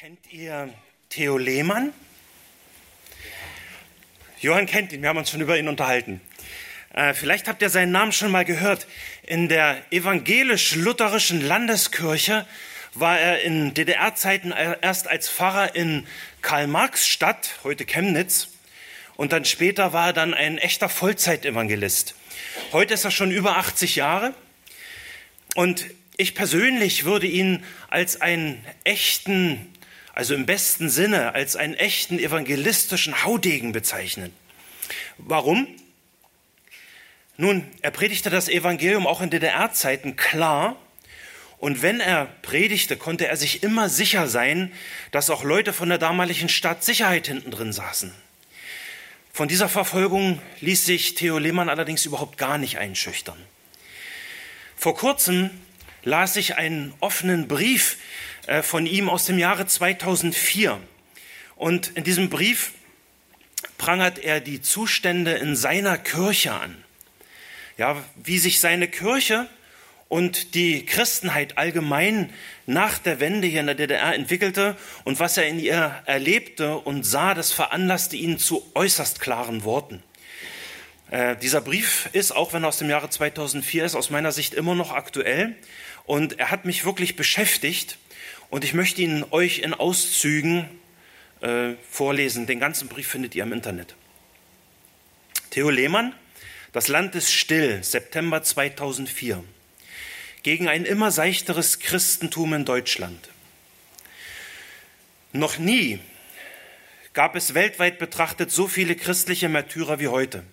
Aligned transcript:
Kennt 0.00 0.32
ihr 0.32 0.72
Theo 1.08 1.38
Lehmann? 1.38 1.92
Johann 4.38 4.66
kennt 4.66 4.92
ihn, 4.92 5.02
wir 5.02 5.08
haben 5.08 5.18
uns 5.18 5.28
schon 5.28 5.40
über 5.40 5.58
ihn 5.58 5.66
unterhalten. 5.66 6.20
Äh, 6.94 7.14
vielleicht 7.14 7.48
habt 7.48 7.62
ihr 7.62 7.68
seinen 7.68 7.90
Namen 7.90 8.12
schon 8.12 8.30
mal 8.30 8.44
gehört. 8.44 8.86
In 9.26 9.48
der 9.48 9.82
evangelisch-lutherischen 9.90 11.40
Landeskirche 11.40 12.46
war 12.94 13.18
er 13.18 13.42
in 13.42 13.74
DDR-Zeiten 13.74 14.52
erst 14.52 15.08
als 15.08 15.28
Pfarrer 15.28 15.74
in 15.74 16.06
Karl-Marx-Stadt, 16.42 17.58
heute 17.64 17.84
Chemnitz, 17.84 18.50
und 19.16 19.32
dann 19.32 19.44
später 19.44 19.92
war 19.92 20.06
er 20.06 20.12
dann 20.12 20.32
ein 20.32 20.58
echter 20.58 20.88
Vollzeitevangelist. 20.88 22.14
Heute 22.70 22.94
ist 22.94 23.04
er 23.04 23.10
schon 23.10 23.32
über 23.32 23.56
80 23.56 23.96
Jahre 23.96 24.32
und 25.56 25.86
ich 26.16 26.36
persönlich 26.36 27.04
würde 27.04 27.26
ihn 27.26 27.64
als 27.88 28.20
einen 28.20 28.64
echten 28.84 29.74
also 30.18 30.34
im 30.34 30.46
besten 30.46 30.90
Sinne 30.90 31.36
als 31.36 31.54
einen 31.54 31.74
echten 31.74 32.18
evangelistischen 32.18 33.22
Haudegen 33.22 33.70
bezeichnen. 33.70 34.34
Warum? 35.16 35.68
Nun, 37.36 37.64
er 37.82 37.92
predigte 37.92 38.28
das 38.28 38.48
Evangelium 38.48 39.06
auch 39.06 39.20
in 39.20 39.30
DDR-Zeiten 39.30 40.16
klar. 40.16 40.74
Und 41.58 41.82
wenn 41.82 42.00
er 42.00 42.26
predigte, 42.42 42.96
konnte 42.96 43.28
er 43.28 43.36
sich 43.36 43.62
immer 43.62 43.88
sicher 43.88 44.26
sein, 44.26 44.72
dass 45.12 45.30
auch 45.30 45.44
Leute 45.44 45.72
von 45.72 45.88
der 45.88 45.98
damaligen 45.98 46.48
Staatssicherheit 46.48 47.28
hinten 47.28 47.52
drin 47.52 47.72
saßen. 47.72 48.12
Von 49.32 49.46
dieser 49.46 49.68
Verfolgung 49.68 50.42
ließ 50.60 50.84
sich 50.84 51.14
Theo 51.14 51.38
Lehmann 51.38 51.68
allerdings 51.68 52.04
überhaupt 52.06 52.38
gar 52.38 52.58
nicht 52.58 52.78
einschüchtern. 52.78 53.38
Vor 54.74 54.96
kurzem 54.96 55.50
las 56.02 56.34
ich 56.34 56.56
einen 56.56 56.92
offenen 56.98 57.46
Brief, 57.46 57.98
von 58.62 58.86
ihm 58.86 59.08
aus 59.08 59.26
dem 59.26 59.38
Jahre 59.38 59.66
2004. 59.66 60.80
Und 61.56 61.88
in 61.96 62.04
diesem 62.04 62.30
Brief 62.30 62.72
prangert 63.78 64.18
er 64.18 64.40
die 64.40 64.60
Zustände 64.60 65.32
in 65.32 65.56
seiner 65.56 65.98
Kirche 65.98 66.52
an. 66.52 66.76
Ja, 67.76 67.96
wie 68.16 68.38
sich 68.38 68.60
seine 68.60 68.88
Kirche 68.88 69.48
und 70.08 70.54
die 70.54 70.84
Christenheit 70.84 71.58
allgemein 71.58 72.32
nach 72.66 72.98
der 72.98 73.20
Wende 73.20 73.46
hier 73.46 73.60
in 73.60 73.66
der 73.66 73.74
DDR 73.74 74.14
entwickelte 74.14 74.76
und 75.04 75.20
was 75.20 75.36
er 75.36 75.46
in 75.46 75.60
ihr 75.60 76.02
erlebte 76.06 76.76
und 76.76 77.04
sah, 77.04 77.34
das 77.34 77.52
veranlasste 77.52 78.16
ihn 78.16 78.38
zu 78.38 78.68
äußerst 78.74 79.20
klaren 79.20 79.64
Worten. 79.64 80.02
Äh, 81.10 81.36
dieser 81.36 81.60
Brief 81.60 82.08
ist, 82.12 82.32
auch 82.32 82.52
wenn 82.52 82.64
er 82.64 82.68
aus 82.68 82.78
dem 82.78 82.90
Jahre 82.90 83.10
2004 83.10 83.84
ist, 83.84 83.94
aus 83.94 84.10
meiner 84.10 84.32
Sicht 84.32 84.54
immer 84.54 84.74
noch 84.74 84.92
aktuell 84.92 85.54
und 86.04 86.38
er 86.38 86.50
hat 86.50 86.64
mich 86.64 86.84
wirklich 86.84 87.16
beschäftigt 87.16 87.98
und 88.50 88.64
ich 88.64 88.74
möchte 88.74 89.02
ihn 89.02 89.24
euch 89.30 89.60
in 89.60 89.74
Auszügen 89.74 90.68
äh, 91.40 91.74
vorlesen. 91.90 92.46
Den 92.46 92.60
ganzen 92.60 92.88
Brief 92.88 93.08
findet 93.08 93.34
ihr 93.34 93.42
im 93.42 93.52
Internet. 93.52 93.94
Theo 95.50 95.70
Lehmann, 95.70 96.14
Das 96.72 96.88
Land 96.88 97.14
ist 97.14 97.32
still, 97.32 97.82
September 97.82 98.42
2004. 98.42 99.42
Gegen 100.42 100.68
ein 100.68 100.84
immer 100.84 101.10
seichteres 101.10 101.78
Christentum 101.78 102.52
in 102.52 102.64
Deutschland. 102.64 103.30
Noch 105.32 105.58
nie 105.58 105.98
gab 107.14 107.36
es 107.36 107.54
weltweit 107.54 107.98
betrachtet 107.98 108.50
so 108.50 108.68
viele 108.68 108.94
christliche 108.96 109.48
Märtyrer 109.48 109.98
wie 109.98 110.08
heute. 110.08 110.44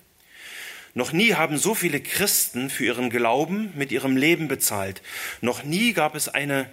Noch 0.93 1.11
nie 1.11 1.33
haben 1.33 1.57
so 1.57 1.75
viele 1.75 1.99
Christen 1.99 2.69
für 2.69 2.85
ihren 2.85 3.09
Glauben 3.09 3.73
mit 3.75 3.91
ihrem 3.91 4.15
Leben 4.15 4.47
bezahlt. 4.47 5.01
Noch 5.41 5.63
nie 5.63 5.91
gab 5.91 6.15
es 6.15 6.29
eine 6.29 6.69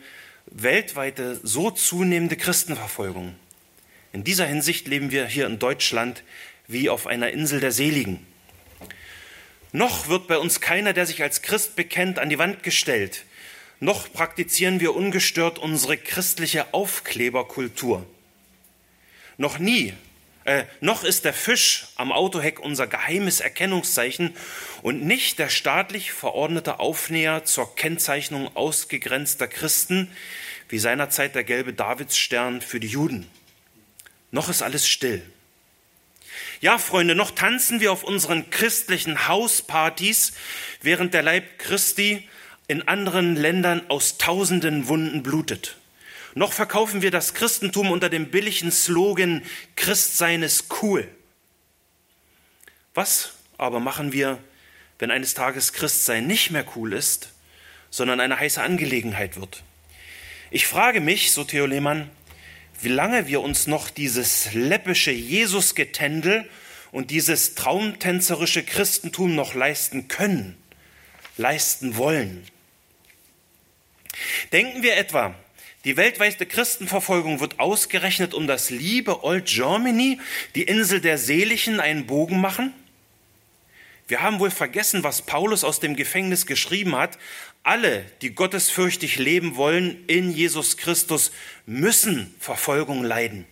weltweite 0.47 1.41
so 1.43 1.71
zunehmende 1.71 2.37
Christenverfolgung. 2.37 3.35
In 4.12 4.25
dieser 4.25 4.47
Hinsicht 4.47 4.89
leben 4.89 5.11
wir 5.11 5.27
hier 5.27 5.47
in 5.47 5.59
Deutschland 5.59 6.23
wie 6.69 6.91
auf 6.91 7.07
einer 7.07 7.31
Insel 7.31 7.61
der 7.61 7.73
Seligen. 7.73 8.27
Noch 9.73 10.09
wird 10.09 10.27
bei 10.27 10.37
uns 10.37 10.61
keiner, 10.61 10.92
der 10.92 11.07
sich 11.07 11.23
als 11.23 11.41
Christ 11.41 11.77
bekennt, 11.77 12.19
an 12.19 12.29
die 12.29 12.39
Wand 12.39 12.63
gestellt. 12.63 13.25
Noch 13.81 14.13
praktizieren 14.13 14.81
wir 14.81 14.95
ungestört 14.95 15.58
unsere 15.58 15.97
christliche 15.97 16.73
Aufkleberkultur. 16.75 18.07
Noch 19.39 19.58
nie, 19.58 19.95
äh, 20.45 20.64
noch 20.80 21.05
ist 21.05 21.25
der 21.25 21.33
Fisch 21.33 21.89
am 21.97 22.13
Autoheck 22.13 22.58
unser 22.58 22.86
geheimes 22.86 23.41
Erkennungszeichen 23.41 24.35
und 24.83 25.05
nicht 25.05 25.39
der 25.39 25.48
staatlich 25.48 26.13
verordnete 26.13 26.80
Aufnäher 26.80 27.45
zur 27.45 27.75
Kennzeichnung 27.75 28.55
ausgegrenzter 28.57 29.47
Christen, 29.47 30.11
wie 30.69 30.79
seinerzeit 30.79 31.35
der 31.35 31.45
gelbe 31.45 31.73
Davidsstern 31.73 32.61
für 32.61 32.81
die 32.81 32.89
Juden. 32.89 33.29
Noch 34.31 34.48
ist 34.48 34.63
alles 34.63 34.89
still. 34.89 35.23
Ja, 36.61 36.79
Freunde, 36.79 37.14
noch 37.14 37.33
tanzen 37.33 37.81
wir 37.81 37.92
auf 37.92 38.05
unseren 38.05 38.51
christlichen 38.51 39.29
Hauspartys, 39.29 40.33
während 40.81 41.13
der 41.13 41.23
Leib 41.23 41.58
Christi 41.58 42.29
in 42.69 42.86
anderen 42.89 43.36
Ländern 43.36 43.83
aus 43.89 44.17
tausenden 44.17 44.89
Wunden 44.89 45.23
blutet. 45.23 45.77
Noch 46.35 46.53
verkaufen 46.53 47.03
wir 47.03 47.11
das 47.11 47.35
Christentum 47.35 47.91
unter 47.91 48.09
dem 48.09 48.31
billigen 48.31 48.70
Slogan 48.70 49.43
Christsein 49.77 50.43
ist 50.43 50.67
cool. 50.83 51.07
Was 52.95 53.33
aber 53.59 53.81
machen 53.81 54.13
wir, 54.13 54.39
wenn 54.98 55.11
eines 55.11 55.35
Tages 55.35 55.73
Christsein 55.73 56.27
nicht 56.27 56.51
mehr 56.51 56.65
cool 56.75 56.93
ist, 56.93 57.31
sondern 57.91 58.20
eine 58.20 58.39
heiße 58.39 58.63
Angelegenheit 58.63 59.37
wird? 59.37 59.63
Ich 60.51 60.67
frage 60.67 61.01
mich, 61.01 61.33
so 61.33 61.45
Theo 61.45 61.67
Lehmann, 61.67 62.11
wie 62.81 62.89
lange 62.89 63.27
wir 63.27 63.41
uns 63.43 63.67
noch 63.67 63.91
dieses 63.91 64.53
läppische 64.55 65.13
Jesusgetändel 65.13 66.49
und 66.91 67.11
dieses 67.11 67.55
traumtänzerische 67.55 68.63
Christentum 68.63 69.35
noch 69.35 69.55
leisten 69.55 70.09
können, 70.09 70.57
leisten 71.37 71.97
wollen. 71.97 72.47
Denken 74.53 74.83
wir 74.83 74.97
etwa, 74.97 75.35
die 75.85 75.97
weltweite 75.97 76.47
Christenverfolgung 76.47 77.41
wird 77.41 77.59
ausgerechnet 77.59 78.35
um 78.35 78.47
das 78.47 78.70
liebe 78.70 79.25
Old 79.25 79.47
Germany, 79.47 80.20
die 80.55 80.63
Insel 80.63 81.01
der 81.01 81.19
Seligen, 81.19 81.81
einen 81.81 82.07
Bogen 82.07 82.41
machen? 82.41 82.73
Wir 84.07 84.23
haben 84.23 84.41
wohl 84.41 84.51
vergessen, 84.51 85.05
was 85.05 85.23
Paulus 85.23 85.65
aus 85.65 85.81
dem 85.81 85.97
Gefängnis 85.97 86.47
geschrieben 86.47 86.97
hat, 86.97 87.19
alle, 87.63 88.05
die 88.20 88.35
gottesfürchtig 88.35 89.19
leben 89.19 89.57
wollen 89.57 90.05
in 90.07 90.33
Jesus 90.33 90.77
Christus, 90.77 91.33
müssen 91.67 92.35
Verfolgung 92.39 93.05
leiden. 93.05 93.47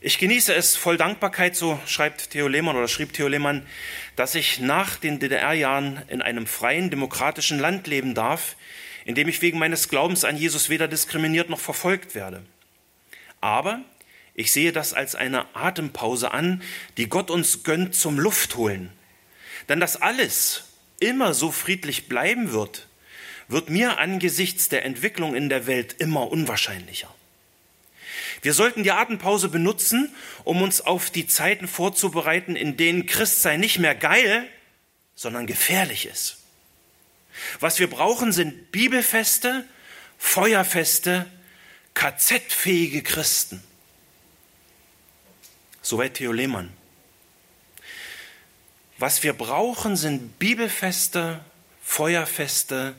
Ich 0.00 0.18
genieße 0.18 0.54
es 0.54 0.76
voll 0.76 0.96
Dankbarkeit, 0.96 1.56
so 1.56 1.80
schreibt 1.86 2.30
Theo 2.30 2.46
Lehmann 2.46 2.76
oder 2.76 2.88
schrieb 2.88 3.12
Theo 3.12 3.26
Lehmann, 3.26 3.66
dass 4.16 4.34
ich 4.34 4.60
nach 4.60 4.96
den 4.96 5.18
DDR-Jahren 5.18 6.02
in 6.08 6.20
einem 6.22 6.46
freien, 6.46 6.90
demokratischen 6.90 7.58
Land 7.58 7.86
leben 7.86 8.14
darf, 8.14 8.54
in 9.04 9.14
dem 9.14 9.28
ich 9.28 9.42
wegen 9.42 9.58
meines 9.58 9.88
Glaubens 9.88 10.24
an 10.24 10.36
Jesus 10.36 10.68
weder 10.68 10.88
diskriminiert 10.88 11.50
noch 11.50 11.60
verfolgt 11.60 12.14
werde. 12.14 12.42
Aber 13.40 13.82
ich 14.34 14.50
sehe 14.50 14.72
das 14.72 14.94
als 14.94 15.14
eine 15.14 15.54
Atempause 15.54 16.32
an, 16.32 16.62
die 16.96 17.08
Gott 17.08 17.30
uns 17.30 17.62
gönnt 17.62 17.94
zum 17.94 18.18
Luftholen. 18.18 18.90
Denn 19.68 19.80
das 19.80 20.00
alles, 20.00 20.64
immer 21.00 21.34
so 21.34 21.52
friedlich 21.52 22.08
bleiben 22.08 22.52
wird, 22.52 22.88
wird 23.48 23.70
mir 23.70 23.98
angesichts 23.98 24.68
der 24.68 24.84
Entwicklung 24.84 25.34
in 25.34 25.48
der 25.48 25.66
Welt 25.66 25.96
immer 25.98 26.30
unwahrscheinlicher. 26.30 27.12
Wir 28.42 28.52
sollten 28.52 28.82
die 28.82 28.90
Atempause 28.90 29.48
benutzen, 29.48 30.14
um 30.44 30.62
uns 30.62 30.80
auf 30.80 31.10
die 31.10 31.26
Zeiten 31.26 31.68
vorzubereiten, 31.68 32.56
in 32.56 32.76
denen 32.76 33.06
Christsein 33.06 33.60
nicht 33.60 33.78
mehr 33.78 33.94
geil, 33.94 34.46
sondern 35.14 35.46
gefährlich 35.46 36.06
ist. 36.06 36.43
Was 37.60 37.78
wir 37.78 37.88
brauchen, 37.88 38.32
sind 38.32 38.70
bibelfeste, 38.72 39.64
feuerfeste, 40.18 41.26
KZ-fähige 41.94 43.02
Christen. 43.02 43.62
Soweit 45.82 46.14
Theo 46.14 46.32
Lehmann. 46.32 46.72
Was 48.98 49.22
wir 49.22 49.32
brauchen, 49.32 49.96
sind 49.96 50.38
bibelfeste, 50.38 51.44
feuerfeste, 51.82 52.94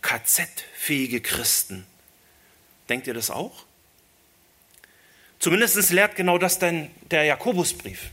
KZ-fähige 0.00 1.20
Christen. 1.20 1.86
Denkt 2.88 3.06
ihr 3.06 3.14
das 3.14 3.30
auch? 3.30 3.64
Zumindest 5.38 5.90
lehrt 5.90 6.16
genau 6.16 6.38
das 6.38 6.58
denn 6.58 6.90
der 7.10 7.24
Jakobusbrief. 7.24 8.10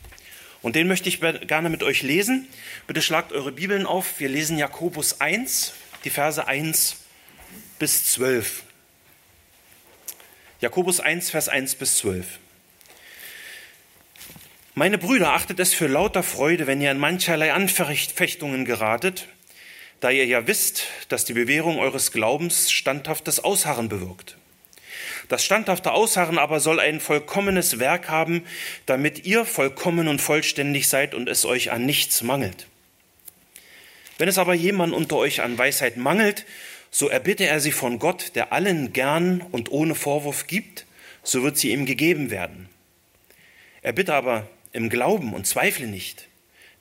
Und 0.62 0.76
den 0.76 0.88
möchte 0.88 1.08
ich 1.08 1.22
gerne 1.22 1.70
mit 1.70 1.84
euch 1.84 2.02
lesen. 2.02 2.48
Bitte 2.86 3.02
schlagt 3.02 3.32
eure 3.32 3.52
Bibeln 3.52 3.86
auf. 3.86 4.20
Wir 4.20 4.30
lesen 4.30 4.58
Jakobus 4.58 5.22
1, 5.22 5.74
die 6.04 6.10
Verse 6.10 6.46
1 6.46 6.98
bis 7.80 8.06
12. 8.12 8.64
Jakobus 10.60 11.00
1, 11.00 11.30
Vers 11.30 11.48
1 11.48 11.76
bis 11.76 11.98
12. 11.98 12.40
Meine 14.76 14.98
Brüder, 14.98 15.34
achtet 15.34 15.60
es 15.60 15.74
für 15.74 15.88
lauter 15.88 16.24
Freude, 16.24 16.68
wenn 16.68 16.82
ihr 16.82 16.92
in 16.92 17.00
mancherlei 17.00 17.54
Anfechtungen 17.54 18.66
geratet, 18.66 19.28
da 20.02 20.10
ihr 20.10 20.26
ja 20.26 20.48
wisst, 20.48 20.88
dass 21.08 21.26
die 21.26 21.34
Bewährung 21.34 21.80
eures 21.80 22.12
Glaubens 22.12 22.72
standhaftes 22.72 23.42
Ausharren 23.42 23.88
bewirkt. 23.88 24.38
Das 25.30 25.46
standhafte 25.46 25.92
Ausharren 25.92 26.40
aber 26.40 26.60
soll 26.60 26.80
ein 26.80 27.00
vollkommenes 27.00 27.78
Werk 27.80 28.10
haben, 28.10 28.44
damit 28.88 29.26
ihr 29.26 29.46
vollkommen 29.46 30.08
und 30.08 30.20
vollständig 30.20 30.88
seid 30.88 31.14
und 31.14 31.30
es 31.30 31.46
euch 31.46 31.72
an 31.72 31.86
nichts 31.86 32.24
mangelt. 32.24 32.68
Wenn 34.18 34.28
es 34.28 34.40
aber 34.40 34.56
jemand 34.56 34.92
unter 34.92 35.16
euch 35.18 35.42
an 35.42 35.58
Weisheit 35.58 35.98
mangelt, 35.98 36.46
so 36.90 37.08
erbitte 37.10 37.46
er 37.46 37.60
sie 37.60 37.72
von 37.72 38.00
Gott, 38.00 38.32
der 38.36 38.52
allen 38.52 38.92
gern 38.92 39.42
und 39.52 39.72
ohne 39.72 39.94
Vorwurf 39.94 40.48
gibt, 40.48 40.86
so 41.22 41.44
wird 41.44 41.58
sie 41.58 41.72
ihm 41.72 41.86
gegeben 41.86 42.32
werden. 42.32 42.68
Er 43.84 43.94
bitte 43.94 44.16
aber 44.16 44.50
im 44.74 44.90
Glauben 44.90 45.34
und 45.34 45.46
zweifle 45.46 45.86
nicht. 45.86 46.28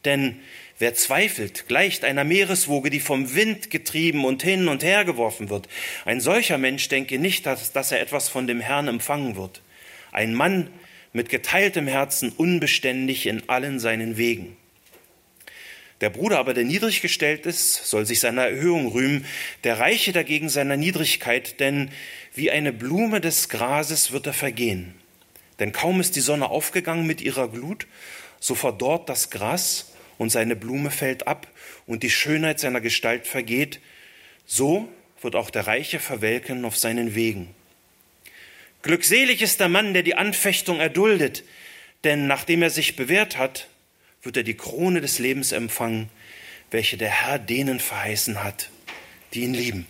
Denn 0.06 0.40
wer 0.78 0.94
zweifelt, 0.94 1.66
gleicht 1.68 2.04
einer 2.04 2.24
Meereswoge, 2.24 2.90
die 2.90 3.00
vom 3.00 3.34
Wind 3.34 3.70
getrieben 3.70 4.24
und 4.24 4.42
hin 4.42 4.68
und 4.68 4.82
her 4.82 5.04
geworfen 5.04 5.50
wird. 5.50 5.68
Ein 6.04 6.20
solcher 6.20 6.58
Mensch 6.58 6.88
denke 6.88 7.18
nicht, 7.18 7.46
dass, 7.46 7.72
dass 7.72 7.92
er 7.92 8.00
etwas 8.00 8.28
von 8.28 8.46
dem 8.46 8.60
Herrn 8.60 8.88
empfangen 8.88 9.36
wird. 9.36 9.62
Ein 10.12 10.34
Mann 10.34 10.70
mit 11.12 11.28
geteiltem 11.28 11.86
Herzen, 11.86 12.30
unbeständig 12.30 13.26
in 13.26 13.48
allen 13.48 13.80
seinen 13.80 14.16
Wegen. 14.16 14.56
Der 16.00 16.10
Bruder 16.10 16.38
aber, 16.38 16.54
der 16.54 16.64
niedrig 16.64 17.02
gestellt 17.02 17.44
ist, 17.44 17.86
soll 17.86 18.06
sich 18.06 18.20
seiner 18.20 18.46
Erhöhung 18.46 18.86
rühmen, 18.92 19.26
der 19.64 19.80
Reiche 19.80 20.12
dagegen 20.12 20.48
seiner 20.48 20.76
Niedrigkeit, 20.76 21.58
denn 21.58 21.90
wie 22.34 22.52
eine 22.52 22.72
Blume 22.72 23.20
des 23.20 23.48
Grases 23.48 24.12
wird 24.12 24.26
er 24.26 24.32
vergehen. 24.32 24.94
Denn 25.58 25.72
kaum 25.72 26.00
ist 26.00 26.14
die 26.14 26.20
Sonne 26.20 26.50
aufgegangen 26.50 27.04
mit 27.04 27.20
ihrer 27.20 27.48
Glut, 27.48 27.88
so 28.38 28.54
verdorrt 28.54 29.08
das 29.08 29.30
Gras 29.30 29.92
und 30.18 30.30
seine 30.30 30.56
Blume 30.56 30.90
fällt 30.90 31.26
ab 31.26 31.46
und 31.86 32.02
die 32.02 32.10
Schönheit 32.10 32.60
seiner 32.60 32.80
Gestalt 32.80 33.26
vergeht, 33.26 33.80
so 34.44 34.88
wird 35.22 35.36
auch 35.36 35.50
der 35.50 35.66
Reiche 35.66 36.00
verwelken 36.00 36.64
auf 36.64 36.76
seinen 36.76 37.14
Wegen. 37.14 37.54
Glückselig 38.82 39.42
ist 39.42 39.60
der 39.60 39.68
Mann, 39.68 39.94
der 39.94 40.02
die 40.02 40.14
Anfechtung 40.14 40.80
erduldet, 40.80 41.44
denn 42.04 42.26
nachdem 42.26 42.62
er 42.62 42.70
sich 42.70 42.96
bewährt 42.96 43.36
hat, 43.38 43.68
wird 44.22 44.36
er 44.36 44.42
die 44.42 44.56
Krone 44.56 45.00
des 45.00 45.18
Lebens 45.18 45.52
empfangen, 45.52 46.10
welche 46.70 46.96
der 46.96 47.10
Herr 47.10 47.38
denen 47.38 47.80
verheißen 47.80 48.42
hat, 48.42 48.70
die 49.34 49.40
ihn 49.40 49.54
lieben. 49.54 49.86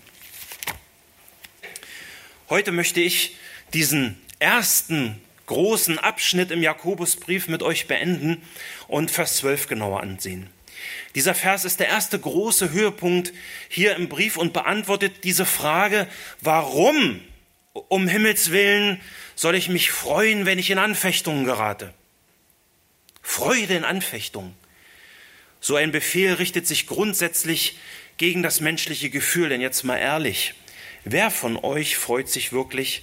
Heute 2.49 2.73
möchte 2.73 3.01
ich 3.01 3.37
diesen 3.75 4.19
ersten 4.39 5.21
großen 5.49 5.99
Abschnitt 5.99 6.53
im 6.53 6.63
Jakobusbrief 6.63 7.49
mit 7.49 7.63
euch 7.63 7.89
beenden 7.89 8.43
und 8.87 9.11
Vers 9.11 9.39
12 9.39 9.67
genauer 9.67 10.01
ansehen. 10.01 10.49
Dieser 11.15 11.35
Vers 11.35 11.65
ist 11.65 11.81
der 11.81 11.89
erste 11.89 12.19
große 12.19 12.71
Höhepunkt 12.71 13.33
hier 13.69 13.97
im 13.97 14.09
Brief 14.09 14.37
und 14.37 14.53
beantwortet 14.53 15.25
diese 15.25 15.45
Frage, 15.45 16.07
warum 16.41 17.21
um 17.73 18.07
Himmels 18.07 18.53
willen 18.53 19.01
soll 19.35 19.55
ich 19.55 19.69
mich 19.69 19.91
freuen, 19.91 20.47
wenn 20.47 20.59
ich 20.59 20.71
in 20.71 20.79
Anfechtungen 20.79 21.45
gerate? 21.45 21.93
Freude 23.23 23.75
in 23.75 23.85
Anfechtungen. 23.85 24.55
So 25.61 25.77
ein 25.77 25.91
Befehl 25.91 26.35
richtet 26.35 26.67
sich 26.67 26.87
grundsätzlich 26.87 27.79
gegen 28.17 28.43
das 28.43 28.61
menschliche 28.61 29.11
Gefühl, 29.11 29.49
denn 29.49 29.61
jetzt 29.61 29.83
mal 29.85 29.97
ehrlich, 29.97 30.55
wer 31.05 31.31
von 31.31 31.57
euch 31.57 31.97
freut 31.97 32.29
sich 32.29 32.53
wirklich, 32.53 33.03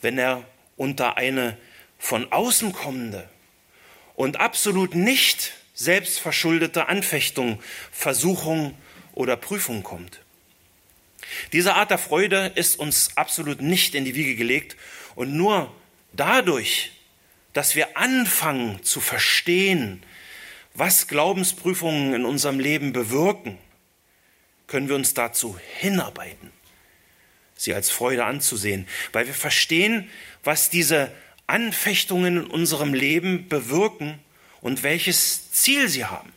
wenn 0.00 0.18
er 0.18 0.44
unter 0.76 1.16
eine 1.16 1.56
von 1.98 2.30
außen 2.32 2.72
kommende 2.72 3.28
und 4.14 4.40
absolut 4.40 4.94
nicht 4.94 5.52
selbstverschuldete 5.74 6.88
Anfechtung, 6.88 7.60
Versuchung 7.92 8.76
oder 9.12 9.36
Prüfung 9.36 9.82
kommt. 9.82 10.20
Diese 11.52 11.74
Art 11.74 11.90
der 11.90 11.98
Freude 11.98 12.52
ist 12.54 12.78
uns 12.78 13.16
absolut 13.16 13.60
nicht 13.60 13.94
in 13.94 14.04
die 14.04 14.14
Wiege 14.14 14.36
gelegt 14.36 14.76
und 15.14 15.36
nur 15.36 15.74
dadurch, 16.12 16.92
dass 17.52 17.76
wir 17.76 17.96
anfangen 17.96 18.82
zu 18.82 19.00
verstehen, 19.00 20.02
was 20.74 21.08
Glaubensprüfungen 21.08 22.14
in 22.14 22.24
unserem 22.24 22.60
Leben 22.60 22.92
bewirken, 22.92 23.58
können 24.66 24.88
wir 24.88 24.96
uns 24.96 25.14
dazu 25.14 25.58
hinarbeiten, 25.78 26.52
sie 27.56 27.74
als 27.74 27.90
Freude 27.90 28.24
anzusehen, 28.24 28.86
weil 29.12 29.26
wir 29.26 29.34
verstehen, 29.34 30.08
was 30.44 30.70
diese 30.70 31.10
Anfechtungen 31.48 32.44
in 32.44 32.46
unserem 32.46 32.94
Leben 32.94 33.48
bewirken 33.48 34.18
und 34.60 34.82
welches 34.82 35.50
Ziel 35.50 35.88
sie 35.88 36.04
haben. 36.04 36.32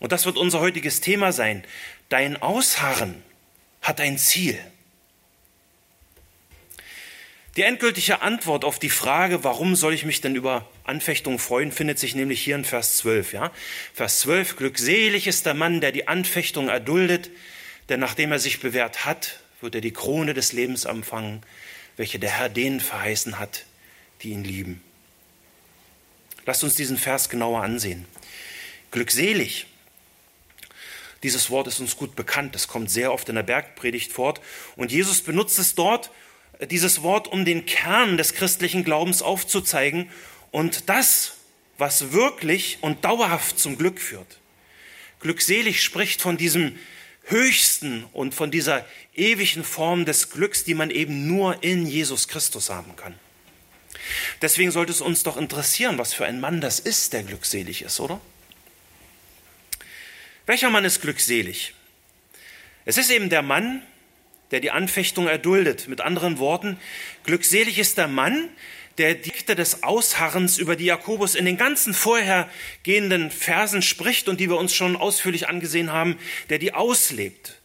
Und 0.00 0.12
das 0.12 0.26
wird 0.26 0.36
unser 0.36 0.60
heutiges 0.60 1.00
Thema 1.00 1.32
sein. 1.32 1.64
Dein 2.08 2.40
Ausharren 2.42 3.22
hat 3.80 4.00
ein 4.00 4.18
Ziel. 4.18 4.58
Die 7.56 7.62
endgültige 7.62 8.20
Antwort 8.20 8.64
auf 8.64 8.80
die 8.80 8.90
Frage, 8.90 9.44
warum 9.44 9.76
soll 9.76 9.94
ich 9.94 10.04
mich 10.04 10.20
denn 10.20 10.34
über 10.34 10.68
Anfechtungen 10.82 11.38
freuen, 11.38 11.70
findet 11.70 12.00
sich 12.00 12.16
nämlich 12.16 12.42
hier 12.42 12.56
in 12.56 12.64
Vers 12.64 12.96
12. 12.96 13.32
Ja? 13.32 13.52
Vers 13.92 14.20
12, 14.20 14.56
glückselig 14.56 15.28
ist 15.28 15.46
der 15.46 15.54
Mann, 15.54 15.80
der 15.80 15.92
die 15.92 16.08
Anfechtung 16.08 16.68
erduldet, 16.68 17.30
denn 17.88 18.00
nachdem 18.00 18.32
er 18.32 18.40
sich 18.40 18.58
bewährt 18.58 19.04
hat, 19.04 19.38
wird 19.60 19.76
er 19.76 19.80
die 19.80 19.92
Krone 19.92 20.34
des 20.34 20.52
Lebens 20.52 20.84
empfangen, 20.84 21.42
welche 21.96 22.18
der 22.18 22.30
Herr 22.30 22.48
denen 22.48 22.80
verheißen 22.80 23.38
hat, 23.38 23.64
die 24.24 24.30
ihn 24.30 24.44
lieben. 24.44 24.82
Lasst 26.46 26.64
uns 26.64 26.74
diesen 26.74 26.98
Vers 26.98 27.28
genauer 27.28 27.62
ansehen. 27.62 28.06
Glückselig. 28.90 29.66
Dieses 31.22 31.48
Wort 31.48 31.68
ist 31.68 31.80
uns 31.80 31.96
gut 31.96 32.16
bekannt. 32.16 32.54
Es 32.54 32.68
kommt 32.68 32.90
sehr 32.90 33.12
oft 33.12 33.28
in 33.28 33.34
der 33.34 33.42
Bergpredigt 33.42 34.12
fort. 34.12 34.40
Und 34.76 34.92
Jesus 34.92 35.22
benutzt 35.22 35.58
es 35.58 35.74
dort, 35.74 36.10
dieses 36.70 37.02
Wort, 37.02 37.28
um 37.28 37.44
den 37.44 37.66
Kern 37.66 38.16
des 38.16 38.34
christlichen 38.34 38.84
Glaubens 38.84 39.22
aufzuzeigen 39.22 40.10
und 40.50 40.88
das, 40.88 41.34
was 41.78 42.12
wirklich 42.12 42.78
und 42.82 43.04
dauerhaft 43.04 43.58
zum 43.58 43.78
Glück 43.78 44.00
führt. 44.00 44.38
Glückselig 45.20 45.82
spricht 45.82 46.20
von 46.20 46.36
diesem 46.36 46.78
höchsten 47.24 48.04
und 48.12 48.34
von 48.34 48.50
dieser 48.50 48.86
ewigen 49.14 49.64
Form 49.64 50.04
des 50.04 50.30
Glücks, 50.30 50.64
die 50.64 50.74
man 50.74 50.90
eben 50.90 51.26
nur 51.26 51.62
in 51.62 51.86
Jesus 51.86 52.28
Christus 52.28 52.68
haben 52.70 52.94
kann. 52.96 53.14
Deswegen 54.42 54.70
sollte 54.70 54.92
es 54.92 55.00
uns 55.00 55.22
doch 55.22 55.36
interessieren, 55.36 55.98
was 55.98 56.14
für 56.14 56.26
ein 56.26 56.40
Mann 56.40 56.60
das 56.60 56.80
ist, 56.80 57.12
der 57.12 57.22
glückselig 57.22 57.82
ist, 57.82 58.00
oder? 58.00 58.20
Welcher 60.46 60.70
Mann 60.70 60.84
ist 60.84 61.00
glückselig? 61.00 61.74
Es 62.84 62.98
ist 62.98 63.10
eben 63.10 63.30
der 63.30 63.42
Mann, 63.42 63.82
der 64.50 64.60
die 64.60 64.70
Anfechtung 64.70 65.26
erduldet. 65.26 65.88
Mit 65.88 66.00
anderen 66.00 66.38
Worten, 66.38 66.78
glückselig 67.24 67.78
ist 67.78 67.96
der 67.96 68.08
Mann, 68.08 68.50
der 68.98 69.14
die 69.14 69.30
Dikte 69.30 69.54
des 69.54 69.82
Ausharrens, 69.82 70.58
über 70.58 70.76
die 70.76 70.84
Jakobus 70.84 71.34
in 71.34 71.44
den 71.44 71.56
ganzen 71.56 71.94
vorhergehenden 71.94 73.30
Versen 73.30 73.82
spricht 73.82 74.28
und 74.28 74.38
die 74.38 74.48
wir 74.48 74.56
uns 74.56 74.74
schon 74.74 74.96
ausführlich 74.96 75.48
angesehen 75.48 75.92
haben, 75.92 76.18
der 76.50 76.58
die 76.58 76.74
auslebt. 76.74 77.60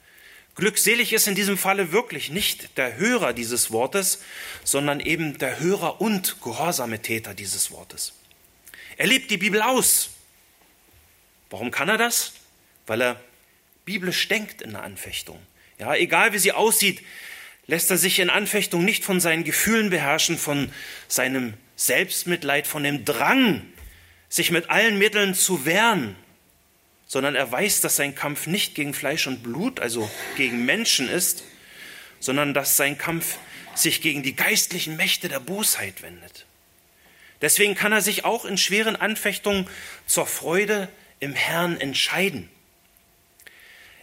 Glückselig 0.60 1.14
ist 1.14 1.28
in 1.28 1.36
diesem 1.36 1.58
Falle 1.58 1.92
wirklich 1.92 2.30
nicht 2.30 2.78
der 2.78 2.98
Hörer 2.98 3.34
dieses 3.34 3.72
Wortes, 3.72 4.22
sondern 4.64 5.00
eben 5.00 5.38
der 5.38 5.60
Hörer 5.60 6.02
und 6.02 6.42
gehorsame 6.42 7.02
Täter 7.02 7.34
dieses 7.34 7.72
Wortes. 7.72 8.14
Er 8.98 9.08
lebt 9.08 9.32
die 9.32 9.38
Bibel 9.38 9.62
aus. 9.62 10.10
Warum 11.50 11.72
kann 11.72 11.90
er 11.90 11.98
das? 11.98 12.34
Weil 12.86 13.02
er 13.02 13.24
biblisch 13.86 14.28
denkt 14.28 14.62
in 14.62 14.72
der 14.72 14.84
Anfechtung. 14.84 15.40
Ja, 15.80 15.96
egal 15.96 16.34
wie 16.34 16.40
sie 16.40 16.52
aussieht, 16.52 17.02
lässt 17.68 17.90
er 17.90 17.98
sich 17.98 18.20
in 18.20 18.30
Anfechtung 18.30 18.84
nicht 18.84 19.04
von 19.06 19.20
seinen 19.20 19.44
Gefühlen 19.44 19.90
beherrschen, 19.90 20.38
von 20.38 20.72
seinem 21.08 21.54
Selbstmitleid, 21.76 22.68
von 22.68 22.84
dem 22.84 23.06
Drang, 23.06 23.66
sich 24.28 24.52
mit 24.52 24.70
allen 24.70 24.98
Mitteln 25.00 25.34
zu 25.34 25.66
wehren, 25.66 26.16
sondern 27.10 27.36
er 27.36 27.52
weiß, 27.52 27.82
dass 27.82 27.96
sein 27.96 28.14
Kampf 28.14 28.46
nicht 28.46 28.76
gegen 28.76 28.94
Fleisch 28.94 29.26
und 29.26 29.42
Blut, 29.42 29.80
also 29.80 30.10
gegen 30.38 30.64
Menschen 30.66 31.10
ist, 31.10 31.44
sondern 32.20 32.54
dass 32.54 32.78
sein 32.78 33.00
Kampf 33.00 33.38
sich 33.74 34.02
gegen 34.02 34.22
die 34.22 34.36
geistlichen 34.36 34.96
Mächte 34.96 35.28
der 35.28 35.40
Bosheit 35.40 36.04
wendet. 36.04 36.46
Deswegen 37.42 37.74
kann 37.74 37.92
er 37.92 38.02
sich 38.02 38.26
auch 38.26 38.46
in 38.46 38.60
schweren 38.60 38.96
Anfechtungen 38.96 39.68
zur 40.06 40.28
Freude 40.28 40.88
im 41.20 41.34
Herrn 41.34 41.82
entscheiden. 41.82 42.48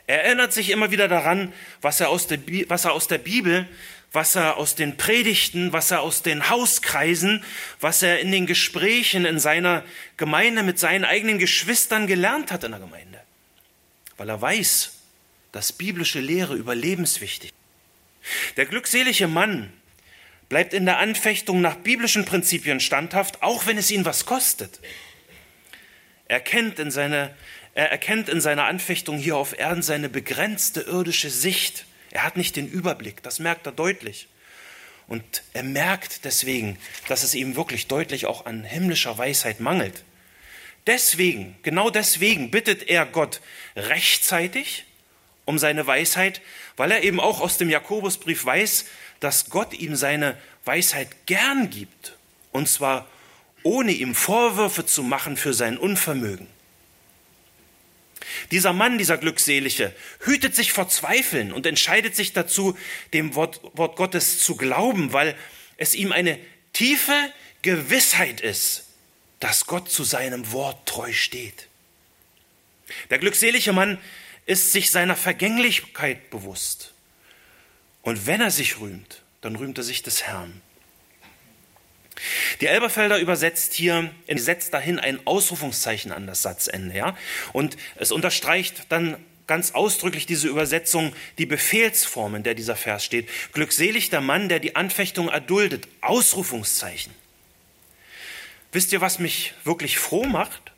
Er 0.08 0.24
erinnert 0.24 0.52
sich 0.52 0.70
immer 0.70 0.90
wieder 0.90 1.06
daran, 1.06 1.52
was 1.80 2.00
er 2.00 2.08
aus 2.08 2.26
der, 2.26 2.40
was 2.68 2.86
er 2.86 2.92
aus 2.92 3.06
der 3.06 3.18
Bibel 3.18 3.68
was 4.16 4.34
er 4.34 4.56
aus 4.56 4.74
den 4.74 4.96
Predigten, 4.96 5.72
was 5.72 5.92
er 5.92 6.00
aus 6.00 6.22
den 6.22 6.48
Hauskreisen, 6.48 7.44
was 7.80 8.02
er 8.02 8.18
in 8.18 8.32
den 8.32 8.46
Gesprächen 8.46 9.26
in 9.26 9.38
seiner 9.38 9.84
Gemeinde 10.16 10.64
mit 10.64 10.80
seinen 10.80 11.04
eigenen 11.04 11.38
Geschwistern 11.38 12.08
gelernt 12.08 12.50
hat 12.50 12.64
in 12.64 12.72
der 12.72 12.80
Gemeinde. 12.80 13.20
Weil 14.16 14.30
er 14.30 14.40
weiß, 14.40 14.94
dass 15.52 15.72
biblische 15.72 16.20
Lehre 16.20 16.56
überlebenswichtig 16.56 17.50
ist. 17.50 18.56
Der 18.56 18.64
glückselige 18.64 19.28
Mann 19.28 19.70
bleibt 20.48 20.72
in 20.72 20.86
der 20.86 20.98
Anfechtung 20.98 21.60
nach 21.60 21.76
biblischen 21.76 22.24
Prinzipien 22.24 22.80
standhaft, 22.80 23.42
auch 23.42 23.66
wenn 23.66 23.78
es 23.78 23.90
ihn 23.90 24.06
was 24.06 24.26
kostet. 24.26 24.80
Er, 26.26 26.40
kennt 26.40 26.78
in 26.78 26.90
seine, 26.90 27.34
er 27.74 27.90
erkennt 27.90 28.30
in 28.30 28.40
seiner 28.40 28.64
Anfechtung 28.64 29.18
hier 29.18 29.36
auf 29.36 29.58
Erden 29.58 29.82
seine 29.82 30.08
begrenzte 30.08 30.80
irdische 30.80 31.30
Sicht 31.30 31.84
er 32.16 32.24
hat 32.24 32.38
nicht 32.38 32.56
den 32.56 32.66
Überblick, 32.66 33.22
das 33.22 33.40
merkt 33.40 33.66
er 33.66 33.72
deutlich. 33.72 34.28
Und 35.06 35.42
er 35.52 35.62
merkt 35.62 36.24
deswegen, 36.24 36.78
dass 37.08 37.22
es 37.22 37.34
ihm 37.34 37.56
wirklich 37.56 37.88
deutlich 37.88 38.24
auch 38.24 38.46
an 38.46 38.64
himmlischer 38.64 39.18
Weisheit 39.18 39.60
mangelt. 39.60 40.02
Deswegen, 40.86 41.56
genau 41.62 41.90
deswegen 41.90 42.50
bittet 42.50 42.88
er 42.88 43.04
Gott 43.04 43.42
rechtzeitig 43.76 44.84
um 45.44 45.58
seine 45.58 45.86
Weisheit, 45.86 46.40
weil 46.76 46.90
er 46.90 47.04
eben 47.04 47.20
auch 47.20 47.40
aus 47.40 47.58
dem 47.58 47.68
Jakobusbrief 47.68 48.46
weiß, 48.46 48.86
dass 49.20 49.50
Gott 49.50 49.74
ihm 49.74 49.94
seine 49.94 50.38
Weisheit 50.64 51.26
gern 51.26 51.68
gibt. 51.68 52.16
Und 52.50 52.66
zwar 52.66 53.06
ohne 53.62 53.92
ihm 53.92 54.14
Vorwürfe 54.14 54.86
zu 54.86 55.02
machen 55.02 55.36
für 55.36 55.52
sein 55.52 55.76
Unvermögen. 55.76 56.46
Dieser 58.50 58.72
Mann, 58.72 58.98
dieser 58.98 59.18
Glückselige, 59.18 59.94
hütet 60.20 60.54
sich 60.54 60.72
vor 60.72 60.88
Zweifeln 60.88 61.52
und 61.52 61.66
entscheidet 61.66 62.16
sich 62.16 62.32
dazu, 62.32 62.76
dem 63.12 63.34
Wort, 63.34 63.60
Wort 63.74 63.96
Gottes 63.96 64.40
zu 64.40 64.56
glauben, 64.56 65.12
weil 65.12 65.36
es 65.76 65.94
ihm 65.94 66.12
eine 66.12 66.38
tiefe 66.72 67.32
Gewissheit 67.62 68.40
ist, 68.40 68.84
dass 69.40 69.66
Gott 69.66 69.90
zu 69.90 70.04
seinem 70.04 70.52
Wort 70.52 70.86
treu 70.88 71.12
steht. 71.12 71.68
Der 73.10 73.18
glückselige 73.18 73.72
Mann 73.72 73.98
ist 74.46 74.72
sich 74.72 74.90
seiner 74.90 75.16
Vergänglichkeit 75.16 76.30
bewusst. 76.30 76.94
Und 78.02 78.26
wenn 78.26 78.40
er 78.40 78.50
sich 78.50 78.78
rühmt, 78.80 79.22
dann 79.40 79.56
rühmt 79.56 79.78
er 79.78 79.84
sich 79.84 80.02
des 80.02 80.22
Herrn. 80.22 80.62
Die 82.60 82.66
Elberfelder 82.66 83.18
übersetzt 83.18 83.74
hier, 83.74 84.10
setzt 84.28 84.72
dahin 84.72 84.98
ein 84.98 85.26
Ausrufungszeichen 85.26 86.12
an 86.12 86.26
das 86.26 86.42
Satzende. 86.42 86.96
Ja? 86.96 87.16
Und 87.52 87.76
es 87.96 88.12
unterstreicht 88.12 88.86
dann 88.90 89.16
ganz 89.46 89.72
ausdrücklich 89.72 90.26
diese 90.26 90.48
Übersetzung 90.48 91.12
die 91.38 91.46
Befehlsform, 91.46 92.34
in 92.34 92.42
der 92.42 92.54
dieser 92.54 92.76
Vers 92.76 93.04
steht. 93.04 93.28
Glückselig 93.52 94.10
der 94.10 94.20
Mann, 94.20 94.48
der 94.48 94.58
die 94.58 94.76
Anfechtung 94.76 95.28
erduldet. 95.28 95.88
Ausrufungszeichen. 96.00 97.12
Wisst 98.72 98.92
ihr, 98.92 99.00
was 99.00 99.18
mich 99.18 99.54
wirklich 99.64 99.98
froh 99.98 100.24
macht? 100.24 100.72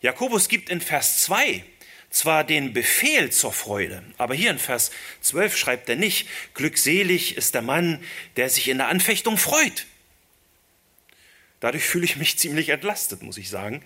Jakobus 0.00 0.48
gibt 0.48 0.70
in 0.70 0.80
Vers 0.80 1.22
2 1.24 1.64
zwar 2.10 2.44
den 2.44 2.72
Befehl 2.72 3.30
zur 3.30 3.52
Freude, 3.52 4.02
aber 4.16 4.34
hier 4.34 4.50
in 4.50 4.58
Vers 4.58 4.90
12 5.20 5.56
schreibt 5.56 5.88
er 5.88 5.96
nicht, 5.96 6.26
glückselig 6.54 7.36
ist 7.36 7.54
der 7.54 7.62
Mann, 7.62 8.02
der 8.36 8.48
sich 8.50 8.68
in 8.68 8.78
der 8.78 8.88
Anfechtung 8.88 9.36
freut. 9.36 9.86
Dadurch 11.60 11.84
fühle 11.84 12.04
ich 12.04 12.16
mich 12.16 12.38
ziemlich 12.38 12.70
entlastet, 12.70 13.22
muss 13.22 13.38
ich 13.38 13.50
sagen. 13.50 13.82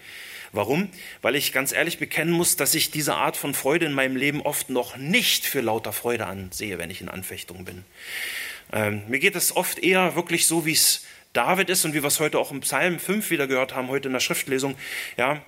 Warum? 0.54 0.90
Weil 1.22 1.34
ich 1.34 1.52
ganz 1.52 1.72
ehrlich 1.72 1.98
bekennen 1.98 2.32
muss, 2.32 2.56
dass 2.56 2.74
ich 2.74 2.90
diese 2.90 3.14
Art 3.14 3.38
von 3.38 3.54
Freude 3.54 3.86
in 3.86 3.94
meinem 3.94 4.16
Leben 4.16 4.42
oft 4.42 4.68
noch 4.68 4.96
nicht 4.96 5.46
für 5.46 5.62
lauter 5.62 5.94
Freude 5.94 6.26
ansehe, 6.26 6.78
wenn 6.78 6.90
ich 6.90 7.00
in 7.00 7.08
Anfechtung 7.08 7.64
bin. 7.64 7.84
Ähm, 8.70 9.02
mir 9.08 9.18
geht 9.18 9.34
es 9.34 9.56
oft 9.56 9.78
eher 9.78 10.14
wirklich 10.14 10.46
so, 10.46 10.66
wie 10.66 10.72
es 10.72 11.06
David 11.32 11.70
ist 11.70 11.86
und 11.86 11.94
wie 11.94 12.02
wir 12.02 12.08
es 12.08 12.20
heute 12.20 12.38
auch 12.38 12.50
im 12.50 12.60
Psalm 12.60 12.98
5 12.98 13.30
wieder 13.30 13.46
gehört 13.46 13.74
haben, 13.74 13.88
heute 13.88 14.08
in 14.08 14.12
der 14.12 14.20
Schriftlesung. 14.20 14.76
Ja, 15.16 15.42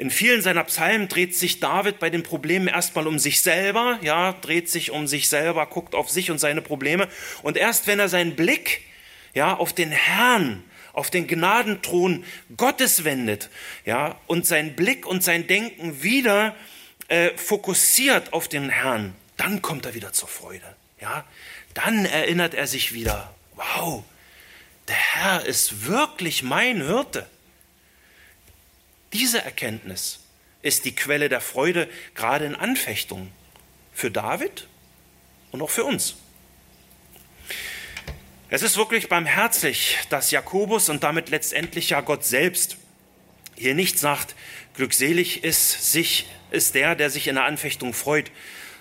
in 0.00 0.10
vielen 0.10 0.40
seiner 0.40 0.64
Psalmen 0.64 1.08
dreht 1.08 1.36
sich 1.36 1.60
David 1.60 1.98
bei 1.98 2.08
den 2.08 2.22
Problemen 2.22 2.68
erstmal 2.68 3.06
um 3.06 3.18
sich 3.18 3.42
selber, 3.42 3.98
ja, 4.00 4.32
dreht 4.32 4.70
sich 4.70 4.92
um 4.92 5.06
sich 5.06 5.28
selber, 5.28 5.66
guckt 5.66 5.94
auf 5.94 6.08
sich 6.08 6.30
und 6.30 6.38
seine 6.38 6.62
Probleme. 6.62 7.06
Und 7.42 7.58
erst 7.58 7.86
wenn 7.86 7.98
er 7.98 8.08
seinen 8.08 8.34
Blick, 8.34 8.80
ja, 9.34 9.54
auf 9.54 9.74
den 9.74 9.90
Herrn, 9.90 10.64
auf 10.94 11.10
den 11.10 11.26
Gnadenthron 11.26 12.24
Gottes 12.56 13.04
wendet, 13.04 13.50
ja, 13.84 14.18
und 14.26 14.46
sein 14.46 14.74
Blick 14.74 15.04
und 15.04 15.22
sein 15.22 15.46
Denken 15.46 16.02
wieder 16.02 16.56
äh, 17.08 17.36
fokussiert 17.36 18.32
auf 18.32 18.48
den 18.48 18.70
Herrn, 18.70 19.14
dann 19.36 19.60
kommt 19.60 19.84
er 19.84 19.92
wieder 19.92 20.14
zur 20.14 20.28
Freude, 20.28 20.76
ja. 20.98 21.26
Dann 21.74 22.06
erinnert 22.06 22.54
er 22.54 22.66
sich 22.66 22.94
wieder, 22.94 23.34
wow, 23.54 24.02
der 24.88 24.96
Herr 24.96 25.44
ist 25.44 25.86
wirklich 25.86 26.42
mein 26.42 26.78
Hirte. 26.86 27.26
Diese 29.12 29.42
Erkenntnis 29.42 30.20
ist 30.62 30.84
die 30.84 30.94
Quelle 30.94 31.28
der 31.28 31.40
Freude, 31.40 31.88
gerade 32.14 32.44
in 32.44 32.54
Anfechtungen. 32.54 33.32
Für 33.92 34.10
David 34.10 34.68
und 35.50 35.62
auch 35.62 35.70
für 35.70 35.84
uns. 35.84 36.16
Es 38.48 38.62
ist 38.62 38.76
wirklich 38.76 39.08
barmherzig, 39.08 39.98
dass 40.08 40.30
Jakobus 40.30 40.88
und 40.88 41.02
damit 41.02 41.28
letztendlich 41.28 41.90
ja 41.90 42.00
Gott 42.00 42.24
selbst 42.24 42.76
hier 43.56 43.74
nicht 43.74 43.98
sagt, 43.98 44.34
glückselig 44.74 45.44
ist, 45.44 45.92
sich, 45.92 46.26
ist 46.50 46.74
der, 46.74 46.94
der 46.94 47.10
sich 47.10 47.28
in 47.28 47.34
der 47.34 47.44
Anfechtung 47.44 47.92
freut, 47.92 48.30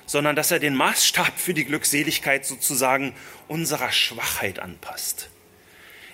sondern 0.06 0.36
dass 0.36 0.52
er 0.52 0.60
den 0.60 0.74
Maßstab 0.74 1.40
für 1.40 1.54
die 1.54 1.66
Glückseligkeit 1.66 2.46
sozusagen 2.46 3.14
unserer 3.48 3.92
Schwachheit 3.92 4.60
anpasst. 4.60 5.30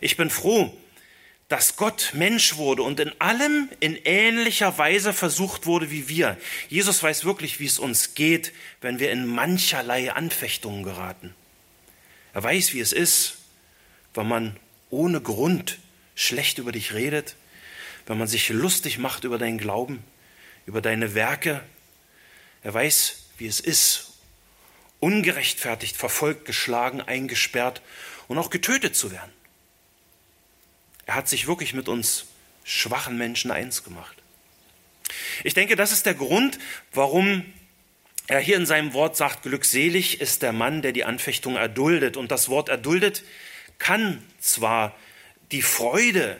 Ich 0.01 0.17
bin 0.17 0.29
froh, 0.29 0.75
dass 1.47 1.75
Gott 1.75 2.11
Mensch 2.13 2.55
wurde 2.55 2.81
und 2.81 2.99
in 2.99 3.13
allem 3.21 3.69
in 3.79 3.95
ähnlicher 3.95 4.77
Weise 4.77 5.13
versucht 5.13 5.67
wurde 5.67 5.91
wie 5.91 6.09
wir. 6.09 6.37
Jesus 6.69 7.03
weiß 7.03 7.23
wirklich, 7.23 7.59
wie 7.59 7.67
es 7.67 7.77
uns 7.77 8.15
geht, 8.15 8.51
wenn 8.81 8.99
wir 8.99 9.11
in 9.11 9.27
mancherlei 9.27 10.11
Anfechtungen 10.11 10.83
geraten. 10.83 11.35
Er 12.33 12.43
weiß, 12.43 12.73
wie 12.73 12.79
es 12.79 12.93
ist, 12.93 13.37
wenn 14.15 14.27
man 14.27 14.57
ohne 14.89 15.21
Grund 15.21 15.77
schlecht 16.15 16.57
über 16.57 16.71
dich 16.71 16.93
redet, 16.93 17.35
wenn 18.07 18.17
man 18.17 18.27
sich 18.27 18.49
lustig 18.49 18.97
macht 18.97 19.23
über 19.23 19.37
deinen 19.37 19.57
Glauben, 19.57 20.03
über 20.65 20.81
deine 20.81 21.13
Werke. 21.13 21.61
Er 22.63 22.73
weiß, 22.73 23.27
wie 23.37 23.45
es 23.45 23.59
ist, 23.59 24.13
ungerechtfertigt, 24.99 25.95
verfolgt, 25.95 26.45
geschlagen, 26.45 27.01
eingesperrt 27.01 27.81
und 28.27 28.39
auch 28.39 28.49
getötet 28.49 28.95
zu 28.95 29.11
werden. 29.11 29.34
Er 31.05 31.15
hat 31.15 31.27
sich 31.27 31.47
wirklich 31.47 31.73
mit 31.73 31.87
uns 31.87 32.25
schwachen 32.63 33.17
Menschen 33.17 33.51
eins 33.51 33.83
gemacht. 33.83 34.17
Ich 35.43 35.53
denke, 35.53 35.75
das 35.75 35.91
ist 35.91 36.05
der 36.05 36.15
Grund, 36.15 36.57
warum 36.93 37.45
er 38.27 38.39
hier 38.39 38.57
in 38.57 38.65
seinem 38.65 38.93
Wort 38.93 39.15
sagt, 39.15 39.43
glückselig 39.43 40.19
ist 40.19 40.41
der 40.41 40.51
Mann, 40.51 40.81
der 40.81 40.91
die 40.91 41.03
Anfechtung 41.03 41.55
erduldet. 41.57 42.17
Und 42.17 42.31
das 42.31 42.49
Wort 42.49 42.69
erduldet 42.69 43.23
kann 43.77 44.23
zwar 44.39 44.95
die 45.51 45.61
Freude 45.61 46.37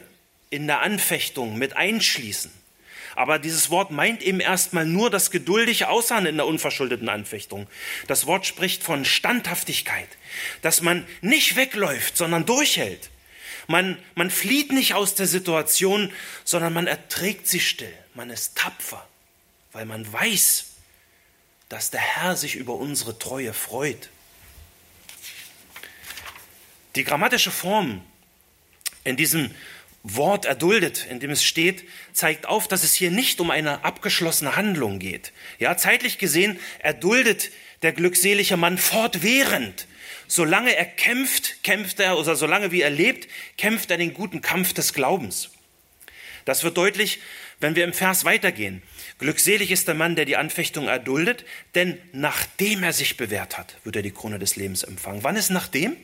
in 0.50 0.66
der 0.66 0.80
Anfechtung 0.80 1.58
mit 1.58 1.76
einschließen, 1.76 2.50
aber 3.14 3.38
dieses 3.38 3.70
Wort 3.70 3.90
meint 3.90 4.22
eben 4.22 4.40
erstmal 4.40 4.84
nur 4.84 5.10
das 5.10 5.30
geduldige 5.30 5.88
Ausharren 5.88 6.26
in 6.26 6.36
der 6.36 6.46
unverschuldeten 6.46 7.08
Anfechtung. 7.08 7.66
Das 8.06 8.26
Wort 8.26 8.46
spricht 8.46 8.82
von 8.82 9.04
Standhaftigkeit, 9.04 10.08
dass 10.60 10.82
man 10.82 11.06
nicht 11.22 11.56
wegläuft, 11.56 12.16
sondern 12.16 12.44
durchhält. 12.44 13.10
Man, 13.66 13.98
man 14.14 14.30
flieht 14.30 14.72
nicht 14.72 14.94
aus 14.94 15.14
der 15.14 15.26
Situation, 15.26 16.12
sondern 16.44 16.72
man 16.72 16.86
erträgt 16.86 17.48
sie 17.48 17.60
still. 17.60 17.92
Man 18.14 18.30
ist 18.30 18.56
tapfer, 18.56 19.06
weil 19.72 19.86
man 19.86 20.10
weiß, 20.10 20.66
dass 21.68 21.90
der 21.90 22.00
Herr 22.00 22.36
sich 22.36 22.54
über 22.54 22.74
unsere 22.74 23.18
Treue 23.18 23.52
freut. 23.52 24.08
Die 26.94 27.04
grammatische 27.04 27.50
Form 27.50 28.02
in 29.04 29.16
diesem 29.16 29.50
Wort 30.02 30.44
erduldet, 30.44 31.06
in 31.10 31.18
dem 31.18 31.30
es 31.30 31.42
steht, 31.42 31.84
zeigt 32.12 32.46
auf, 32.46 32.68
dass 32.68 32.84
es 32.84 32.94
hier 32.94 33.10
nicht 33.10 33.40
um 33.40 33.50
eine 33.50 33.84
abgeschlossene 33.84 34.54
Handlung 34.54 35.00
geht. 35.00 35.32
Ja, 35.58 35.76
zeitlich 35.76 36.18
gesehen 36.18 36.60
erduldet 36.78 37.50
der 37.82 37.92
glückselige 37.92 38.56
Mann 38.56 38.78
fortwährend 38.78 39.86
Solange 40.28 40.74
er 40.74 40.84
kämpft, 40.84 41.62
kämpft 41.62 42.00
er, 42.00 42.18
oder 42.18 42.36
solange 42.36 42.72
wie 42.72 42.82
er 42.82 42.90
lebt, 42.90 43.28
kämpft 43.56 43.90
er 43.90 43.96
den 43.96 44.14
guten 44.14 44.40
Kampf 44.40 44.72
des 44.72 44.92
Glaubens. 44.92 45.50
Das 46.44 46.62
wird 46.62 46.76
deutlich, 46.76 47.20
wenn 47.60 47.74
wir 47.74 47.84
im 47.84 47.92
Vers 47.92 48.24
weitergehen. 48.24 48.82
Glückselig 49.18 49.70
ist 49.70 49.88
der 49.88 49.94
Mann, 49.94 50.14
der 50.14 50.24
die 50.24 50.36
Anfechtung 50.36 50.88
erduldet, 50.88 51.44
denn 51.74 51.98
nachdem 52.12 52.82
er 52.82 52.92
sich 52.92 53.16
bewährt 53.16 53.56
hat, 53.56 53.76
wird 53.84 53.96
er 53.96 54.02
die 54.02 54.10
Krone 54.10 54.38
des 54.38 54.56
Lebens 54.56 54.82
empfangen. 54.82 55.24
Wann 55.24 55.36
ist 55.36 55.50
nachdem? 55.50 55.96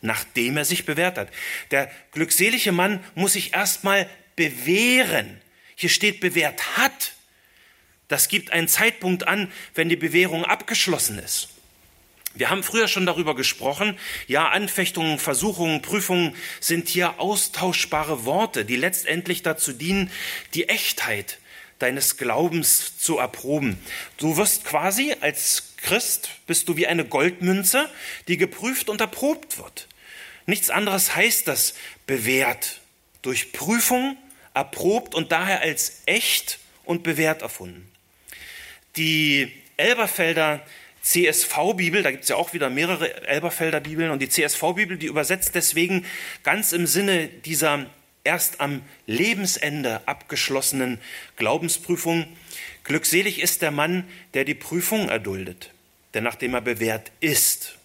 Nachdem 0.00 0.58
er 0.58 0.64
sich 0.64 0.84
bewährt 0.84 1.16
hat. 1.16 1.28
Der 1.70 1.90
glückselige 2.12 2.72
Mann 2.72 3.02
muss 3.14 3.32
sich 3.32 3.54
erstmal 3.54 4.08
bewähren. 4.36 5.40
Hier 5.74 5.88
steht 5.88 6.20
bewährt 6.20 6.76
hat. 6.76 7.12
Das 8.08 8.28
gibt 8.28 8.52
einen 8.52 8.68
Zeitpunkt 8.68 9.26
an, 9.26 9.50
wenn 9.74 9.88
die 9.88 9.96
Bewährung 9.96 10.44
abgeschlossen 10.44 11.18
ist. 11.18 11.48
Wir 12.34 12.50
haben 12.50 12.64
früher 12.64 12.88
schon 12.88 13.06
darüber 13.06 13.36
gesprochen. 13.36 13.96
Ja, 14.26 14.48
Anfechtungen, 14.48 15.20
Versuchungen, 15.20 15.82
Prüfungen 15.82 16.34
sind 16.58 16.88
hier 16.88 17.20
austauschbare 17.20 18.24
Worte, 18.24 18.64
die 18.64 18.76
letztendlich 18.76 19.42
dazu 19.42 19.72
dienen, 19.72 20.10
die 20.52 20.68
Echtheit 20.68 21.38
deines 21.78 22.16
Glaubens 22.16 22.98
zu 22.98 23.18
erproben. 23.18 23.78
Du 24.16 24.36
wirst 24.36 24.64
quasi 24.64 25.14
als 25.20 25.74
Christ, 25.76 26.30
bist 26.46 26.68
du 26.68 26.76
wie 26.76 26.86
eine 26.86 27.04
Goldmünze, 27.04 27.88
die 28.26 28.36
geprüft 28.36 28.88
und 28.88 29.00
erprobt 29.00 29.58
wird. 29.58 29.86
Nichts 30.46 30.70
anderes 30.70 31.14
heißt 31.14 31.46
das 31.46 31.74
bewährt, 32.06 32.80
durch 33.22 33.52
Prüfung 33.52 34.16
erprobt 34.54 35.14
und 35.14 35.30
daher 35.30 35.60
als 35.60 36.02
echt 36.06 36.58
und 36.84 37.02
bewährt 37.02 37.42
erfunden. 37.42 37.90
Die 38.96 39.52
Elberfelder 39.76 40.64
CSV-Bibel, 41.04 42.02
da 42.02 42.10
gibt 42.10 42.22
es 42.22 42.30
ja 42.30 42.36
auch 42.36 42.54
wieder 42.54 42.70
mehrere 42.70 43.26
Elberfelder 43.26 43.80
Bibeln, 43.80 44.10
und 44.10 44.20
die 44.20 44.28
CSV-Bibel, 44.28 44.96
die 44.96 45.06
übersetzt 45.06 45.54
deswegen 45.54 46.06
ganz 46.42 46.72
im 46.72 46.86
Sinne 46.86 47.28
dieser 47.28 47.86
erst 48.24 48.60
am 48.60 48.80
Lebensende 49.06 50.00
abgeschlossenen 50.08 50.98
Glaubensprüfung, 51.36 52.26
glückselig 52.84 53.42
ist 53.42 53.60
der 53.60 53.70
Mann, 53.70 54.08
der 54.32 54.44
die 54.44 54.54
Prüfung 54.54 55.10
erduldet, 55.10 55.70
denn 56.14 56.24
nachdem 56.24 56.54
er 56.54 56.62
bewährt 56.62 57.12
ist, 57.20 57.78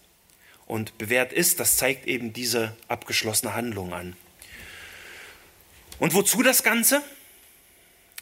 und 0.70 0.98
bewährt 0.98 1.32
ist, 1.32 1.58
das 1.58 1.78
zeigt 1.78 2.06
eben 2.06 2.32
diese 2.32 2.76
abgeschlossene 2.86 3.54
Handlung 3.54 3.92
an. 3.92 4.14
Und 5.98 6.14
wozu 6.14 6.44
das 6.44 6.62
Ganze? 6.62 7.02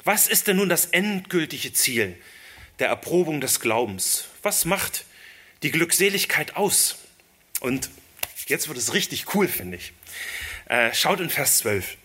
Was 0.02 0.28
ist 0.28 0.48
denn 0.48 0.56
nun 0.56 0.70
das 0.70 0.86
endgültige 0.86 1.74
Ziel 1.74 2.16
der 2.78 2.88
Erprobung 2.88 3.42
des 3.42 3.60
Glaubens? 3.60 4.27
Was 4.42 4.64
macht 4.64 5.04
die 5.62 5.70
Glückseligkeit 5.70 6.56
aus? 6.56 6.98
Und 7.60 7.90
jetzt 8.46 8.68
wird 8.68 8.78
es 8.78 8.94
richtig 8.94 9.34
cool, 9.34 9.48
finde 9.48 9.76
ich. 9.76 9.92
Äh, 10.66 10.94
schaut 10.94 11.20
in 11.20 11.30
Vers 11.30 11.58
12. 11.58 11.96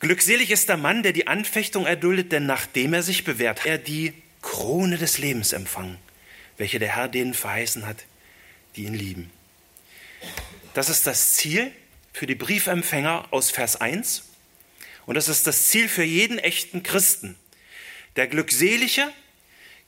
Glückselig 0.00 0.50
ist 0.50 0.68
der 0.68 0.76
Mann, 0.76 1.02
der 1.02 1.12
die 1.12 1.26
Anfechtung 1.26 1.86
erduldet, 1.86 2.32
denn 2.32 2.46
nachdem 2.46 2.94
er 2.94 3.02
sich 3.02 3.24
bewährt, 3.24 3.66
er 3.66 3.78
die 3.78 4.14
Krone 4.40 4.96
des 4.96 5.18
Lebens 5.18 5.52
empfangen, 5.52 5.98
welche 6.56 6.78
der 6.78 6.96
Herr 6.96 7.08
denen 7.08 7.34
verheißen 7.34 7.86
hat, 7.86 8.04
die 8.76 8.84
ihn 8.84 8.94
lieben. 8.94 9.30
Das 10.74 10.88
ist 10.88 11.06
das 11.06 11.34
Ziel 11.34 11.70
für 12.12 12.26
die 12.26 12.34
Briefempfänger 12.34 13.28
aus 13.30 13.50
Vers 13.50 13.80
1. 13.80 14.24
Und 15.06 15.16
das 15.16 15.28
ist 15.28 15.46
das 15.46 15.68
Ziel 15.68 15.88
für 15.88 16.04
jeden 16.04 16.38
echten 16.38 16.82
Christen. 16.82 17.36
Der 18.16 18.26
glückselige, 18.26 19.12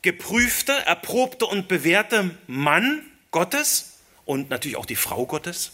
geprüfte, 0.03 0.73
erprobte 0.73 1.47
und 1.47 1.69
bewährte 1.69 2.31
Mann 2.47 3.03
Gottes 3.31 3.99
und 4.25 4.51
natürlich 4.51 4.77
auch 4.77 4.87
die 4.87 4.97
Frau 4.97 5.27
Gottes 5.27 5.73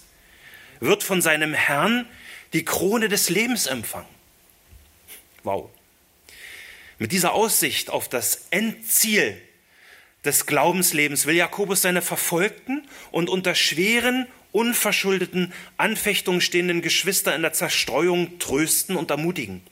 wird 0.80 1.02
von 1.02 1.20
seinem 1.20 1.54
Herrn 1.54 2.06
die 2.52 2.64
Krone 2.64 3.08
des 3.08 3.30
Lebens 3.30 3.66
empfangen. 3.66 4.08
Wow. 5.42 5.70
Mit 6.98 7.12
dieser 7.12 7.32
Aussicht 7.32 7.90
auf 7.90 8.08
das 8.08 8.46
Endziel 8.50 9.40
des 10.24 10.46
Glaubenslebens 10.46 11.26
will 11.26 11.36
Jakobus 11.36 11.82
seine 11.82 12.02
verfolgten 12.02 12.86
und 13.10 13.28
unter 13.28 13.54
schweren 13.54 14.26
unverschuldeten 14.50 15.52
Anfechtungen 15.76 16.40
stehenden 16.40 16.82
Geschwister 16.82 17.34
in 17.34 17.42
der 17.42 17.52
Zerstreuung 17.52 18.38
trösten 18.38 18.96
und 18.96 19.10
ermutigen. 19.10 19.62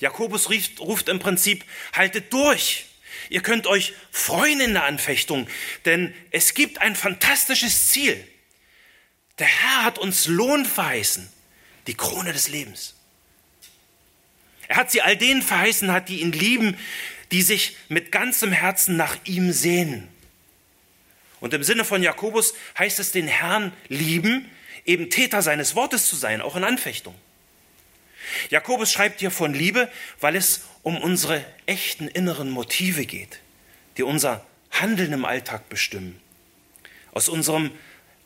Jakobus 0.00 0.50
ruft, 0.50 0.80
ruft 0.80 1.08
im 1.08 1.18
Prinzip, 1.18 1.64
haltet 1.92 2.32
durch. 2.32 2.86
Ihr 3.28 3.42
könnt 3.42 3.66
euch 3.66 3.94
freuen 4.10 4.60
in 4.60 4.74
der 4.74 4.84
Anfechtung, 4.84 5.48
denn 5.84 6.14
es 6.30 6.54
gibt 6.54 6.80
ein 6.80 6.96
fantastisches 6.96 7.90
Ziel. 7.90 8.26
Der 9.38 9.46
Herr 9.46 9.84
hat 9.84 9.98
uns 9.98 10.26
Lohn 10.26 10.64
verheißen, 10.64 11.28
die 11.86 11.94
Krone 11.94 12.32
des 12.32 12.48
Lebens. 12.48 12.94
Er 14.68 14.76
hat 14.76 14.90
sie 14.90 15.02
all 15.02 15.16
denen 15.16 15.42
verheißen 15.42 15.90
hat, 15.92 16.08
die 16.08 16.20
ihn 16.20 16.32
lieben, 16.32 16.78
die 17.30 17.42
sich 17.42 17.76
mit 17.88 18.12
ganzem 18.12 18.52
Herzen 18.52 18.96
nach 18.96 19.16
ihm 19.24 19.52
sehnen. 19.52 20.08
Und 21.40 21.54
im 21.54 21.64
Sinne 21.64 21.84
von 21.84 22.02
Jakobus 22.02 22.54
heißt 22.78 22.98
es 22.98 23.10
den 23.10 23.26
Herrn 23.26 23.72
lieben, 23.88 24.50
eben 24.84 25.10
Täter 25.10 25.42
seines 25.42 25.74
Wortes 25.74 26.06
zu 26.06 26.16
sein, 26.16 26.40
auch 26.40 26.56
in 26.56 26.64
Anfechtung. 26.64 27.14
Jakobus 28.50 28.92
schreibt 28.92 29.20
hier 29.20 29.30
von 29.30 29.52
Liebe, 29.52 29.90
weil 30.20 30.36
es 30.36 30.62
um 30.82 30.98
unsere 30.98 31.44
echten 31.66 32.08
inneren 32.08 32.50
Motive 32.50 33.06
geht, 33.06 33.40
die 33.96 34.02
unser 34.02 34.44
Handeln 34.70 35.12
im 35.12 35.24
Alltag 35.24 35.68
bestimmen. 35.68 36.20
Aus, 37.12 37.28
unserem, 37.28 37.70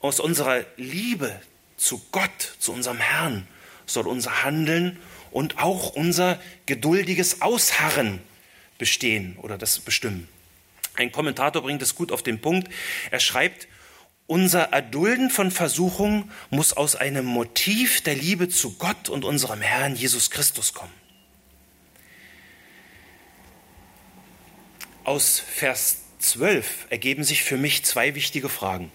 aus 0.00 0.20
unserer 0.20 0.64
Liebe 0.76 1.40
zu 1.76 2.00
Gott, 2.12 2.56
zu 2.58 2.72
unserem 2.72 2.98
Herrn, 2.98 3.46
soll 3.84 4.06
unser 4.06 4.42
Handeln 4.42 4.98
und 5.30 5.58
auch 5.58 5.90
unser 5.90 6.40
geduldiges 6.66 7.42
Ausharren 7.42 8.20
bestehen 8.78 9.36
oder 9.38 9.58
das 9.58 9.78
bestimmen. 9.80 10.28
Ein 10.94 11.12
Kommentator 11.12 11.62
bringt 11.62 11.82
es 11.82 11.94
gut 11.94 12.10
auf 12.10 12.22
den 12.22 12.40
Punkt. 12.40 12.72
Er 13.10 13.20
schreibt, 13.20 13.68
unser 14.26 14.72
Erdulden 14.72 15.30
von 15.30 15.50
Versuchungen 15.50 16.30
muss 16.50 16.72
aus 16.72 16.96
einem 16.96 17.26
Motiv 17.26 18.00
der 18.00 18.14
Liebe 18.14 18.48
zu 18.48 18.72
Gott 18.78 19.08
und 19.08 19.24
unserem 19.24 19.60
Herrn 19.60 19.94
Jesus 19.94 20.30
Christus 20.30 20.72
kommen. 20.72 21.05
Aus 25.06 25.38
Vers 25.38 25.98
12 26.18 26.86
ergeben 26.90 27.22
sich 27.22 27.44
für 27.44 27.56
mich 27.56 27.84
zwei 27.84 28.16
wichtige 28.16 28.48
Fragen. 28.48 28.90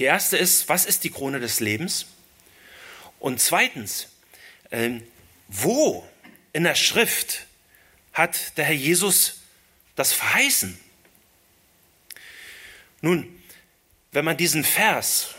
Die 0.00 0.02
erste 0.02 0.36
ist, 0.36 0.68
was 0.68 0.86
ist 0.86 1.04
die 1.04 1.10
Krone 1.10 1.38
des 1.38 1.60
Lebens? 1.60 2.06
Und 3.20 3.40
zweitens, 3.40 4.08
äh, 4.70 4.98
wo 5.46 6.04
in 6.52 6.64
der 6.64 6.74
Schrift 6.74 7.46
hat 8.12 8.58
der 8.58 8.64
Herr 8.64 8.74
Jesus 8.74 9.42
das 9.94 10.12
Verheißen. 10.12 10.76
Nun, 13.02 13.40
wenn 14.10 14.24
man 14.24 14.36
diesen 14.36 14.64
Vers, 14.64 15.36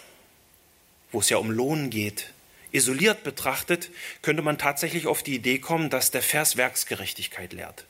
wo 1.12 1.20
es 1.20 1.28
ja 1.28 1.36
um 1.36 1.52
Lohn 1.52 1.90
geht, 1.90 2.32
isoliert 2.72 3.24
betrachtet, 3.24 3.90
könnte 4.22 4.42
man 4.42 4.58
tatsächlich 4.58 5.06
auf 5.06 5.22
die 5.22 5.36
Idee 5.36 5.60
kommen, 5.60 5.90
dass 5.90 6.12
der 6.12 6.22
Vers 6.22 6.56
Werksgerechtigkeit 6.56 7.52
lehrt. 7.52 7.86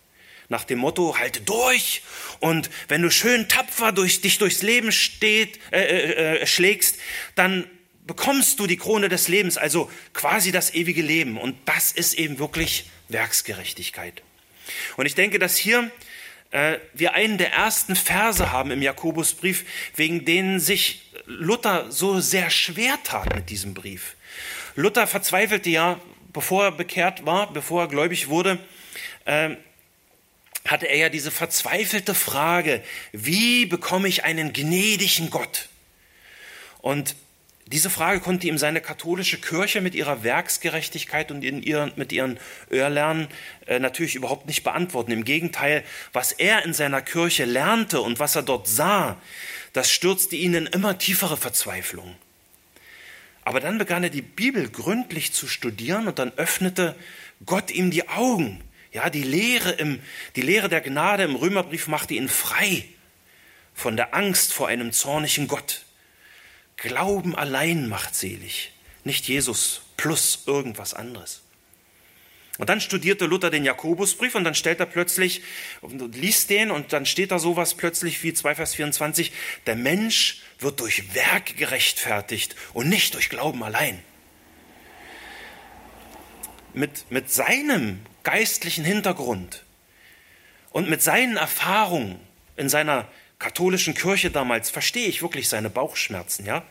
Nach 0.49 0.63
dem 0.63 0.79
Motto, 0.79 1.17
halte 1.17 1.41
durch 1.41 2.01
und 2.39 2.69
wenn 2.87 3.01
du 3.01 3.11
schön 3.11 3.47
tapfer 3.47 3.91
durch, 3.91 4.21
dich 4.21 4.37
durchs 4.37 4.61
Leben 4.61 4.91
steht, 4.91 5.59
äh, 5.71 5.81
äh, 5.81 6.41
äh, 6.41 6.47
schlägst, 6.47 6.97
dann 7.35 7.69
bekommst 8.05 8.59
du 8.59 8.67
die 8.67 8.77
Krone 8.77 9.09
des 9.09 9.27
Lebens, 9.27 9.57
also 9.57 9.91
quasi 10.13 10.51
das 10.51 10.73
ewige 10.73 11.01
Leben. 11.01 11.37
Und 11.37 11.57
das 11.65 11.91
ist 11.91 12.13
eben 12.13 12.39
wirklich 12.39 12.89
Werksgerechtigkeit. 13.09 14.23
Und 14.95 15.05
ich 15.05 15.15
denke, 15.15 15.39
dass 15.39 15.57
hier 15.57 15.91
äh, 16.51 16.79
wir 16.93 17.13
einen 17.13 17.37
der 17.37 17.51
ersten 17.51 17.95
Verse 17.95 18.51
haben 18.51 18.71
im 18.71 18.81
Jakobusbrief, 18.81 19.65
wegen 19.95 20.25
denen 20.25 20.59
sich 20.59 21.11
Luther 21.25 21.91
so 21.91 22.19
sehr 22.19 22.49
schwer 22.49 22.97
tat 23.03 23.35
mit 23.35 23.49
diesem 23.49 23.73
Brief. 23.73 24.15
Luther 24.75 25.07
verzweifelte 25.07 25.69
ja, 25.69 25.99
bevor 26.31 26.65
er 26.65 26.71
bekehrt 26.71 27.25
war, 27.25 27.51
bevor 27.51 27.83
er 27.83 27.87
gläubig 27.87 28.29
wurde, 28.29 28.59
äh, 29.25 29.55
hatte 30.67 30.87
er 30.87 30.97
ja 30.97 31.09
diese 31.09 31.31
verzweifelte 31.31 32.13
Frage, 32.13 32.83
wie 33.11 33.65
bekomme 33.65 34.07
ich 34.07 34.23
einen 34.23 34.53
gnädigen 34.53 35.29
Gott? 35.29 35.69
Und 36.79 37.15
diese 37.67 37.89
Frage 37.89 38.21
konnte 38.21 38.47
ihm 38.47 38.57
seine 38.57 38.79
katholische 38.79 39.39
Kirche 39.39 39.81
mit 39.81 39.93
ihrer 39.93 40.23
Werksgerechtigkeit 40.23 41.31
und 41.31 41.43
ihren, 41.43 41.91
mit 41.97 42.13
ihren 42.13 42.39
Irrlernen 42.69 43.27
äh, 43.65 43.79
natürlich 43.79 44.15
überhaupt 44.15 44.47
nicht 44.47 44.63
beantworten. 44.63 45.11
Im 45.11 45.25
Gegenteil, 45.25 45.83
was 46.13 46.31
er 46.31 46.63
in 46.63 46.73
seiner 46.73 47.01
Kirche 47.01 47.43
lernte 47.43 47.99
und 47.99 48.19
was 48.19 48.37
er 48.37 48.43
dort 48.43 48.69
sah, 48.69 49.17
das 49.73 49.91
stürzte 49.91 50.37
ihn 50.37 50.53
in 50.53 50.65
immer 50.65 50.97
tiefere 50.97 51.35
Verzweiflung. 51.35 52.15
Aber 53.43 53.59
dann 53.59 53.77
begann 53.77 54.03
er 54.03 54.09
die 54.09 54.21
Bibel 54.21 54.69
gründlich 54.69 55.33
zu 55.33 55.47
studieren 55.47 56.07
und 56.07 56.19
dann 56.19 56.31
öffnete 56.37 56.95
Gott 57.45 57.69
ihm 57.71 57.91
die 57.91 58.07
Augen. 58.07 58.63
Ja, 58.91 59.09
die 59.09 59.23
Lehre, 59.23 59.71
im, 59.71 60.01
die 60.35 60.41
Lehre 60.41 60.69
der 60.69 60.81
Gnade 60.81 61.23
im 61.23 61.35
Römerbrief 61.35 61.87
machte 61.87 62.13
ihn 62.13 62.29
frei 62.29 62.85
von 63.73 63.95
der 63.95 64.15
Angst 64.15 64.53
vor 64.53 64.67
einem 64.67 64.91
zornigen 64.91 65.47
Gott. 65.47 65.83
Glauben 66.77 67.35
allein 67.35 67.87
macht 67.87 68.15
selig, 68.15 68.71
nicht 69.03 69.27
Jesus 69.27 69.81
plus 69.97 70.43
irgendwas 70.45 70.93
anderes. 70.93 71.43
Und 72.57 72.69
dann 72.69 72.81
studierte 72.81 73.25
Luther 73.25 73.51
den 73.51 73.65
Jakobusbrief 73.65 74.33
und 74.33 74.43
dann 74.43 74.55
stellt 74.55 74.79
er 74.79 74.87
plötzlich, 74.87 75.43
und 75.81 76.15
liest 76.15 76.49
den 76.49 76.71
und 76.71 76.91
dann 76.91 77.05
steht 77.05 77.31
da 77.31 77.37
sowas 77.37 77.75
plötzlich 77.75 78.23
wie 78.23 78.33
2 78.33 78.55
Vers 78.55 78.75
24, 78.75 79.31
der 79.67 79.75
Mensch 79.75 80.41
wird 80.59 80.79
durch 80.79 81.13
Werk 81.13 81.55
gerechtfertigt 81.57 82.55
und 82.73 82.89
nicht 82.89 83.13
durch 83.13 83.29
Glauben 83.29 83.63
allein. 83.63 83.99
Mit, 86.73 87.09
mit 87.11 87.31
seinem 87.31 87.99
geistlichen 88.23 88.85
Hintergrund 88.85 89.63
und 90.71 90.89
mit 90.89 91.01
seinen 91.01 91.37
Erfahrungen 91.37 92.19
in 92.55 92.69
seiner 92.69 93.07
katholischen 93.39 93.93
Kirche 93.93 94.31
damals 94.31 94.69
verstehe 94.69 95.07
ich 95.07 95.21
wirklich 95.21 95.47
seine 95.49 95.69
Bauchschmerzen, 95.69 96.45
ja. 96.45 96.63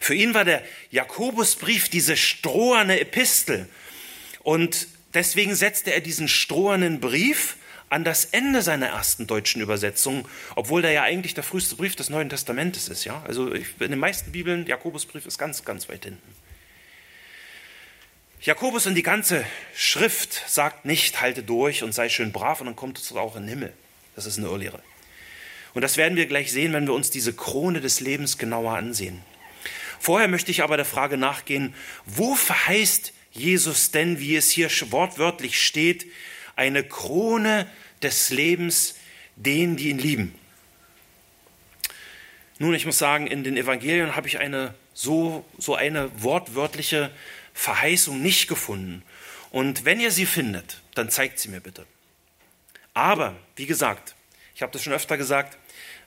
Für 0.00 0.14
ihn 0.14 0.32
war 0.32 0.46
der 0.46 0.62
Jakobusbrief 0.90 1.90
diese 1.90 2.16
stroherne 2.16 3.00
Epistel 3.00 3.68
und 4.42 4.88
deswegen 5.12 5.54
setzte 5.54 5.92
er 5.92 6.00
diesen 6.00 6.26
strohernen 6.26 7.00
Brief 7.00 7.56
an 7.90 8.04
das 8.04 8.24
Ende 8.24 8.62
seiner 8.62 8.86
ersten 8.86 9.26
deutschen 9.26 9.60
Übersetzung, 9.60 10.26
obwohl 10.54 10.80
der 10.80 10.92
ja 10.92 11.02
eigentlich 11.02 11.34
der 11.34 11.44
früheste 11.44 11.76
Brief 11.76 11.96
des 11.96 12.08
Neuen 12.08 12.30
Testamentes 12.30 12.88
ist, 12.88 13.04
ja. 13.04 13.22
Also 13.26 13.52
in 13.52 13.64
den 13.78 13.98
meisten 13.98 14.32
Bibeln, 14.32 14.66
Jakobusbrief 14.66 15.26
ist 15.26 15.38
ganz, 15.38 15.64
ganz 15.64 15.88
weit 15.88 16.04
hinten. 16.04 16.34
Jakobus 18.42 18.86
und 18.86 18.94
die 18.94 19.02
ganze 19.02 19.44
Schrift 19.74 20.44
sagt 20.46 20.86
nicht, 20.86 21.20
halte 21.20 21.42
durch 21.42 21.82
und 21.82 21.92
sei 21.92 22.08
schön 22.08 22.32
brav 22.32 22.60
und 22.60 22.66
dann 22.66 22.76
kommt 22.76 22.98
es 22.98 23.12
auch 23.12 23.36
in 23.36 23.42
den 23.42 23.50
Himmel. 23.50 23.72
Das 24.16 24.24
ist 24.24 24.38
eine 24.38 24.46
Irrlehre. 24.46 24.82
Und 25.74 25.82
das 25.82 25.98
werden 25.98 26.16
wir 26.16 26.24
gleich 26.24 26.50
sehen, 26.50 26.72
wenn 26.72 26.86
wir 26.86 26.94
uns 26.94 27.10
diese 27.10 27.34
Krone 27.34 27.82
des 27.82 28.00
Lebens 28.00 28.38
genauer 28.38 28.72
ansehen. 28.72 29.22
Vorher 29.98 30.26
möchte 30.26 30.50
ich 30.50 30.62
aber 30.62 30.78
der 30.78 30.86
Frage 30.86 31.18
nachgehen, 31.18 31.74
wo 32.06 32.34
verheißt 32.34 33.12
Jesus 33.32 33.90
denn, 33.90 34.18
wie 34.18 34.36
es 34.36 34.50
hier 34.50 34.70
wortwörtlich 34.90 35.62
steht, 35.62 36.06
eine 36.56 36.82
Krone 36.82 37.66
des 38.02 38.30
Lebens 38.30 38.94
denen, 39.36 39.76
die 39.76 39.90
ihn 39.90 39.98
lieben? 39.98 40.34
Nun, 42.58 42.74
ich 42.74 42.86
muss 42.86 42.96
sagen, 42.96 43.26
in 43.26 43.44
den 43.44 43.58
Evangelien 43.58 44.16
habe 44.16 44.28
ich 44.28 44.38
eine 44.38 44.74
so, 44.94 45.44
so 45.58 45.74
eine 45.74 46.10
wortwörtliche 46.22 47.10
Verheißung 47.60 48.22
nicht 48.22 48.48
gefunden. 48.48 49.02
Und 49.50 49.84
wenn 49.84 50.00
ihr 50.00 50.10
sie 50.10 50.24
findet, 50.24 50.80
dann 50.94 51.10
zeigt 51.10 51.38
sie 51.38 51.50
mir 51.50 51.60
bitte. 51.60 51.84
Aber, 52.94 53.36
wie 53.54 53.66
gesagt, 53.66 54.14
ich 54.54 54.62
habe 54.62 54.72
das 54.72 54.82
schon 54.82 54.94
öfter 54.94 55.18
gesagt, 55.18 55.58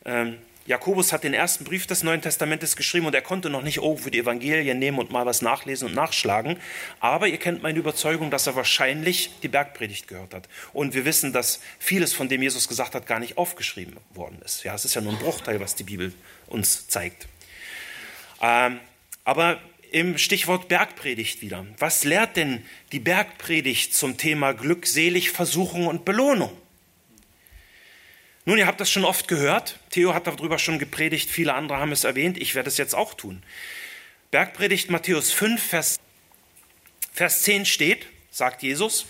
ähm, 0.04 0.40
Jakobus 0.66 1.14
hat 1.14 1.24
den 1.24 1.36
ersten 1.36 1.64
Brief 1.64 1.86
des 1.86 2.02
Neuen 2.02 2.24
Testamentes 2.24 2.76
geschrieben 2.76 3.06
und 3.06 3.14
er 3.14 3.22
konnte 3.22 3.52
noch 3.52 3.62
nicht 3.62 3.78
irgendwo 3.78 4.10
die 4.10 4.18
Evangelien 4.18 4.80
nehmen 4.80 4.98
und 4.98 5.12
mal 5.12 5.28
was 5.28 5.44
nachlesen 5.44 5.90
und 5.90 5.94
nachschlagen. 5.94 6.58
Aber 7.00 7.28
ihr 7.28 7.38
kennt 7.38 7.62
meine 7.62 7.78
Überzeugung, 7.78 8.32
dass 8.32 8.48
er 8.48 8.56
wahrscheinlich 8.56 9.30
die 9.44 9.48
Bergpredigt 9.48 10.08
gehört 10.08 10.34
hat. 10.34 10.50
Und 10.74 10.96
wir 10.96 11.06
wissen, 11.06 11.34
dass 11.34 11.60
vieles, 11.78 12.14
von 12.14 12.30
dem 12.30 12.42
Jesus 12.42 12.68
gesagt 12.68 12.96
hat, 12.96 13.06
gar 13.06 13.20
nicht 13.20 13.38
aufgeschrieben 13.38 13.96
worden 14.16 14.42
ist. 14.44 14.64
Ja, 14.64 14.74
es 14.74 14.86
ist 14.86 14.96
ja 14.96 15.02
nur 15.02 15.14
ein 15.14 15.20
Bruchteil, 15.20 15.60
was 15.60 15.76
die 15.76 15.84
Bibel 15.84 16.14
uns 16.48 16.88
zeigt. 16.88 17.28
Ähm, 18.42 18.80
aber 19.24 19.60
im 19.94 20.18
Stichwort 20.18 20.68
Bergpredigt 20.68 21.42
wieder. 21.42 21.66
Was 21.78 22.04
lehrt 22.04 22.36
denn 22.36 22.66
die 22.92 23.00
Bergpredigt 23.00 23.94
zum 23.94 24.18
Thema 24.18 24.52
glückselig, 24.54 25.30
Versuchung 25.30 25.86
und 25.86 26.04
Belohnung? 26.04 26.52
Nun, 28.46 28.58
ihr 28.58 28.66
habt 28.66 28.82
das 28.82 28.90
schon 28.90 29.06
oft 29.06 29.28
gehört. 29.28 29.80
Theo 29.92 30.16
hat 30.16 30.26
darüber 30.26 30.58
schon 30.58 30.80
gepredigt, 30.80 31.30
viele 31.30 31.54
andere 31.54 31.78
haben 31.78 31.92
es 31.92 32.04
erwähnt. 32.04 32.40
Ich 32.40 32.56
werde 32.56 32.70
es 32.70 32.78
jetzt 32.78 32.96
auch 32.96 33.14
tun. 33.14 33.44
Bergpredigt 34.32 34.90
Matthäus 34.90 35.32
5, 35.32 35.64
Vers, 35.64 36.00
Vers 37.14 37.44
10 37.44 37.68
steht, 37.68 38.08
sagt 38.32 38.64
Jesus, 38.64 39.06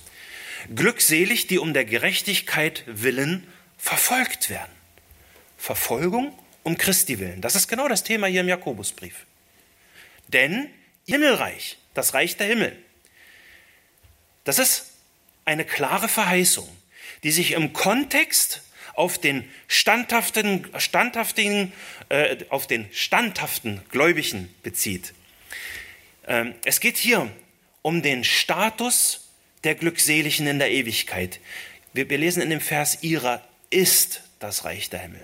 glückselig, 0.75 1.47
die 1.47 1.59
um 1.59 1.73
der 1.73 1.85
Gerechtigkeit 1.85 2.83
willen 2.87 3.47
verfolgt 3.77 4.49
werden. 4.49 4.71
Verfolgung 5.57 6.37
um 6.63 6.77
Christi 6.77 7.19
willen. 7.19 7.39
Das 7.39 7.55
ist 7.55 7.69
genau 7.69 7.87
das 7.87 8.03
Thema 8.03 8.27
hier 8.27 8.41
im 8.41 8.49
Jakobusbrief. 8.49 9.25
Denn 10.27 10.69
Himmelreich, 11.05 11.77
das 11.93 12.13
Reich 12.13 12.37
der 12.37 12.47
Himmel, 12.47 12.77
das 14.43 14.59
ist 14.59 14.91
eine 15.45 15.65
klare 15.65 16.09
Verheißung, 16.09 16.67
die 17.23 17.31
sich 17.31 17.51
im 17.51 17.73
Kontext 17.73 18.61
auf 18.93 19.17
den 19.17 19.49
standhaften, 19.67 20.67
standhaften, 20.77 21.73
äh, 22.09 22.37
auf 22.49 22.67
den 22.67 22.87
standhaften 22.91 23.81
Gläubigen 23.89 24.53
bezieht. 24.61 25.13
Ähm, 26.27 26.53
es 26.63 26.79
geht 26.79 26.97
hier 26.97 27.29
um 27.81 28.01
den 28.01 28.23
Status 28.23 29.27
der 29.63 29.75
Glückseligen 29.75 30.47
in 30.47 30.59
der 30.59 30.71
Ewigkeit. 30.71 31.39
Wir, 31.93 32.09
wir 32.09 32.17
lesen 32.17 32.41
in 32.41 32.49
dem 32.49 32.61
Vers, 32.61 32.99
ihrer 33.01 33.45
ist 33.69 34.21
das 34.39 34.65
Reich 34.65 34.89
der 34.89 34.99
Himmel. 34.99 35.21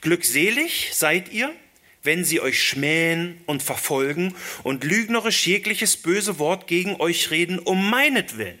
Glückselig 0.00 0.90
seid 0.92 1.30
ihr, 1.30 1.54
wenn 2.02 2.24
sie 2.24 2.40
euch 2.40 2.62
schmähen 2.62 3.40
und 3.46 3.62
verfolgen 3.62 4.34
und 4.62 4.84
lügnerisch 4.84 5.46
jegliches 5.46 5.96
böse 5.96 6.38
Wort 6.38 6.66
gegen 6.66 7.00
euch 7.00 7.30
reden, 7.30 7.58
um 7.58 7.88
meinetwillen. 7.90 8.58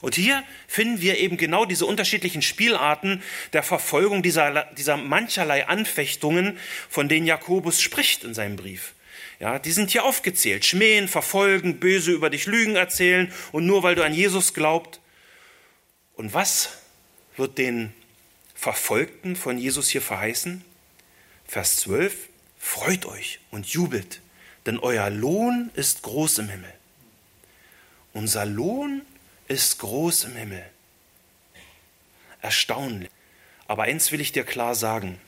Und 0.00 0.16
hier 0.16 0.42
finden 0.66 1.00
wir 1.00 1.18
eben 1.18 1.36
genau 1.36 1.64
diese 1.64 1.86
unterschiedlichen 1.86 2.42
Spielarten 2.42 3.22
der 3.52 3.62
Verfolgung 3.62 4.22
dieser, 4.22 4.64
dieser 4.76 4.96
mancherlei 4.96 5.68
Anfechtungen, 5.68 6.58
von 6.90 7.08
denen 7.08 7.26
Jakobus 7.26 7.80
spricht 7.80 8.24
in 8.24 8.34
seinem 8.34 8.56
Brief. 8.56 8.94
Ja, 9.38 9.60
die 9.60 9.70
sind 9.70 9.90
hier 9.90 10.04
aufgezählt. 10.04 10.64
Schmähen, 10.64 11.06
verfolgen, 11.06 11.78
böse 11.78 12.10
über 12.10 12.30
dich 12.30 12.46
Lügen 12.46 12.74
erzählen 12.74 13.32
und 13.52 13.64
nur 13.64 13.84
weil 13.84 13.94
du 13.94 14.04
an 14.04 14.12
Jesus 14.12 14.54
glaubt. 14.54 15.00
Und 16.14 16.34
was 16.34 16.78
wird 17.36 17.58
den 17.58 17.92
Verfolgten 18.54 19.36
von 19.36 19.56
Jesus 19.56 19.88
hier 19.88 20.02
verheißen? 20.02 20.64
Vers 21.46 21.76
12. 21.76 22.28
Freut 22.64 23.06
euch 23.06 23.40
und 23.50 23.66
jubelt, 23.66 24.22
denn 24.66 24.78
euer 24.78 25.10
Lohn 25.10 25.70
ist 25.74 26.02
groß 26.02 26.38
im 26.38 26.48
Himmel. 26.48 26.72
Unser 28.14 28.46
Lohn 28.46 29.02
ist 29.48 29.80
groß 29.80 30.24
im 30.24 30.36
Himmel. 30.36 30.64
Erstaunlich. 32.40 33.10
Aber 33.66 33.82
eins 33.82 34.12
will 34.12 34.20
ich 34.20 34.30
dir 34.30 34.44
klar 34.44 34.76
sagen. 34.76 35.20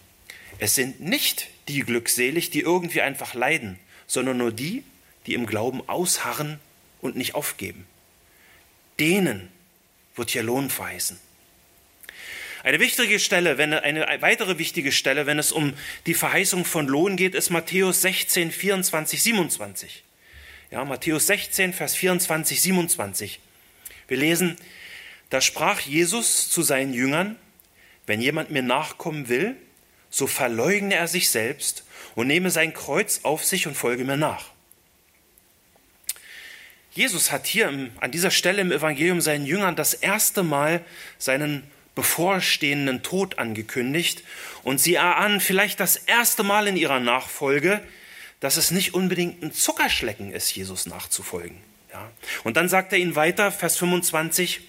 Es 0.58 0.76
sind 0.76 1.00
nicht 1.00 1.48
die 1.66 1.80
glückselig, 1.80 2.50
die 2.50 2.60
irgendwie 2.60 3.02
einfach 3.02 3.34
leiden, 3.34 3.80
sondern 4.06 4.38
nur 4.38 4.52
die, 4.52 4.84
die 5.26 5.34
im 5.34 5.46
Glauben 5.46 5.86
ausharren 5.88 6.60
und 7.02 7.16
nicht 7.16 7.34
aufgeben. 7.34 7.84
Denen 9.00 9.48
wird 10.14 10.30
hier 10.30 10.44
Lohn 10.44 10.70
verheißen. 10.70 11.18
Eine 12.64 12.80
wichtige 12.80 13.20
Stelle, 13.20 13.58
wenn, 13.58 13.74
eine 13.74 14.06
weitere 14.22 14.56
wichtige 14.56 14.90
Stelle, 14.90 15.26
wenn 15.26 15.38
es 15.38 15.52
um 15.52 15.74
die 16.06 16.14
Verheißung 16.14 16.64
von 16.64 16.88
Lohn 16.88 17.16
geht, 17.16 17.34
ist 17.34 17.50
Matthäus 17.50 18.00
16, 18.00 18.50
24, 18.50 19.22
27. 19.22 20.02
Ja, 20.70 20.82
Matthäus 20.86 21.26
16, 21.26 21.74
Vers 21.74 21.94
24, 21.94 22.62
27. 22.62 23.40
Wir 24.08 24.16
lesen, 24.16 24.56
da 25.28 25.42
sprach 25.42 25.80
Jesus 25.80 26.48
zu 26.48 26.62
seinen 26.62 26.94
Jüngern, 26.94 27.36
wenn 28.06 28.22
jemand 28.22 28.50
mir 28.50 28.62
nachkommen 28.62 29.28
will, 29.28 29.56
so 30.08 30.26
verleugne 30.26 30.94
er 30.94 31.06
sich 31.06 31.28
selbst 31.28 31.84
und 32.14 32.28
nehme 32.28 32.50
sein 32.50 32.72
Kreuz 32.72 33.20
auf 33.24 33.44
sich 33.44 33.66
und 33.66 33.76
folge 33.76 34.06
mir 34.06 34.16
nach. 34.16 34.52
Jesus 36.92 37.30
hat 37.30 37.46
hier 37.46 37.90
an 38.00 38.10
dieser 38.10 38.30
Stelle 38.30 38.62
im 38.62 38.72
Evangelium 38.72 39.20
seinen 39.20 39.44
Jüngern 39.44 39.76
das 39.76 39.92
erste 39.92 40.42
Mal 40.42 40.82
seinen 41.18 41.70
bevorstehenden 41.94 43.02
Tod 43.02 43.38
angekündigt 43.38 44.24
und 44.62 44.78
sie 44.80 44.94
erahnen 44.94 45.40
vielleicht 45.40 45.80
das 45.80 45.96
erste 45.96 46.42
Mal 46.42 46.66
in 46.66 46.76
ihrer 46.76 47.00
Nachfolge, 47.00 47.82
dass 48.40 48.56
es 48.56 48.70
nicht 48.70 48.94
unbedingt 48.94 49.42
ein 49.42 49.52
Zuckerschlecken 49.52 50.32
ist, 50.32 50.54
Jesus 50.54 50.86
nachzufolgen. 50.86 51.56
Ja. 51.92 52.10
Und 52.42 52.56
dann 52.56 52.68
sagt 52.68 52.92
er 52.92 52.98
ihnen 52.98 53.16
weiter, 53.16 53.52
Vers 53.52 53.76
25, 53.78 54.60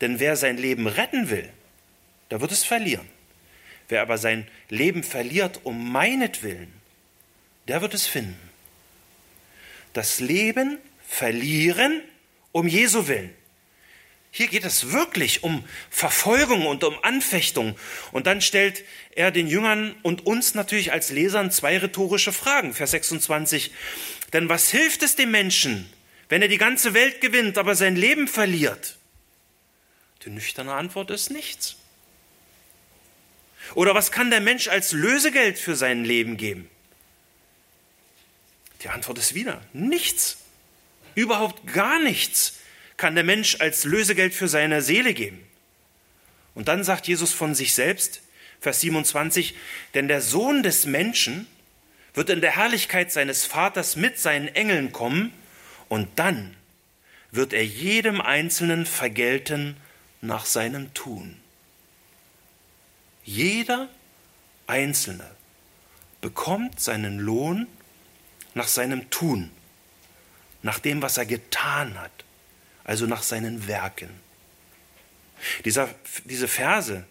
denn 0.00 0.18
wer 0.18 0.36
sein 0.36 0.56
Leben 0.56 0.86
retten 0.86 1.30
will, 1.30 1.48
der 2.30 2.40
wird 2.40 2.50
es 2.50 2.64
verlieren. 2.64 3.08
Wer 3.88 4.02
aber 4.02 4.18
sein 4.18 4.46
Leben 4.68 5.04
verliert 5.04 5.60
um 5.64 5.92
meinetwillen, 5.92 6.72
der 7.68 7.82
wird 7.82 7.94
es 7.94 8.06
finden. 8.06 8.38
Das 9.92 10.18
Leben 10.18 10.78
verlieren 11.06 12.02
um 12.50 12.66
Jesu 12.66 13.06
willen. 13.06 13.34
Hier 14.34 14.48
geht 14.48 14.64
es 14.64 14.92
wirklich 14.92 15.44
um 15.44 15.62
Verfolgung 15.90 16.64
und 16.64 16.82
um 16.84 16.96
Anfechtung. 17.04 17.76
Und 18.12 18.26
dann 18.26 18.40
stellt 18.40 18.82
er 19.14 19.30
den 19.30 19.46
Jüngern 19.46 19.94
und 20.00 20.24
uns 20.24 20.54
natürlich 20.54 20.90
als 20.90 21.10
Lesern 21.10 21.50
zwei 21.50 21.76
rhetorische 21.76 22.32
Fragen. 22.32 22.72
Vers 22.72 22.92
26. 22.92 23.72
Denn 24.32 24.48
was 24.48 24.70
hilft 24.70 25.02
es 25.02 25.16
dem 25.16 25.30
Menschen, 25.30 25.92
wenn 26.30 26.40
er 26.40 26.48
die 26.48 26.56
ganze 26.56 26.94
Welt 26.94 27.20
gewinnt, 27.20 27.58
aber 27.58 27.74
sein 27.74 27.94
Leben 27.94 28.26
verliert? 28.26 28.96
Die 30.24 30.30
nüchterne 30.30 30.72
Antwort 30.72 31.10
ist 31.10 31.30
nichts. 31.30 31.76
Oder 33.74 33.94
was 33.94 34.12
kann 34.12 34.30
der 34.30 34.40
Mensch 34.40 34.68
als 34.68 34.92
Lösegeld 34.92 35.58
für 35.58 35.76
sein 35.76 36.06
Leben 36.06 36.38
geben? 36.38 36.70
Die 38.82 38.88
Antwort 38.88 39.18
ist 39.18 39.34
wieder 39.34 39.60
nichts. 39.74 40.38
Überhaupt 41.14 41.70
gar 41.70 41.98
nichts 41.98 42.60
kann 43.02 43.16
der 43.16 43.24
Mensch 43.24 43.56
als 43.58 43.82
Lösegeld 43.82 44.32
für 44.32 44.46
seine 44.46 44.80
Seele 44.80 45.12
geben. 45.12 45.44
Und 46.54 46.68
dann 46.68 46.84
sagt 46.84 47.08
Jesus 47.08 47.32
von 47.32 47.52
sich 47.52 47.74
selbst, 47.74 48.22
Vers 48.60 48.80
27, 48.82 49.56
denn 49.94 50.06
der 50.06 50.20
Sohn 50.20 50.62
des 50.62 50.86
Menschen 50.86 51.48
wird 52.14 52.30
in 52.30 52.40
der 52.40 52.54
Herrlichkeit 52.54 53.10
seines 53.10 53.44
Vaters 53.44 53.96
mit 53.96 54.20
seinen 54.20 54.46
Engeln 54.46 54.92
kommen 54.92 55.32
und 55.88 56.16
dann 56.20 56.56
wird 57.32 57.52
er 57.52 57.66
jedem 57.66 58.20
Einzelnen 58.20 58.86
vergelten 58.86 59.76
nach 60.20 60.46
seinem 60.46 60.94
Tun. 60.94 61.40
Jeder 63.24 63.88
Einzelne 64.68 65.28
bekommt 66.20 66.78
seinen 66.78 67.18
Lohn 67.18 67.66
nach 68.54 68.68
seinem 68.68 69.10
Tun, 69.10 69.50
nach 70.62 70.78
dem, 70.78 71.02
was 71.02 71.18
er 71.18 71.26
getan 71.26 71.98
hat, 72.00 72.12
also 72.84 73.06
nach 73.06 73.22
seinen 73.22 73.66
Werken. 73.66 74.10
Dieser, 75.64 75.88
diese 76.24 76.48
Verse 76.48 77.04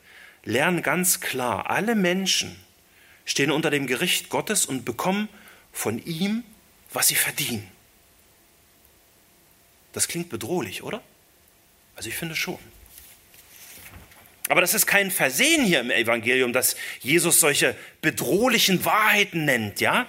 lernen 0.44 0.82
ganz 0.82 1.20
klar, 1.20 1.70
alle 1.70 1.96
Menschen 1.96 2.56
stehen 3.26 3.52
unter 3.52 3.70
dem 3.70 3.88
Gericht 3.88 4.30
Gottes 4.30 4.66
und 4.66 4.86
bekommen 4.86 5.30
von 5.72 6.04
ihm, 6.04 6.44
was 6.92 7.08
sie 7.08 7.16
verdienen. 7.16 7.68
Das 9.94 10.08
klingt 10.08 10.30
bedrohlich, 10.30 10.84
oder? 10.84 11.02
Also 11.96 12.10
ich 12.10 12.16
finde 12.16 12.36
schon. 12.36 12.60
Aber 14.50 14.62
das 14.62 14.74
ist 14.74 14.86
kein 14.86 15.12
Versehen 15.12 15.66
hier 15.66 15.80
im 15.80 15.92
Evangelium, 15.92 16.52
dass 16.52 16.76
Jesus 17.00 17.40
solche 17.40 17.76
bedrohlichen 18.02 18.84
Wahrheiten 18.84 19.46
nennt, 19.46 19.80
ja? 19.80 20.08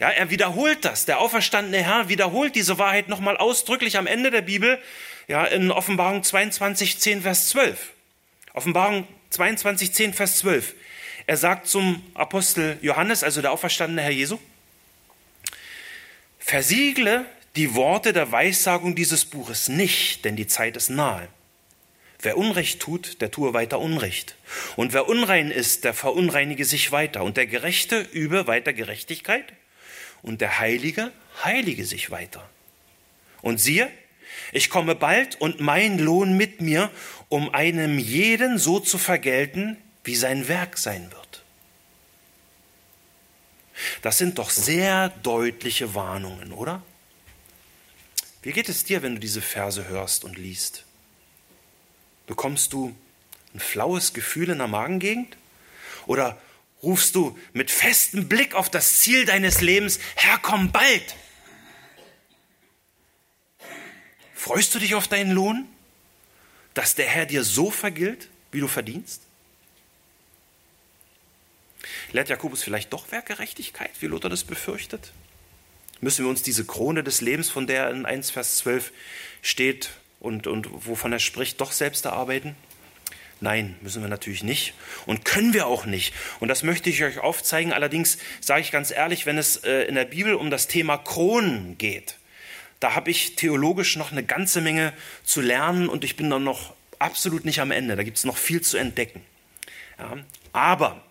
Ja, 0.00 0.08
er 0.08 0.30
wiederholt 0.30 0.84
das. 0.86 1.04
Der 1.04 1.20
auferstandene 1.20 1.84
Herr 1.84 2.08
wiederholt 2.08 2.56
diese 2.56 2.78
Wahrheit 2.78 3.08
nochmal 3.08 3.36
ausdrücklich 3.36 3.98
am 3.98 4.06
Ende 4.06 4.30
der 4.30 4.40
Bibel, 4.40 4.78
ja, 5.28 5.44
in 5.44 5.70
Offenbarung 5.70 6.22
22, 6.22 6.98
10, 6.98 7.22
Vers 7.22 7.50
12. 7.50 7.92
Offenbarung 8.54 9.06
22, 9.28 9.92
10, 9.92 10.14
Vers 10.14 10.38
12. 10.38 10.74
Er 11.26 11.36
sagt 11.36 11.66
zum 11.66 12.02
Apostel 12.14 12.78
Johannes, 12.80 13.22
also 13.22 13.42
der 13.42 13.52
auferstandene 13.52 14.00
Herr 14.00 14.10
Jesu, 14.10 14.38
versiegle 16.38 17.26
die 17.56 17.74
Worte 17.74 18.14
der 18.14 18.32
Weissagung 18.32 18.94
dieses 18.94 19.26
Buches 19.26 19.68
nicht, 19.68 20.24
denn 20.24 20.34
die 20.34 20.46
Zeit 20.46 20.78
ist 20.78 20.88
nahe. 20.88 21.28
Wer 22.22 22.38
Unrecht 22.38 22.80
tut, 22.80 23.20
der 23.20 23.30
tue 23.30 23.52
weiter 23.52 23.78
Unrecht. 23.78 24.34
Und 24.76 24.94
wer 24.94 25.08
unrein 25.08 25.50
ist, 25.50 25.84
der 25.84 25.94
verunreinige 25.94 26.64
sich 26.64 26.90
weiter. 26.90 27.22
Und 27.22 27.36
der 27.36 27.46
Gerechte 27.46 28.00
übe 28.12 28.46
weiter 28.46 28.72
Gerechtigkeit. 28.72 29.52
Und 30.22 30.40
der 30.40 30.58
Heilige 30.58 31.12
heilige 31.44 31.84
sich 31.84 32.10
weiter. 32.10 32.48
Und 33.42 33.58
siehe, 33.60 33.90
ich 34.52 34.70
komme 34.70 34.94
bald 34.94 35.40
und 35.40 35.60
mein 35.60 35.98
Lohn 35.98 36.36
mit 36.36 36.60
mir, 36.60 36.90
um 37.28 37.54
einem 37.54 37.98
jeden 37.98 38.58
so 38.58 38.80
zu 38.80 38.98
vergelten, 38.98 39.76
wie 40.04 40.16
sein 40.16 40.48
Werk 40.48 40.78
sein 40.78 41.10
wird. 41.12 41.44
Das 44.02 44.18
sind 44.18 44.38
doch 44.38 44.50
sehr 44.50 45.08
deutliche 45.22 45.94
Warnungen, 45.94 46.52
oder? 46.52 46.82
Wie 48.42 48.52
geht 48.52 48.68
es 48.68 48.84
dir, 48.84 49.02
wenn 49.02 49.14
du 49.14 49.20
diese 49.20 49.42
Verse 49.42 49.88
hörst 49.88 50.24
und 50.24 50.36
liest? 50.36 50.84
Bekommst 52.26 52.72
du 52.72 52.94
ein 53.54 53.60
flaues 53.60 54.12
Gefühl 54.12 54.50
in 54.50 54.58
der 54.58 54.68
Magengegend? 54.68 55.36
Oder 56.06 56.40
rufst 56.82 57.14
du 57.14 57.38
mit 57.52 57.70
festem 57.70 58.28
Blick 58.28 58.54
auf 58.54 58.70
das 58.70 58.98
Ziel 58.98 59.24
deines 59.24 59.60
Lebens, 59.60 59.98
Herr, 60.16 60.38
komm 60.38 60.72
bald? 60.72 61.16
Freust 64.34 64.74
du 64.74 64.78
dich 64.78 64.94
auf 64.94 65.06
deinen 65.06 65.32
Lohn, 65.32 65.68
dass 66.74 66.94
der 66.94 67.06
Herr 67.06 67.26
dir 67.26 67.44
so 67.44 67.70
vergilt, 67.70 68.28
wie 68.52 68.60
du 68.60 68.68
verdienst? 68.68 69.22
Lehrt 72.12 72.28
Jakobus 72.28 72.62
vielleicht 72.62 72.92
doch 72.92 73.10
Werkgerechtigkeit, 73.10 73.90
wie 74.00 74.06
Luther 74.06 74.28
das 74.28 74.44
befürchtet? 74.44 75.12
Müssen 76.00 76.24
wir 76.24 76.30
uns 76.30 76.42
diese 76.42 76.64
Krone 76.64 77.04
des 77.04 77.20
Lebens, 77.20 77.50
von 77.50 77.66
der 77.66 77.90
in 77.90 78.06
1 78.06 78.30
Vers 78.30 78.56
12 78.58 78.92
steht 79.42 79.90
und, 80.18 80.46
und 80.46 80.86
wovon 80.86 81.12
er 81.12 81.18
spricht, 81.18 81.60
doch 81.60 81.72
selbst 81.72 82.06
erarbeiten? 82.06 82.56
Nein, 83.40 83.76
müssen 83.80 84.02
wir 84.02 84.08
natürlich 84.08 84.42
nicht 84.42 84.74
und 85.06 85.24
können 85.24 85.54
wir 85.54 85.66
auch 85.66 85.86
nicht. 85.86 86.14
Und 86.40 86.48
das 86.48 86.62
möchte 86.62 86.90
ich 86.90 87.02
euch 87.02 87.18
aufzeigen. 87.18 87.72
Allerdings 87.72 88.18
sage 88.40 88.60
ich 88.60 88.70
ganz 88.70 88.90
ehrlich, 88.90 89.26
wenn 89.26 89.38
es 89.38 89.56
äh, 89.58 89.82
in 89.84 89.94
der 89.94 90.04
Bibel 90.04 90.34
um 90.34 90.50
das 90.50 90.68
Thema 90.68 90.98
Kronen 90.98 91.78
geht, 91.78 92.16
da 92.80 92.94
habe 92.94 93.10
ich 93.10 93.36
theologisch 93.36 93.96
noch 93.96 94.12
eine 94.12 94.22
ganze 94.22 94.60
Menge 94.60 94.92
zu 95.24 95.40
lernen 95.40 95.88
und 95.88 96.04
ich 96.04 96.16
bin 96.16 96.30
dann 96.30 96.44
noch 96.44 96.74
absolut 96.98 97.44
nicht 97.44 97.60
am 97.60 97.70
Ende. 97.70 97.96
Da 97.96 98.02
gibt 98.02 98.18
es 98.18 98.24
noch 98.24 98.36
viel 98.36 98.60
zu 98.60 98.76
entdecken. 98.76 99.22
Ja, 99.98 100.18
aber 100.52 101.02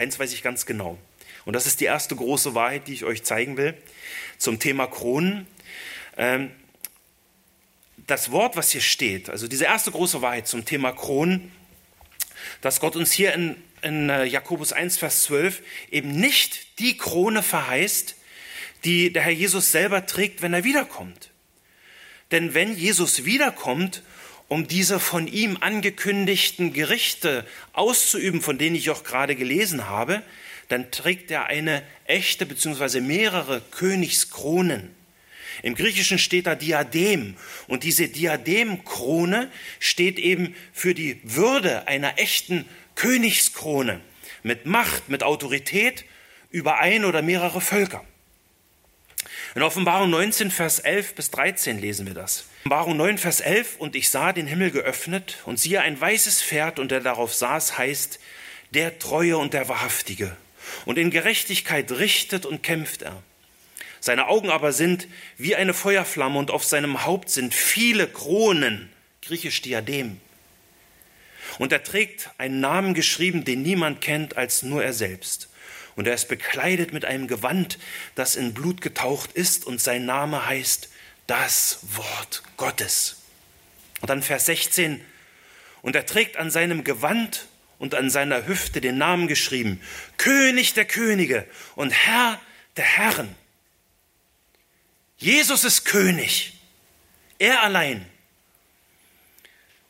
Eins 0.00 0.18
weiß 0.18 0.32
ich 0.32 0.42
ganz 0.42 0.64
genau. 0.64 0.96
Und 1.44 1.52
das 1.52 1.66
ist 1.66 1.82
die 1.82 1.84
erste 1.84 2.16
große 2.16 2.54
Wahrheit, 2.54 2.88
die 2.88 2.94
ich 2.94 3.04
euch 3.04 3.22
zeigen 3.22 3.58
will 3.58 3.74
zum 4.38 4.58
Thema 4.58 4.86
Kronen. 4.86 5.46
Ähm, 6.16 6.50
das 8.10 8.30
Wort, 8.32 8.56
was 8.56 8.70
hier 8.70 8.80
steht, 8.80 9.30
also 9.30 9.46
diese 9.46 9.64
erste 9.64 9.90
große 9.90 10.20
Wahrheit 10.20 10.48
zum 10.48 10.64
Thema 10.64 10.92
Kronen, 10.92 11.52
dass 12.60 12.80
Gott 12.80 12.96
uns 12.96 13.12
hier 13.12 13.32
in, 13.34 13.56
in 13.82 14.10
äh, 14.10 14.24
Jakobus 14.24 14.72
1, 14.72 14.98
Vers 14.98 15.22
12 15.24 15.62
eben 15.90 16.10
nicht 16.10 16.78
die 16.80 16.96
Krone 16.96 17.42
verheißt, 17.42 18.16
die 18.84 19.12
der 19.12 19.22
Herr 19.22 19.32
Jesus 19.32 19.70
selber 19.70 20.06
trägt, 20.06 20.42
wenn 20.42 20.52
er 20.52 20.64
wiederkommt. 20.64 21.30
Denn 22.32 22.54
wenn 22.54 22.76
Jesus 22.76 23.24
wiederkommt 23.24 24.02
um 24.48 24.66
diese 24.66 24.98
von 24.98 25.28
ihm 25.28 25.58
angekündigten 25.60 26.72
Gerichte 26.72 27.46
auszuüben, 27.72 28.40
von 28.40 28.58
denen 28.58 28.74
ich 28.74 28.90
auch 28.90 29.04
gerade 29.04 29.36
gelesen 29.36 29.88
habe, 29.88 30.22
dann 30.68 30.90
trägt 30.90 31.30
er 31.30 31.46
eine 31.46 31.84
echte 32.06 32.46
bzw. 32.46 33.00
mehrere 33.00 33.60
Königskronen. 33.70 34.90
Im 35.62 35.74
Griechischen 35.74 36.18
steht 36.18 36.46
da 36.46 36.54
Diadem 36.54 37.36
und 37.66 37.84
diese 37.84 38.08
Diademkrone 38.08 39.50
steht 39.78 40.18
eben 40.18 40.54
für 40.72 40.94
die 40.94 41.20
Würde 41.22 41.86
einer 41.88 42.18
echten 42.18 42.64
Königskrone 42.94 44.00
mit 44.42 44.66
Macht, 44.66 45.08
mit 45.08 45.22
Autorität 45.22 46.04
über 46.50 46.78
ein 46.78 47.04
oder 47.04 47.22
mehrere 47.22 47.60
Völker. 47.60 48.04
In 49.54 49.62
Offenbarung 49.62 50.10
19, 50.10 50.50
Vers 50.50 50.78
11 50.78 51.14
bis 51.14 51.30
13 51.30 51.80
lesen 51.80 52.06
wir 52.06 52.14
das. 52.14 52.44
Offenbarung 52.60 52.96
9, 52.96 53.18
Vers 53.18 53.40
11, 53.40 53.76
und 53.78 53.96
ich 53.96 54.08
sah 54.10 54.32
den 54.32 54.46
Himmel 54.46 54.70
geöffnet, 54.70 55.38
und 55.44 55.58
siehe 55.58 55.80
ein 55.80 56.00
weißes 56.00 56.42
Pferd, 56.42 56.78
und 56.78 56.90
der 56.90 57.00
darauf 57.00 57.34
saß, 57.34 57.76
heißt, 57.76 58.20
der 58.70 58.98
Treue 58.98 59.38
und 59.38 59.52
der 59.52 59.68
Wahrhaftige. 59.68 60.36
Und 60.84 60.98
in 60.98 61.10
Gerechtigkeit 61.10 61.90
richtet 61.90 62.46
und 62.46 62.62
kämpft 62.62 63.02
er. 63.02 63.22
Seine 64.00 64.28
Augen 64.28 64.50
aber 64.50 64.72
sind 64.72 65.08
wie 65.36 65.54
eine 65.54 65.74
Feuerflamme, 65.74 66.38
und 66.38 66.50
auf 66.50 66.64
seinem 66.64 67.04
Haupt 67.04 67.30
sind 67.30 67.54
viele 67.54 68.06
Kronen, 68.08 68.90
griechisch 69.22 69.62
Diadem. 69.62 70.20
Und 71.58 71.72
er 71.72 71.82
trägt 71.82 72.30
einen 72.38 72.60
Namen 72.60 72.94
geschrieben, 72.94 73.44
den 73.44 73.62
niemand 73.62 74.00
kennt 74.00 74.36
als 74.36 74.62
nur 74.62 74.82
er 74.82 74.94
selbst. 74.94 75.48
Und 75.96 76.06
er 76.06 76.14
ist 76.14 76.28
bekleidet 76.28 76.92
mit 76.92 77.04
einem 77.04 77.26
Gewand, 77.26 77.78
das 78.14 78.36
in 78.36 78.54
Blut 78.54 78.80
getaucht 78.80 79.32
ist, 79.32 79.66
und 79.66 79.80
sein 79.80 80.06
Name 80.06 80.46
heißt 80.46 80.88
das 81.26 81.80
Wort 81.82 82.42
Gottes. 82.56 83.16
Und 84.00 84.08
dann 84.08 84.22
Vers 84.22 84.46
16, 84.46 85.00
und 85.82 85.94
er 85.96 86.06
trägt 86.06 86.36
an 86.36 86.50
seinem 86.50 86.84
Gewand 86.84 87.48
und 87.78 87.94
an 87.94 88.10
seiner 88.10 88.46
Hüfte 88.46 88.80
den 88.80 88.98
Namen 88.98 89.26
geschrieben, 89.26 89.80
König 90.16 90.74
der 90.74 90.84
Könige 90.84 91.46
und 91.74 91.90
Herr 91.90 92.40
der 92.76 92.84
Herren. 92.84 93.34
Jesus 95.20 95.64
ist 95.64 95.84
König, 95.84 96.54
er 97.38 97.62
allein. 97.62 98.04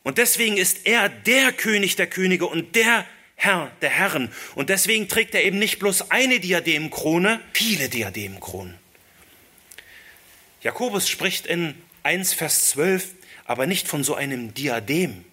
Und 0.03 0.17
deswegen 0.17 0.57
ist 0.57 0.85
er 0.85 1.09
der 1.09 1.53
König 1.53 1.95
der 1.95 2.07
Könige 2.07 2.45
und 2.45 2.75
der 2.75 3.05
Herr 3.35 3.71
der 3.81 3.89
Herren. 3.89 4.31
Und 4.55 4.69
deswegen 4.69 5.07
trägt 5.07 5.33
er 5.33 5.43
eben 5.43 5.57
nicht 5.57 5.79
bloß 5.79 6.11
eine 6.11 6.39
Diademkrone, 6.39 7.39
viele 7.53 7.89
Diademkronen. 7.89 8.77
Jakobus 10.61 11.09
spricht 11.09 11.47
in 11.47 11.75
1 12.03 12.33
Vers 12.33 12.67
12 12.67 13.15
aber 13.45 13.67
nicht 13.67 13.87
von 13.87 14.03
so 14.03 14.15
einem 14.15 14.53
Diadem. 14.53 15.25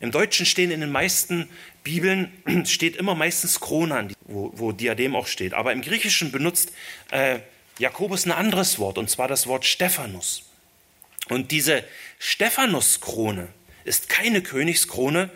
Im 0.00 0.10
Deutschen 0.10 0.44
stehen 0.44 0.70
in 0.70 0.80
den 0.80 0.92
meisten 0.92 1.48
Bibeln 1.82 2.32
steht 2.66 2.96
immer 2.96 3.14
meistens 3.14 3.60
Krone 3.60 3.94
an, 3.94 4.14
wo, 4.26 4.52
wo 4.54 4.72
Diadem 4.72 5.16
auch 5.16 5.26
steht. 5.26 5.54
Aber 5.54 5.72
im 5.72 5.82
Griechischen 5.82 6.30
benutzt 6.30 6.72
äh, 7.10 7.38
Jakobus 7.78 8.26
ein 8.26 8.32
anderes 8.32 8.78
Wort, 8.78 8.98
und 8.98 9.10
zwar 9.10 9.28
das 9.28 9.46
Wort 9.46 9.64
Stephanus. 9.64 10.44
Und 11.28 11.50
diese 11.50 11.84
Stephanuskrone 12.18 13.48
ist 13.84 14.08
keine 14.08 14.42
Königskrone, 14.42 15.30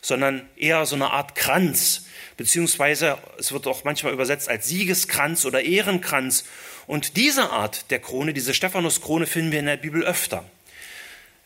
sondern 0.00 0.48
eher 0.56 0.84
so 0.86 0.96
eine 0.96 1.10
Art 1.10 1.34
Kranz, 1.34 2.06
beziehungsweise 2.36 3.18
es 3.38 3.52
wird 3.52 3.66
auch 3.66 3.84
manchmal 3.84 4.12
übersetzt 4.12 4.48
als 4.48 4.68
Siegeskranz 4.68 5.44
oder 5.44 5.62
Ehrenkranz. 5.62 6.44
Und 6.86 7.16
diese 7.16 7.50
Art 7.50 7.90
der 7.90 8.00
Krone, 8.00 8.32
diese 8.32 8.54
Stephanuskrone, 8.54 9.26
finden 9.26 9.52
wir 9.52 9.60
in 9.60 9.66
der 9.66 9.76
Bibel 9.76 10.02
öfter. 10.02 10.44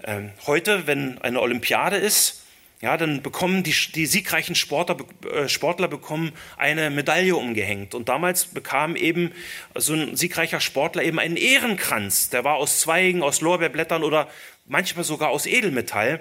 Ähm, 0.04 0.30
heute, 0.46 0.87
wenn 0.87 1.20
eine 1.20 1.40
Olympiade 1.40 1.96
ist, 1.96 2.42
ja, 2.82 2.96
dann 2.98 3.22
bekommen 3.22 3.62
die, 3.62 3.74
die 3.94 4.04
siegreichen 4.04 4.54
Sportler, 4.54 4.98
äh, 5.32 5.48
Sportler 5.48 5.88
bekommen 5.88 6.32
eine 6.58 6.90
Medaille 6.90 7.34
umgehängt. 7.34 7.94
Und 7.94 8.10
damals 8.10 8.46
bekam 8.46 8.96
eben 8.96 9.32
so 9.74 9.94
ein 9.94 10.14
siegreicher 10.14 10.60
Sportler 10.60 11.02
eben 11.02 11.18
einen 11.18 11.36
Ehrenkranz. 11.36 12.28
Der 12.28 12.44
war 12.44 12.56
aus 12.56 12.80
Zweigen, 12.80 13.22
aus 13.22 13.40
Lorbeerblättern 13.40 14.04
oder 14.04 14.28
manchmal 14.66 15.04
sogar 15.04 15.30
aus 15.30 15.46
Edelmetall. 15.46 16.20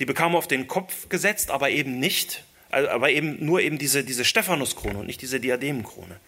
Die 0.00 0.04
bekamen 0.04 0.34
auf 0.34 0.48
den 0.48 0.66
Kopf 0.66 1.08
gesetzt, 1.08 1.52
aber 1.52 1.70
eben 1.70 2.00
nicht, 2.00 2.42
äh, 2.72 2.84
aber 2.86 3.10
eben 3.10 3.44
nur 3.44 3.60
eben 3.60 3.78
diese, 3.78 4.02
diese 4.02 4.24
Stephanuskrone 4.24 4.98
und 4.98 5.06
nicht 5.06 5.22
diese 5.22 5.38
Diademkrone. 5.38 6.18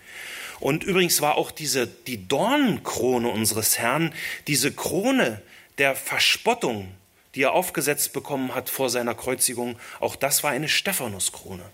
Und 0.61 0.85
übrigens 0.85 1.21
war 1.21 1.37
auch 1.37 1.51
diese, 1.51 1.89
die 1.89 2.29
Dornenkrone 2.29 3.29
unseres 3.29 3.79
Herrn, 3.81 4.15
diese 4.47 4.73
Krone 4.73 5.43
der 5.79 5.97
Verspottung, 5.97 6.95
die 7.35 7.43
er 7.43 7.53
aufgesetzt 7.53 8.13
bekommen 8.13 8.55
hat 8.55 8.71
vor 8.71 8.91
seiner 8.91 9.15
Kreuzigung, 9.15 9.79
auch 10.01 10.17
das 10.17 10.43
war 10.43 10.51
eine 10.51 10.69
Stephanuskrone, 10.69 11.65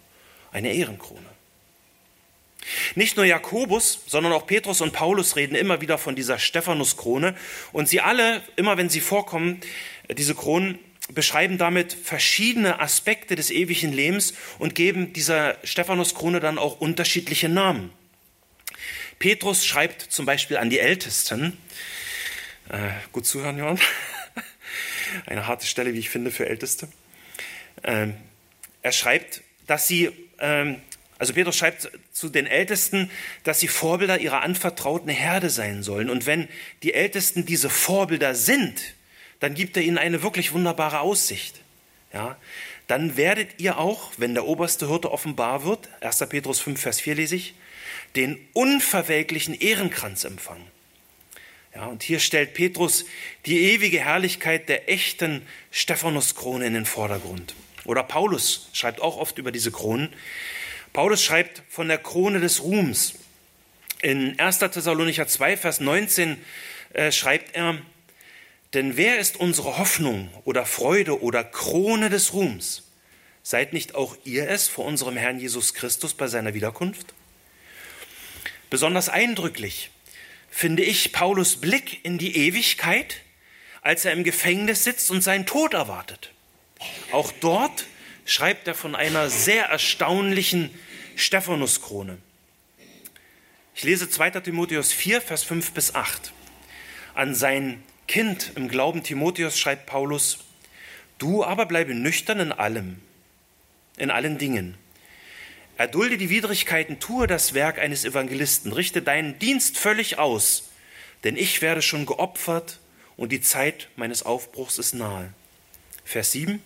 eine 0.52 0.72
Ehrenkrone. 0.72 1.26
Nicht 2.94 3.16
nur 3.16 3.24
Jakobus, 3.24 4.00
sondern 4.06 4.32
auch 4.32 4.46
Petrus 4.46 4.80
und 4.80 4.92
Paulus 4.92 5.36
reden 5.36 5.54
immer 5.54 5.80
wieder 5.80 5.98
von 5.98 6.14
dieser 6.14 6.38
Stephanuskrone. 6.38 7.34
Und 7.72 7.88
sie 7.88 8.00
alle, 8.00 8.42
immer 8.56 8.76
wenn 8.76 8.88
sie 8.88 9.00
vorkommen, 9.00 9.60
diese 10.08 10.34
Kronen, 10.34 10.78
beschreiben 11.14 11.58
damit 11.58 11.92
verschiedene 11.92 12.78
Aspekte 12.78 13.34
des 13.34 13.50
ewigen 13.50 13.92
Lebens 13.92 14.34
und 14.58 14.74
geben 14.74 15.12
dieser 15.12 15.56
Stephanuskrone 15.64 16.38
dann 16.38 16.58
auch 16.58 16.80
unterschiedliche 16.80 17.48
Namen. 17.48 17.90
Petrus 19.18 19.66
schreibt 19.66 20.02
zum 20.02 20.24
Beispiel 20.24 20.56
an 20.56 20.70
die 20.70 20.78
Ältesten, 20.78 21.58
äh, 22.68 22.90
gut 23.12 23.26
zuhören, 23.26 23.58
Johann, 23.58 23.80
eine 25.26 25.46
harte 25.46 25.66
Stelle, 25.66 25.94
wie 25.94 25.98
ich 25.98 26.10
finde, 26.10 26.30
für 26.30 26.48
Älteste. 26.48 26.88
Ähm, 27.82 28.14
er 28.82 28.92
schreibt, 28.92 29.42
dass 29.66 29.86
sie, 29.86 30.10
ähm, 30.38 30.80
also 31.18 31.34
Petrus 31.34 31.56
schreibt 31.56 31.90
zu 32.12 32.28
den 32.28 32.46
Ältesten, 32.46 33.10
dass 33.44 33.60
sie 33.60 33.68
Vorbilder 33.68 34.18
ihrer 34.20 34.42
anvertrauten 34.42 35.10
Herde 35.10 35.50
sein 35.50 35.82
sollen. 35.82 36.10
Und 36.10 36.26
wenn 36.26 36.48
die 36.82 36.94
Ältesten 36.94 37.44
diese 37.44 37.70
Vorbilder 37.70 38.34
sind, 38.34 38.94
dann 39.40 39.54
gibt 39.54 39.76
er 39.76 39.82
ihnen 39.82 39.98
eine 39.98 40.22
wirklich 40.22 40.52
wunderbare 40.52 41.00
Aussicht. 41.00 41.60
Ja, 42.12 42.36
dann 42.88 43.16
werdet 43.16 43.60
ihr 43.60 43.78
auch, 43.78 44.10
wenn 44.16 44.34
der 44.34 44.46
oberste 44.46 44.88
Hirte 44.88 45.12
offenbar 45.12 45.64
wird, 45.64 45.88
1. 46.00 46.18
Petrus 46.28 46.58
5, 46.58 46.80
Vers 46.80 47.00
4 47.00 47.14
lese 47.14 47.36
ich, 47.36 47.54
den 48.16 48.38
unverwelklichen 48.52 49.54
Ehrenkranz 49.54 50.24
empfangen. 50.24 50.64
Ja, 51.74 51.86
und 51.86 52.02
hier 52.02 52.18
stellt 52.18 52.54
Petrus 52.54 53.04
die 53.46 53.72
ewige 53.72 54.00
Herrlichkeit 54.00 54.68
der 54.68 54.88
echten 54.88 55.42
Stephanuskrone 55.70 56.66
in 56.66 56.74
den 56.74 56.86
Vordergrund. 56.86 57.54
Oder 57.84 58.02
Paulus 58.02 58.68
schreibt 58.72 59.00
auch 59.00 59.16
oft 59.16 59.38
über 59.38 59.52
diese 59.52 59.70
Kronen. 59.70 60.12
Paulus 60.92 61.22
schreibt 61.22 61.62
von 61.68 61.88
der 61.88 61.98
Krone 61.98 62.40
des 62.40 62.62
Ruhms. 62.62 63.14
In 64.02 64.38
1. 64.38 64.58
Thessalonicher 64.58 65.28
2, 65.28 65.56
Vers 65.56 65.80
19 65.80 66.38
äh, 66.92 67.12
schreibt 67.12 67.54
er, 67.54 67.78
denn 68.74 68.96
wer 68.96 69.18
ist 69.18 69.36
unsere 69.36 69.78
Hoffnung 69.78 70.30
oder 70.44 70.64
Freude 70.64 71.22
oder 71.22 71.44
Krone 71.44 72.08
des 72.08 72.32
Ruhms? 72.32 72.84
Seid 73.42 73.72
nicht 73.72 73.94
auch 73.94 74.16
ihr 74.24 74.48
es 74.48 74.68
vor 74.68 74.84
unserem 74.84 75.16
Herrn 75.16 75.40
Jesus 75.40 75.74
Christus 75.74 76.14
bei 76.14 76.28
seiner 76.28 76.54
Wiederkunft? 76.54 77.14
Besonders 78.68 79.08
eindrücklich 79.08 79.90
finde 80.50 80.82
ich 80.82 81.12
Paulus 81.12 81.56
Blick 81.56 82.04
in 82.04 82.18
die 82.18 82.36
Ewigkeit, 82.36 83.22
als 83.82 84.04
er 84.04 84.12
im 84.12 84.24
Gefängnis 84.24 84.84
sitzt 84.84 85.10
und 85.10 85.22
seinen 85.22 85.46
Tod 85.46 85.72
erwartet. 85.72 86.32
Auch 87.12 87.32
dort 87.40 87.86
schreibt 88.24 88.68
er 88.68 88.74
von 88.74 88.94
einer 88.94 89.30
sehr 89.30 89.66
erstaunlichen 89.66 90.70
Stephanuskrone. 91.16 92.18
Ich 93.74 93.84
lese 93.84 94.10
2. 94.10 94.30
Timotheus 94.40 94.92
4, 94.92 95.22
Vers 95.22 95.44
5 95.44 95.72
bis 95.72 95.94
8. 95.94 96.32
An 97.14 97.34
sein 97.34 97.82
Kind 98.08 98.52
im 98.56 98.68
Glauben 98.68 99.02
Timotheus 99.02 99.58
schreibt 99.58 99.86
Paulus, 99.86 100.38
du 101.18 101.44
aber 101.44 101.66
bleibe 101.66 101.94
nüchtern 101.94 102.40
in 102.40 102.52
allem, 102.52 103.00
in 103.96 104.10
allen 104.10 104.36
Dingen. 104.36 104.76
Erdulde 105.80 106.18
die 106.18 106.28
Widrigkeiten, 106.28 107.00
tue 107.00 107.26
das 107.26 107.54
Werk 107.54 107.78
eines 107.78 108.04
Evangelisten, 108.04 108.74
richte 108.74 109.00
deinen 109.00 109.38
Dienst 109.38 109.78
völlig 109.78 110.18
aus, 110.18 110.64
denn 111.24 111.38
ich 111.38 111.62
werde 111.62 111.80
schon 111.80 112.04
geopfert 112.04 112.80
und 113.16 113.32
die 113.32 113.40
Zeit 113.40 113.88
meines 113.96 114.22
Aufbruchs 114.22 114.76
ist 114.76 114.92
nahe. 114.92 115.32
Vers 116.04 116.32
7. 116.32 116.62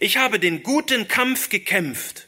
Ich 0.00 0.16
habe 0.16 0.40
den 0.40 0.62
guten 0.62 1.08
Kampf 1.08 1.50
gekämpft, 1.50 2.26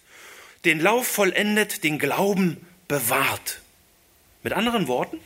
den 0.66 0.78
Lauf 0.78 1.06
vollendet, 1.06 1.84
den 1.84 1.98
Glauben 1.98 2.66
bewahrt. 2.86 3.62
Mit 4.42 4.52
anderen 4.52 4.88
Worten, 4.88 5.20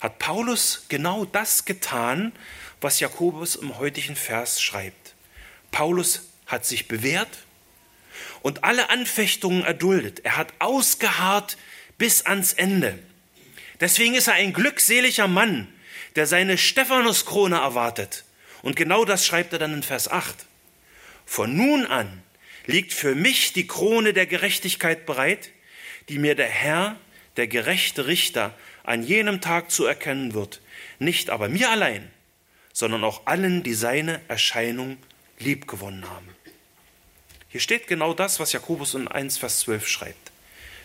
hat 0.00 0.18
Paulus 0.18 0.86
genau 0.88 1.24
das 1.24 1.64
getan, 1.64 2.32
was 2.80 2.98
Jakobus 2.98 3.54
im 3.54 3.78
heutigen 3.78 4.16
Vers 4.16 4.60
schreibt. 4.60 5.14
Paulus 5.70 6.30
hat 6.46 6.66
sich 6.66 6.88
bewährt 6.88 7.45
und 8.42 8.64
alle 8.64 8.90
Anfechtungen 8.90 9.64
erduldet. 9.64 10.20
Er 10.24 10.36
hat 10.36 10.52
ausgeharrt 10.58 11.56
bis 11.98 12.22
ans 12.22 12.52
Ende. 12.52 12.98
Deswegen 13.80 14.14
ist 14.14 14.28
er 14.28 14.34
ein 14.34 14.52
glückseliger 14.52 15.28
Mann, 15.28 15.68
der 16.14 16.26
seine 16.26 16.58
Stephanuskrone 16.58 17.56
erwartet. 17.56 18.24
Und 18.62 18.76
genau 18.76 19.04
das 19.04 19.26
schreibt 19.26 19.52
er 19.52 19.58
dann 19.58 19.74
in 19.74 19.82
Vers 19.82 20.08
8. 20.10 20.46
Von 21.24 21.56
nun 21.56 21.86
an 21.86 22.22
liegt 22.66 22.92
für 22.92 23.14
mich 23.14 23.52
die 23.52 23.66
Krone 23.66 24.12
der 24.12 24.26
Gerechtigkeit 24.26 25.06
bereit, 25.06 25.50
die 26.08 26.18
mir 26.18 26.34
der 26.34 26.48
Herr, 26.48 26.96
der 27.36 27.46
gerechte 27.46 28.06
Richter, 28.06 28.54
an 28.82 29.02
jenem 29.02 29.40
Tag 29.40 29.70
zu 29.70 29.84
erkennen 29.84 30.32
wird, 30.34 30.60
nicht 30.98 31.30
aber 31.30 31.48
mir 31.48 31.70
allein, 31.70 32.10
sondern 32.72 33.04
auch 33.04 33.26
allen, 33.26 33.62
die 33.62 33.74
seine 33.74 34.20
Erscheinung 34.28 34.96
liebgewonnen 35.38 36.08
haben. 36.08 36.28
Hier 37.48 37.60
steht 37.60 37.86
genau 37.86 38.14
das, 38.14 38.40
was 38.40 38.52
Jakobus 38.52 38.94
in 38.94 39.08
1, 39.08 39.38
Vers 39.38 39.60
12 39.60 39.88
schreibt. 39.88 40.32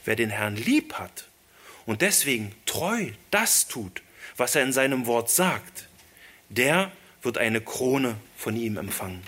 Wer 0.06 0.16
den 0.16 0.30
Herrn 0.30 0.56
lieb 0.56 0.94
hat 0.94 1.26
und 1.86 2.02
deswegen 2.02 2.56
treu 2.66 3.12
das 3.30 3.68
tut, 3.68 4.02
was 4.38 4.56
er 4.56 4.64
in 4.64 4.74
seinem 4.74 5.06
Wort 5.06 5.30
sagt, 5.30 5.88
der 6.50 6.92
wird 7.22 7.38
eine 7.38 7.62
Krone 7.62 8.18
von 8.38 8.56
ihm 8.56 8.78
empfangen. 8.78 9.22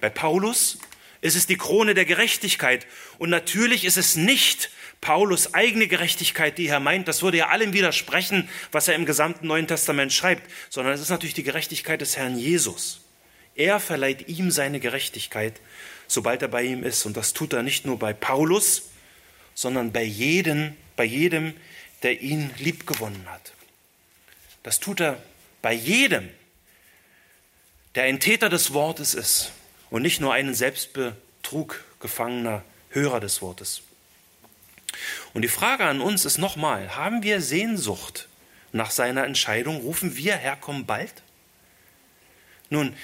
Bei 0.00 0.10
Paulus 0.10 0.78
ist 1.20 1.36
es 1.36 1.46
die 1.46 1.56
Krone 1.56 1.94
der 1.94 2.04
Gerechtigkeit 2.04 2.86
und 3.18 3.30
natürlich 3.30 3.84
ist 3.84 3.96
es 3.96 4.16
nicht 4.16 4.70
Paulus 5.00 5.54
eigene 5.54 5.86
Gerechtigkeit, 5.86 6.58
die 6.58 6.66
er 6.66 6.80
meint, 6.80 7.08
das 7.08 7.22
würde 7.22 7.38
ja 7.38 7.48
allem 7.48 7.72
widersprechen, 7.72 8.48
was 8.70 8.88
er 8.88 8.94
im 8.94 9.06
gesamten 9.06 9.46
Neuen 9.46 9.66
Testament 9.66 10.12
schreibt, 10.12 10.50
sondern 10.68 10.92
es 10.92 11.00
ist 11.00 11.08
natürlich 11.08 11.34
die 11.34 11.42
Gerechtigkeit 11.42 12.00
des 12.00 12.16
Herrn 12.16 12.38
Jesus. 12.38 12.99
Er 13.60 13.78
verleiht 13.78 14.26
ihm 14.26 14.50
seine 14.50 14.80
Gerechtigkeit, 14.80 15.60
sobald 16.08 16.40
er 16.40 16.48
bei 16.48 16.62
ihm 16.62 16.82
ist. 16.82 17.04
Und 17.04 17.18
das 17.18 17.34
tut 17.34 17.52
er 17.52 17.62
nicht 17.62 17.84
nur 17.84 17.98
bei 17.98 18.14
Paulus, 18.14 18.84
sondern 19.54 19.92
bei 19.92 20.02
jedem, 20.02 20.74
bei 20.96 21.04
jedem, 21.04 21.52
der 22.02 22.22
ihn 22.22 22.50
liebgewonnen 22.56 23.30
hat. 23.30 23.52
Das 24.62 24.80
tut 24.80 25.02
er 25.02 25.22
bei 25.60 25.74
jedem, 25.74 26.30
der 27.96 28.04
ein 28.04 28.18
Täter 28.18 28.48
des 28.48 28.72
Wortes 28.72 29.12
ist 29.12 29.52
und 29.90 30.00
nicht 30.00 30.22
nur 30.22 30.32
ein 30.32 30.54
Selbstbetrug 30.54 31.84
gefangener 32.00 32.64
Hörer 32.88 33.20
des 33.20 33.42
Wortes. 33.42 33.82
Und 35.34 35.42
die 35.42 35.48
Frage 35.48 35.84
an 35.84 36.00
uns 36.00 36.24
ist 36.24 36.38
nochmal, 36.38 36.96
haben 36.96 37.22
wir 37.22 37.42
Sehnsucht 37.42 38.26
nach 38.72 38.90
seiner 38.90 39.24
Entscheidung? 39.24 39.82
Rufen 39.82 40.16
wir, 40.16 40.36
Herr, 40.36 40.56
komm 40.56 40.86
bald? 40.86 41.12
Nun, 42.70 42.96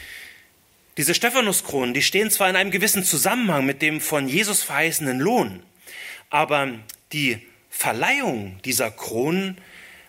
diese 0.96 1.14
Stephanuskronen, 1.14 1.94
die 1.94 2.02
stehen 2.02 2.30
zwar 2.30 2.48
in 2.48 2.56
einem 2.56 2.70
gewissen 2.70 3.04
Zusammenhang 3.04 3.66
mit 3.66 3.82
dem 3.82 4.00
von 4.00 4.28
Jesus 4.28 4.62
verheißenen 4.62 5.18
Lohn, 5.18 5.62
aber 6.30 6.70
die 7.12 7.38
Verleihung 7.70 8.58
dieser 8.64 8.90
Kronen 8.90 9.58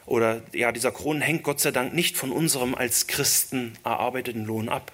oder 0.06 0.42
ja, 0.54 0.72
dieser 0.72 0.92
Kronen 0.92 1.22
hängt 1.22 1.44
Gott 1.44 1.60
sei 1.60 1.72
Dank 1.72 1.94
nicht 1.94 2.16
von 2.16 2.32
unserem 2.32 2.74
als 2.74 3.08
Christen 3.08 3.74
erarbeiteten 3.84 4.46
Lohn 4.46 4.70
ab. 4.70 4.94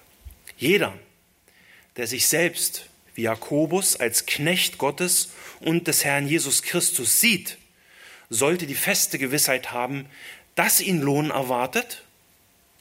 Jeder, 0.58 0.94
der 1.98 2.08
sich 2.08 2.28
selbst 2.28 2.88
wie 3.14 3.24
Jakobus 3.24 3.96
als 3.96 4.26
Knecht 4.26 4.80
Gottes 4.80 5.30
und 5.60 5.88
des 5.88 6.04
Herrn 6.04 6.28
Jesus 6.28 6.64
Christus 6.64 7.22
sieht, 7.22 7.58
sollte 8.32 8.66
die 8.66 8.74
feste 8.74 9.20
Gewissheit 9.20 9.72
haben, 9.72 10.08
dass 10.56 10.82
ihn 10.82 11.00
Lohn 11.00 11.30
erwartet 11.30 12.04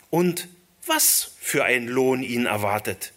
und 0.09 0.48
was 0.87 1.37
für 1.40 1.64
ein 1.64 1.87
Lohn 1.87 2.23
ihn 2.23 2.47
erwartet. 2.47 3.12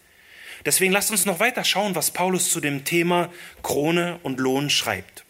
Deswegen 0.65 0.91
lasst 0.91 1.11
uns 1.11 1.25
noch 1.25 1.39
weiter 1.39 1.63
schauen, 1.63 1.95
was 1.95 2.11
Paulus 2.11 2.49
zu 2.49 2.59
dem 2.59 2.85
Thema 2.85 3.31
Krone 3.61 4.19
und 4.23 4.39
Lohn 4.39 4.69
schreibt. 4.69 5.23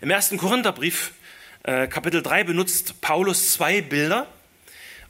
Im 0.00 0.10
ersten 0.10 0.38
Korintherbrief, 0.38 1.12
äh, 1.62 1.86
Kapitel 1.86 2.22
3, 2.22 2.44
benutzt 2.44 3.00
Paulus 3.00 3.52
zwei 3.52 3.82
Bilder, 3.82 4.26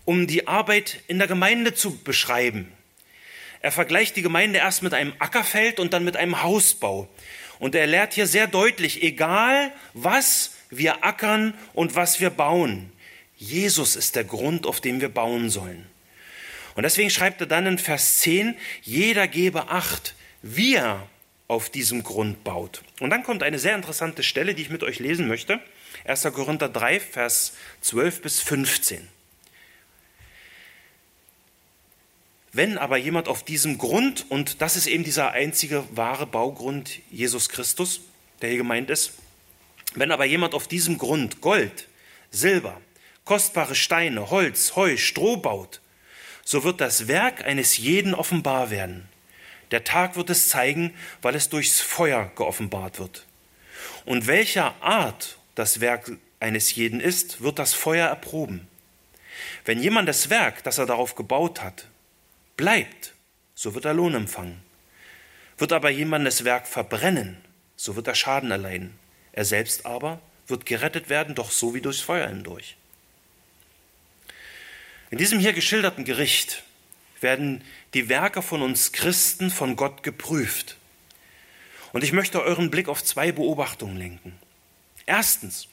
um 0.04 0.26
die 0.26 0.48
Arbeit 0.48 1.00
in 1.06 1.18
der 1.18 1.28
Gemeinde 1.28 1.74
zu 1.74 1.96
beschreiben. 1.98 2.70
Er 3.60 3.72
vergleicht 3.72 4.16
die 4.16 4.22
Gemeinde 4.22 4.58
erst 4.58 4.82
mit 4.82 4.94
einem 4.94 5.12
Ackerfeld 5.18 5.80
und 5.80 5.92
dann 5.92 6.04
mit 6.04 6.16
einem 6.16 6.42
Hausbau. 6.42 7.08
Und 7.58 7.74
er 7.74 7.86
lehrt 7.86 8.14
hier 8.14 8.26
sehr 8.26 8.46
deutlich, 8.46 9.02
egal 9.02 9.72
was 9.92 10.52
wir 10.70 11.04
ackern 11.04 11.54
und 11.74 11.94
was 11.94 12.20
wir 12.20 12.30
bauen, 12.30 12.90
Jesus 13.36 13.96
ist 13.96 14.16
der 14.16 14.24
Grund, 14.24 14.66
auf 14.66 14.80
dem 14.80 15.00
wir 15.00 15.08
bauen 15.08 15.48
sollen. 15.48 15.86
Und 16.80 16.84
deswegen 16.84 17.10
schreibt 17.10 17.42
er 17.42 17.46
dann 17.46 17.66
in 17.66 17.76
Vers 17.76 18.20
10, 18.20 18.56
jeder 18.80 19.28
gebe 19.28 19.68
acht, 19.68 20.14
wie 20.40 20.76
er 20.76 21.06
auf 21.46 21.68
diesem 21.68 22.02
Grund 22.02 22.42
baut. 22.42 22.82
Und 23.00 23.10
dann 23.10 23.22
kommt 23.22 23.42
eine 23.42 23.58
sehr 23.58 23.74
interessante 23.74 24.22
Stelle, 24.22 24.54
die 24.54 24.62
ich 24.62 24.70
mit 24.70 24.82
euch 24.82 24.98
lesen 24.98 25.28
möchte. 25.28 25.60
1. 26.06 26.22
Korinther 26.32 26.70
3, 26.70 26.98
Vers 26.98 27.52
12 27.82 28.22
bis 28.22 28.40
15. 28.40 29.06
Wenn 32.54 32.78
aber 32.78 32.96
jemand 32.96 33.28
auf 33.28 33.42
diesem 33.42 33.76
Grund, 33.76 34.24
und 34.30 34.62
das 34.62 34.76
ist 34.76 34.86
eben 34.86 35.04
dieser 35.04 35.32
einzige 35.32 35.84
wahre 35.90 36.26
Baugrund 36.26 37.00
Jesus 37.10 37.50
Christus, 37.50 38.00
der 38.40 38.48
hier 38.48 38.56
gemeint 38.56 38.88
ist, 38.88 39.12
wenn 39.96 40.12
aber 40.12 40.24
jemand 40.24 40.54
auf 40.54 40.66
diesem 40.66 40.96
Grund 40.96 41.42
Gold, 41.42 41.88
Silber, 42.30 42.80
kostbare 43.26 43.74
Steine, 43.74 44.30
Holz, 44.30 44.76
Heu, 44.76 44.96
Stroh 44.96 45.36
baut, 45.36 45.79
so 46.50 46.64
wird 46.64 46.80
das 46.80 47.06
Werk 47.06 47.44
eines 47.44 47.76
jeden 47.76 48.12
offenbar 48.12 48.70
werden. 48.70 49.08
Der 49.70 49.84
Tag 49.84 50.16
wird 50.16 50.30
es 50.30 50.48
zeigen, 50.48 50.92
weil 51.22 51.36
es 51.36 51.48
durchs 51.48 51.80
Feuer 51.80 52.32
geoffenbart 52.34 52.98
wird. 52.98 53.24
Und 54.04 54.26
welcher 54.26 54.74
Art 54.82 55.38
das 55.54 55.80
Werk 55.80 56.10
eines 56.40 56.74
jeden 56.74 56.98
ist, 56.98 57.40
wird 57.40 57.60
das 57.60 57.72
Feuer 57.72 58.08
erproben. 58.08 58.66
Wenn 59.64 59.80
jemand 59.80 60.08
das 60.08 60.28
Werk, 60.28 60.64
das 60.64 60.78
er 60.78 60.86
darauf 60.86 61.14
gebaut 61.14 61.62
hat, 61.62 61.86
bleibt, 62.56 63.14
so 63.54 63.76
wird 63.76 63.84
er 63.84 63.94
Lohn 63.94 64.16
empfangen. 64.16 64.60
Wird 65.56 65.72
aber 65.72 65.90
jemand 65.90 66.26
das 66.26 66.42
Werk 66.42 66.66
verbrennen, 66.66 67.36
so 67.76 67.94
wird 67.94 68.08
er 68.08 68.16
Schaden 68.16 68.50
erleiden. 68.50 68.98
Er 69.30 69.44
selbst 69.44 69.86
aber 69.86 70.20
wird 70.48 70.66
gerettet 70.66 71.10
werden, 71.10 71.36
doch 71.36 71.52
so 71.52 71.74
wie 71.74 71.80
durchs 71.80 72.00
Feuer 72.00 72.26
hindurch. 72.26 72.76
In 75.10 75.18
diesem 75.18 75.40
hier 75.40 75.52
geschilderten 75.52 76.04
Gericht 76.04 76.62
werden 77.20 77.62
die 77.94 78.08
Werke 78.08 78.42
von 78.42 78.62
uns 78.62 78.92
Christen 78.92 79.50
von 79.50 79.76
Gott 79.76 80.02
geprüft. 80.02 80.76
Und 81.92 82.04
ich 82.04 82.12
möchte 82.12 82.40
euren 82.40 82.70
Blick 82.70 82.88
auf 82.88 83.02
zwei 83.02 83.32
Beobachtungen 83.32 83.96
lenken. 83.96 84.38
Erstens, 85.06 85.66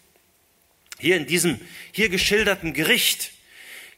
hier 0.98 1.16
in 1.16 1.28
diesem 1.28 1.62
hier 1.92 2.10
geschilderten 2.10 2.74
Gericht 2.74 3.32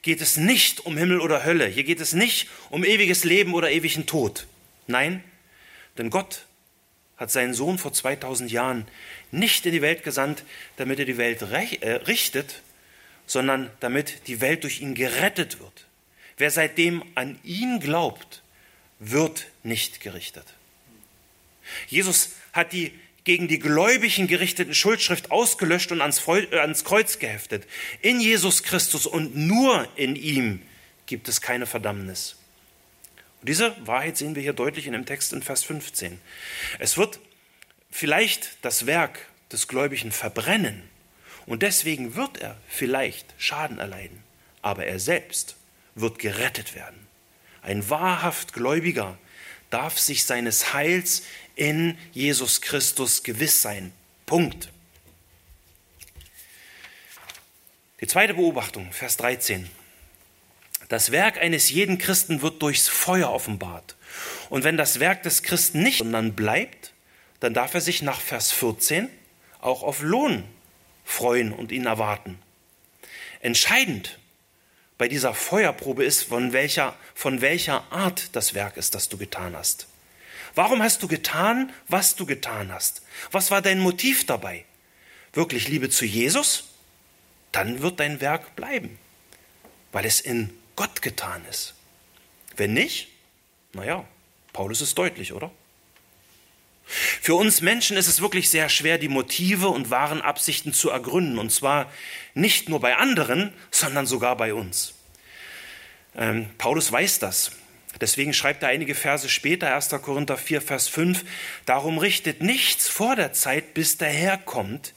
geht 0.01 0.19
es 0.19 0.35
nicht 0.35 0.85
um 0.85 0.97
Himmel 0.97 1.21
oder 1.21 1.45
Hölle. 1.45 1.67
Hier 1.67 1.85
geht 1.85 2.01
es 2.01 2.13
nicht 2.13 2.49
um 2.69 2.83
ewiges 2.83 3.23
Leben 3.23 3.53
oder 3.53 3.71
ewigen 3.71 4.05
Tod. 4.05 4.47
Nein, 4.87 5.23
denn 5.97 6.09
Gott 6.09 6.45
hat 7.15 7.31
seinen 7.31 7.53
Sohn 7.53 7.77
vor 7.77 7.93
2000 7.93 8.51
Jahren 8.51 8.87
nicht 9.31 9.65
in 9.65 9.71
die 9.71 9.81
Welt 9.81 10.03
gesandt, 10.03 10.43
damit 10.75 10.99
er 10.99 11.05
die 11.05 11.17
Welt 11.17 11.41
äh, 11.41 11.91
richtet, 11.91 12.61
sondern 13.29 13.69
damit 13.79 14.27
die 14.27 14.41
Welt 14.41 14.63
durch 14.63 14.81
ihn 14.81 14.95
gerettet 14.95 15.59
wird. 15.59 15.85
Wer 16.37 16.49
seitdem 16.49 17.03
an 17.13 17.39
ihn 17.43 17.79
glaubt, 17.79 18.41
wird 18.97 19.45
nicht 19.61 20.01
gerichtet. 20.01 20.45
Jesus 21.87 22.31
hat 22.53 22.73
die 22.73 22.91
gegen 23.25 23.47
die 23.47 23.59
Gläubigen 23.59 24.25
gerichteten 24.25 24.73
Schuldschrift 24.73 25.29
ausgelöscht 25.29 25.91
und 25.91 26.01
ans, 26.01 26.23
Kreuz 26.83 27.19
geheftet. 27.19 27.67
In 28.01 28.19
Jesus 28.19 28.63
Christus 28.63 29.05
und 29.05 29.35
nur 29.35 29.87
in 29.95 30.15
ihm 30.15 30.63
gibt 31.05 31.27
es 31.27 31.39
keine 31.39 31.67
Verdammnis. 31.67 32.35
Und 33.41 33.49
diese 33.49 33.75
Wahrheit 33.85 34.17
sehen 34.17 34.33
wir 34.33 34.41
hier 34.41 34.53
deutlich 34.53 34.87
in 34.87 34.93
dem 34.93 35.05
Text 35.05 35.33
in 35.33 35.43
Vers 35.43 35.63
15. 35.63 36.19
Es 36.79 36.97
wird 36.97 37.19
vielleicht 37.91 38.57
das 38.63 38.87
Werk 38.87 39.19
des 39.51 39.67
Gläubigen 39.67 40.11
verbrennen 40.11 40.88
und 41.49 41.63
deswegen 41.63 42.15
wird 42.15 42.37
er 42.37 42.55
vielleicht 42.67 43.33
Schaden 43.39 43.79
erleiden, 43.79 44.23
aber 44.61 44.85
er 44.85 44.99
selbst 44.99 45.55
wird 45.95 46.19
gerettet 46.19 46.75
werden. 46.75 47.07
Ein 47.63 47.89
wahrhaft 47.89 48.53
Gläubiger 48.53 49.17
darf 49.71 49.97
sich 49.97 50.25
seines 50.25 50.73
Heils 50.73 51.23
in 51.55 51.97
Jesus 52.11 52.61
Christus 52.61 53.23
gewiss 53.23 53.63
sein. 53.63 53.91
Punkt. 54.27 54.69
Die 57.99 58.07
zweite 58.07 58.35
Beobachtung, 58.35 58.91
Vers 58.91 59.17
13. 59.17 59.67
Das 60.87 61.11
Werk 61.11 61.39
eines 61.39 61.71
jeden 61.71 61.97
Christen 61.97 62.43
wird 62.43 62.61
durchs 62.61 62.87
Feuer 62.87 63.31
offenbart. 63.31 63.95
Und 64.51 64.63
wenn 64.63 64.77
das 64.77 64.99
Werk 64.99 65.23
des 65.23 65.41
Christen 65.41 65.81
nicht, 65.81 65.97
sondern 65.97 66.35
bleibt, 66.35 66.93
dann 67.39 67.55
darf 67.55 67.73
er 67.73 67.81
sich 67.81 68.03
nach 68.03 68.21
Vers 68.21 68.51
14 68.51 69.09
auch 69.61 69.81
auf 69.81 70.01
Lohn 70.03 70.43
freuen 71.09 71.51
und 71.51 71.71
ihn 71.71 71.87
erwarten. 71.87 72.39
Entscheidend 73.41 74.19
bei 74.99 75.07
dieser 75.07 75.33
Feuerprobe 75.33 76.03
ist, 76.03 76.23
von 76.23 76.53
welcher, 76.53 76.95
von 77.15 77.41
welcher 77.41 77.91
Art 77.91 78.35
das 78.35 78.53
Werk 78.53 78.77
ist, 78.77 78.93
das 78.95 79.09
du 79.09 79.17
getan 79.17 79.55
hast. 79.55 79.87
Warum 80.55 80.83
hast 80.83 81.01
du 81.01 81.07
getan, 81.07 81.73
was 81.87 82.15
du 82.15 82.25
getan 82.25 82.71
hast? 82.71 83.01
Was 83.31 83.49
war 83.49 83.61
dein 83.61 83.79
Motiv 83.79 84.25
dabei? 84.25 84.65
Wirklich 85.33 85.67
Liebe 85.67 85.89
zu 85.89 86.05
Jesus? 86.05 86.65
Dann 87.51 87.81
wird 87.81 87.99
dein 87.99 88.21
Werk 88.21 88.55
bleiben, 88.55 88.99
weil 89.91 90.05
es 90.05 90.21
in 90.21 90.51
Gott 90.75 91.01
getan 91.01 91.43
ist. 91.49 91.73
Wenn 92.55 92.73
nicht, 92.73 93.07
naja, 93.73 94.05
Paulus 94.53 94.81
ist 94.81 94.97
deutlich, 94.97 95.33
oder? 95.33 95.51
Für 96.89 97.35
uns 97.35 97.61
Menschen 97.61 97.97
ist 97.97 98.07
es 98.07 98.19
wirklich 98.19 98.49
sehr 98.49 98.67
schwer, 98.67 98.97
die 98.97 99.09
Motive 99.09 99.67
und 99.67 99.91
wahren 99.91 100.23
Absichten 100.23 100.73
zu 100.73 100.89
ergründen, 100.89 101.37
und 101.37 101.51
zwar 101.51 101.91
nicht 102.33 102.67
nur 102.67 102.79
bei 102.79 102.97
anderen, 102.97 103.53
sondern 103.69 104.07
sogar 104.07 104.35
bei 104.35 104.55
uns. 104.55 104.95
Ähm, 106.15 106.49
Paulus 106.57 106.91
weiß 106.91 107.19
das. 107.19 107.51
Deswegen 108.01 108.33
schreibt 108.33 108.63
er 108.63 108.69
einige 108.69 108.95
Verse 108.95 109.29
später, 109.29 109.73
1. 109.75 109.89
Korinther 110.01 110.37
4, 110.37 110.61
Vers 110.61 110.87
5, 110.87 111.25
Darum 111.65 111.99
richtet 111.99 112.41
nichts 112.41 112.87
vor 112.87 113.15
der 113.15 113.33
Zeit, 113.33 113.75
bis 113.75 113.97
der 113.97 114.09
Herr 114.09 114.37
kommt, 114.37 114.93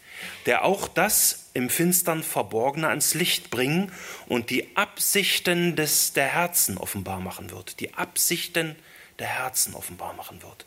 der 0.47 0.64
auch 0.64 0.88
das 0.88 1.51
im 1.53 1.68
Finstern 1.68 2.22
Verborgene 2.22 2.88
ans 2.88 3.12
Licht 3.12 3.51
bringen 3.51 3.93
und 4.28 4.49
die 4.49 4.76
Absichten 4.76 5.76
des, 5.76 6.14
der 6.14 6.28
Herzen 6.28 6.78
offenbar 6.78 7.20
machen 7.20 7.51
wird. 7.51 7.80
Die 7.80 7.93
Absichten 7.95 8.76
der 9.18 9.26
Herzen 9.26 9.74
offenbar 9.74 10.14
machen 10.14 10.43
wird. 10.43 10.64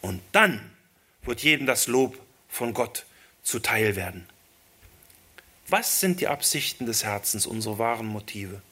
Und 0.00 0.20
dann 0.32 0.70
wird 1.22 1.40
jedem 1.40 1.66
das 1.66 1.86
Lob 1.86 2.18
von 2.48 2.74
Gott 2.74 3.04
zuteil 3.42 3.96
werden. 3.96 4.26
Was 5.68 6.00
sind 6.00 6.20
die 6.20 6.28
Absichten 6.28 6.86
des 6.86 7.04
Herzens, 7.04 7.46
unsere 7.46 7.78
wahren 7.78 8.06
Motive? 8.06 8.62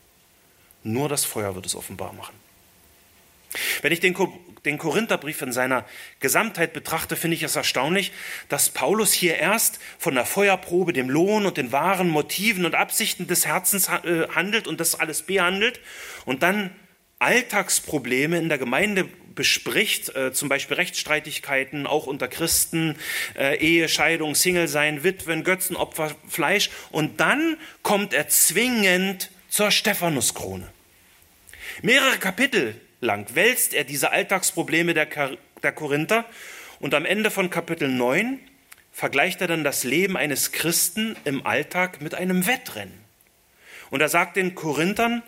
Nur 0.83 1.09
das 1.09 1.25
Feuer 1.25 1.55
wird 1.55 1.67
es 1.67 1.75
offenbar 1.75 2.13
machen. 2.13 2.35
Wenn 3.83 3.93
ich 3.93 4.01
den, 4.01 4.17
den 4.65 4.79
Korintherbrief 4.79 5.43
in 5.43 5.53
seiner 5.53 5.85
Gesamtheit 6.21 6.73
betrachte, 6.73 7.17
finde 7.17 7.37
ich 7.37 7.43
es 7.43 7.57
erstaunlich, 7.57 8.13
dass 8.49 8.71
Paulus 8.71 9.13
hier 9.13 9.37
erst 9.37 9.79
von 9.99 10.15
der 10.15 10.27
Feuerprobe, 10.27 10.93
dem 10.93 11.11
Lohn 11.11 11.47
und 11.47 11.57
den 11.57 11.73
wahren 11.73 12.09
Motiven 12.09 12.65
und 12.65 12.75
Absichten 12.75 13.27
des 13.27 13.47
Herzens 13.47 13.89
äh, 13.89 14.29
handelt 14.35 14.67
und 14.67 14.81
das 14.81 14.99
alles 14.99 15.23
behandelt 15.23 15.81
und 16.25 16.43
dann 16.43 16.75
Alltagsprobleme 17.19 18.39
in 18.39 18.49
der 18.49 18.59
Gemeinde 18.59 19.09
bespricht, 19.35 20.15
äh, 20.17 20.33
zum 20.33 20.49
Beispiel 20.49 20.77
Rechtsstreitigkeiten, 20.77 21.87
auch 21.87 22.07
unter 22.07 22.27
Christen, 22.27 22.97
äh, 23.37 23.57
Ehescheidung, 23.59 24.35
Single 24.35 24.67
sein, 24.67 25.05
Witwen, 25.05 25.45
Götzenopfer, 25.45 26.17
Fleisch. 26.29 26.71
Und 26.91 27.21
dann 27.21 27.57
kommt 27.83 28.13
er 28.13 28.29
zwingend 28.29 29.31
zur 29.49 29.71
Stephanuskrone. 29.71 30.69
Mehrere 31.83 32.19
Kapitel 32.19 32.75
lang 33.01 33.27
wälzt 33.35 33.75
er 33.75 33.85
diese 33.85 34.11
Alltagsprobleme 34.11 34.95
der, 34.95 35.07
der 35.63 35.73
Korinther 35.73 36.25
und 36.81 36.95
am 36.95 37.05
Ende 37.05 37.31
von 37.31 37.51
Kapitel 37.51 37.89
9 37.89 38.41
vergleicht 38.93 39.43
er 39.43 39.49
dann 39.49 39.65
das 39.65 39.85
Leben 39.85 40.17
eines 40.17 40.53
Christen 40.53 41.17
im 41.25 41.47
Alltag 41.47 42.01
mit 42.01 42.15
einem 42.15 42.47
Wettrennen. 42.47 42.99
Und 43.91 44.01
er 44.01 44.09
sagt 44.09 44.37
den 44.37 44.55
Korinthern, 44.55 45.23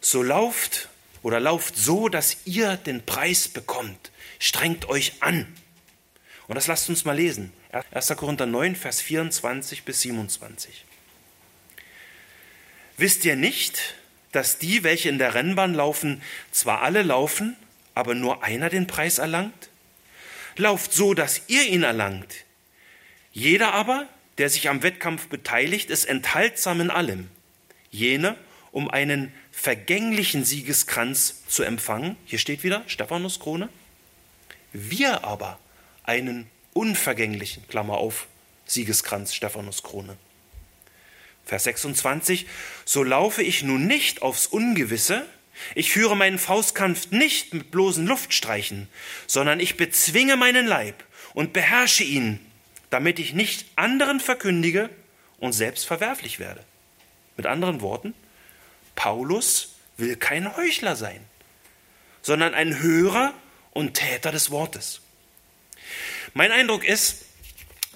so 0.00 0.22
lauft 0.22 0.87
oder 1.22 1.40
lauft 1.40 1.76
so, 1.76 2.08
dass 2.08 2.38
ihr 2.44 2.76
den 2.76 3.04
Preis 3.04 3.48
bekommt. 3.48 4.10
Strengt 4.38 4.88
euch 4.88 5.14
an. 5.20 5.46
Und 6.46 6.54
das 6.54 6.66
lasst 6.66 6.88
uns 6.88 7.04
mal 7.04 7.16
lesen. 7.16 7.52
1. 7.90 8.08
Korinther 8.16 8.46
9, 8.46 8.76
Vers 8.76 9.02
24 9.02 9.84
bis 9.84 10.00
27. 10.00 10.84
Wisst 12.96 13.24
ihr 13.24 13.36
nicht, 13.36 13.94
dass 14.32 14.58
die, 14.58 14.82
welche 14.82 15.08
in 15.08 15.18
der 15.18 15.34
Rennbahn 15.34 15.74
laufen, 15.74 16.22
zwar 16.50 16.82
alle 16.82 17.02
laufen, 17.02 17.56
aber 17.94 18.14
nur 18.14 18.42
einer 18.42 18.70
den 18.70 18.86
Preis 18.86 19.18
erlangt? 19.18 19.68
Lauft 20.56 20.92
so, 20.92 21.14
dass 21.14 21.42
ihr 21.48 21.64
ihn 21.66 21.82
erlangt. 21.82 22.44
Jeder 23.32 23.74
aber, 23.74 24.08
der 24.38 24.50
sich 24.50 24.68
am 24.68 24.82
Wettkampf 24.82 25.28
beteiligt, 25.28 25.90
ist 25.90 26.06
enthaltsam 26.06 26.80
in 26.80 26.90
allem. 26.90 27.28
Jene, 27.90 28.36
um 28.72 28.90
einen 28.90 29.32
vergänglichen 29.58 30.44
Siegeskranz 30.44 31.42
zu 31.48 31.64
empfangen. 31.64 32.16
Hier 32.24 32.38
steht 32.38 32.62
wieder 32.62 32.84
Stephanuskrone. 32.86 33.68
Wir 34.72 35.24
aber 35.24 35.58
einen 36.04 36.46
unvergänglichen, 36.74 37.66
Klammer 37.66 37.98
auf, 37.98 38.28
Siegeskranz, 38.66 39.34
Stephanuskrone. 39.34 40.16
Vers 41.44 41.64
26, 41.64 42.46
so 42.84 43.02
laufe 43.02 43.42
ich 43.42 43.64
nun 43.64 43.86
nicht 43.86 44.22
aufs 44.22 44.46
Ungewisse, 44.46 45.26
ich 45.74 45.90
führe 45.90 46.16
meinen 46.16 46.38
Faustkampf 46.38 47.10
nicht 47.10 47.52
mit 47.52 47.72
bloßen 47.72 48.06
Luftstreichen, 48.06 48.88
sondern 49.26 49.58
ich 49.58 49.76
bezwinge 49.76 50.36
meinen 50.36 50.68
Leib 50.68 51.02
und 51.34 51.52
beherrsche 51.52 52.04
ihn, 52.04 52.38
damit 52.90 53.18
ich 53.18 53.32
nicht 53.32 53.66
anderen 53.74 54.20
verkündige 54.20 54.88
und 55.40 55.52
selbst 55.52 55.84
verwerflich 55.84 56.38
werde. 56.38 56.62
Mit 57.36 57.46
anderen 57.46 57.80
Worten, 57.80 58.14
Paulus 58.98 59.76
will 59.96 60.16
kein 60.16 60.56
Heuchler 60.56 60.96
sein, 60.96 61.20
sondern 62.20 62.52
ein 62.52 62.80
Hörer 62.80 63.32
und 63.70 63.94
Täter 63.94 64.32
des 64.32 64.50
Wortes. 64.50 65.02
Mein 66.34 66.50
Eindruck 66.50 66.82
ist, 66.82 67.26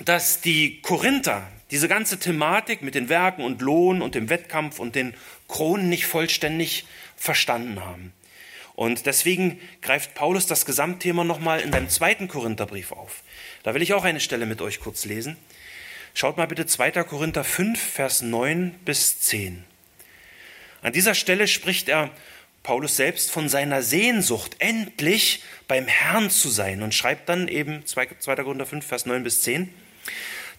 dass 0.05 0.41
die 0.41 0.81
Korinther 0.81 1.51
diese 1.73 1.89
ganze 1.89 2.21
Thematik 2.21 2.83
mit 2.83 2.95
den 2.95 3.09
Werken 3.09 3.43
und 3.43 3.63
Lohn 3.63 4.01
und 4.01 4.15
dem 4.15 4.29
Wettkampf 4.29 4.79
und 4.79 4.95
den 4.95 5.13
Kronen 5.49 5.89
nicht 5.89 6.07
vollständig 6.07 6.87
verstanden 7.17 7.81
haben. 7.85 8.13
Und 8.77 9.07
deswegen 9.07 9.61
greift 9.81 10.15
Paulus 10.15 10.47
das 10.47 10.67
Gesamtthema 10.67 11.25
nochmal 11.25 11.63
in 11.63 11.73
seinem 11.73 11.89
zweiten 11.89 12.29
Korintherbrief 12.29 12.93
auf. 12.93 13.25
Da 13.65 13.75
will 13.75 13.83
ich 13.83 13.93
auch 13.93 14.05
eine 14.05 14.21
Stelle 14.21 14.47
mit 14.47 14.63
euch 14.63 14.79
kurz 14.79 15.05
lesen. 15.05 15.37
Schaut 16.15 16.37
mal 16.37 16.47
bitte 16.47 16.65
2. 16.65 16.93
Korinther 17.03 17.43
5, 17.43 17.81
Vers 17.81 18.23
9 18.23 18.77
bis 18.85 19.19
10. 19.19 19.65
An 20.83 20.93
dieser 20.93 21.15
Stelle 21.15 21.49
spricht 21.49 21.89
er 21.89 22.11
Paulus 22.63 22.97
selbst 22.97 23.31
von 23.31 23.49
seiner 23.49 23.83
Sehnsucht, 23.83 24.57
endlich 24.59 25.43
beim 25.67 25.87
Herrn 25.87 26.31
zu 26.31 26.49
sein 26.49 26.83
und 26.83 26.95
schreibt 26.95 27.29
dann 27.29 27.49
eben 27.49 27.87
2. 27.87 28.07
Korinther 28.07 28.67
5, 28.67 28.85
Vers 28.85 29.07
9 29.07 29.25
bis 29.25 29.43
10. 29.43 29.73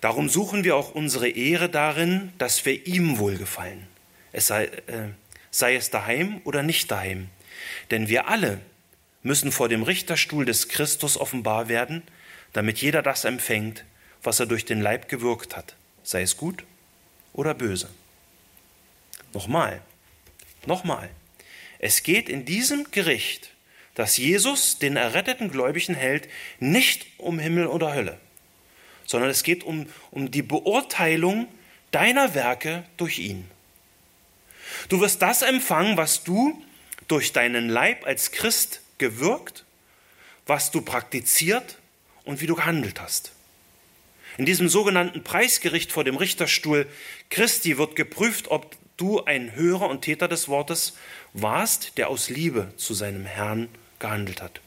Darum 0.02 0.28
suchen 0.28 0.64
wir 0.64 0.76
auch 0.76 0.96
unsere 0.96 1.30
Ehre 1.30 1.70
darin, 1.70 2.34
dass 2.38 2.66
wir 2.66 2.88
ihm 2.88 3.20
wohlgefallen. 3.20 3.88
Es 4.34 4.48
sei, 4.48 4.66
äh, 4.66 5.10
sei 5.50 5.76
es 5.76 5.92
daheim 5.92 6.42
oder 6.44 6.64
nicht 6.64 6.92
daheim. 6.92 7.30
Denn 7.92 8.10
wir 8.10 8.28
alle 8.28 8.60
müssen 9.22 9.52
vor 9.52 9.70
dem 9.70 9.84
Richterstuhl 9.84 10.44
des 10.46 10.68
Christus 10.68 11.18
offenbar 11.18 11.70
werden, 11.70 12.02
damit 12.52 12.80
jeder 12.80 13.02
das 13.02 13.24
empfängt, 13.24 13.86
was 14.22 14.40
er 14.40 14.46
durch 14.46 14.66
den 14.66 14.82
Leib 14.82 15.08
gewirkt 15.08 15.56
hat, 15.56 15.76
sei 16.04 16.22
es 16.22 16.36
gut 16.36 16.64
oder 17.32 17.54
böse. 17.54 17.90
Nochmal, 19.34 19.82
nochmal. 20.68 21.09
Es 21.80 22.03
geht 22.03 22.30
in 22.30 22.45
diesem 22.45 22.91
Gericht, 22.91 23.51
das 23.95 24.18
Jesus 24.18 24.80
den 24.80 24.95
erretteten 24.95 25.51
Gläubigen 25.51 25.95
hält, 25.95 26.30
nicht 26.59 27.05
um 27.18 27.39
Himmel 27.39 27.68
oder 27.68 27.93
Hölle 27.93 28.20
sondern 29.05 29.30
es 29.30 29.43
geht 29.43 29.64
um, 29.64 29.88
um 30.11 30.32
die 30.32 30.41
Beurteilung 30.41 31.47
deiner 31.91 32.34
Werke 32.34 32.84
durch 32.97 33.20
ihn. 33.20 33.49
Du 34.89 34.99
wirst 35.01 35.22
das 35.22 35.41
empfangen, 35.41 35.97
was 35.97 36.24
du 36.24 36.61
durch 37.07 37.34
deinen 37.34 37.70
Leib 37.70 38.05
als 38.05 38.32
Christ 38.32 38.82
gewirkt, 38.97 39.66
was 40.45 40.72
du 40.72 40.82
praktiziert 40.82 41.78
und 42.24 42.41
wie 42.41 42.47
du 42.47 42.55
gehandelt 42.55 42.99
hast. 42.99 43.34
In 44.38 44.45
diesem 44.45 44.68
sogenannten 44.68 45.24
Preisgericht 45.24 45.91
vor 45.91 46.03
dem 46.03 46.16
Richterstuhl 46.16 46.88
Christi 47.30 47.78
wird 47.78 47.95
geprüft, 47.95 48.47
ob 48.47 48.76
du 48.98 49.24
ein 49.24 49.56
Hörer 49.56 49.89
und 49.89 50.02
Täter 50.02 50.28
des 50.28 50.48
Wortes 50.48 50.98
warst, 51.34 51.98
der 51.98 52.10
aus 52.10 52.30
Liebe 52.30 52.74
zu 52.78 52.94
seinem 52.94 53.26
Herrn 53.26 53.70
gehandelt 54.00 54.41
hat. 54.41 54.62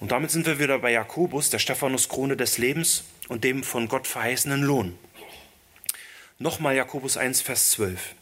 Und 0.00 0.10
damit 0.10 0.30
sind 0.30 0.46
wir 0.46 0.58
wieder 0.58 0.78
bei 0.80 0.90
Jakobus, 0.90 1.50
der 1.50 1.58
Stephanus-Krone 1.58 2.36
des 2.36 2.58
Lebens 2.58 3.04
und 3.28 3.44
dem 3.44 3.62
von 3.62 3.88
Gott 3.88 4.06
verheißenen 4.06 4.62
Lohn. 4.62 4.98
Nochmal 6.38 6.74
Jakobus 6.74 7.16
1, 7.16 7.40
Vers 7.40 7.70
12. 7.70 8.16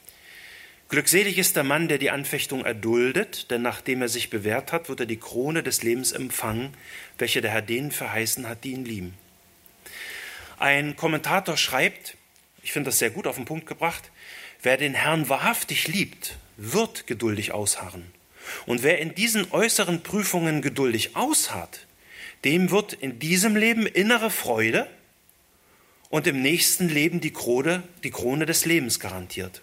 Glückselig 0.90 1.38
ist 1.38 1.56
der 1.56 1.64
Mann, 1.64 1.88
der 1.88 1.98
die 1.98 2.10
Anfechtung 2.10 2.64
erduldet, 2.64 3.50
denn 3.50 3.62
nachdem 3.62 4.02
er 4.02 4.08
sich 4.08 4.28
bewährt 4.28 4.72
hat, 4.72 4.88
wird 4.88 5.00
er 5.00 5.06
die 5.06 5.18
Krone 5.18 5.62
des 5.62 5.82
Lebens 5.82 6.12
empfangen, 6.12 6.74
welche 7.16 7.40
der 7.40 7.52
Herr 7.52 7.62
denen 7.62 7.92
verheißen 7.92 8.48
hat, 8.48 8.64
die 8.64 8.72
ihn 8.72 8.84
lieben. 8.84 9.14
Ein 10.58 10.96
Kommentator 10.96 11.56
schreibt, 11.56 12.16
ich 12.62 12.72
finde 12.72 12.88
das 12.88 12.98
sehr 12.98 13.10
gut 13.10 13.26
auf 13.26 13.36
den 13.36 13.44
Punkt 13.46 13.66
gebracht, 13.66 14.10
wer 14.62 14.76
den 14.76 14.94
Herrn 14.94 15.28
wahrhaftig 15.28 15.88
liebt, 15.88 16.36
wird 16.56 17.06
geduldig 17.06 17.52
ausharren. 17.52 18.04
Und 18.66 18.82
wer 18.82 18.98
in 18.98 19.14
diesen 19.14 19.50
äußeren 19.52 20.02
Prüfungen 20.02 20.62
geduldig 20.62 21.16
ausharrt, 21.16 21.86
dem 22.44 22.70
wird 22.70 22.92
in 22.92 23.18
diesem 23.18 23.56
Leben 23.56 23.86
innere 23.86 24.30
Freude 24.30 24.88
und 26.08 26.26
im 26.26 26.42
nächsten 26.42 26.88
Leben 26.88 27.20
die 27.20 27.32
Krone, 27.32 27.82
die 28.02 28.10
Krone 28.10 28.46
des 28.46 28.64
Lebens 28.64 28.98
garantiert. 28.98 29.62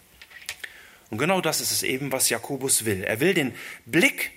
Und 1.09 1.17
genau 1.17 1.41
das 1.41 1.61
ist 1.61 1.71
es 1.71 1.83
eben, 1.83 2.11
was 2.11 2.29
Jakobus 2.29 2.85
will. 2.85 3.03
Er 3.03 3.19
will 3.19 3.33
den 3.33 3.53
Blick 3.85 4.31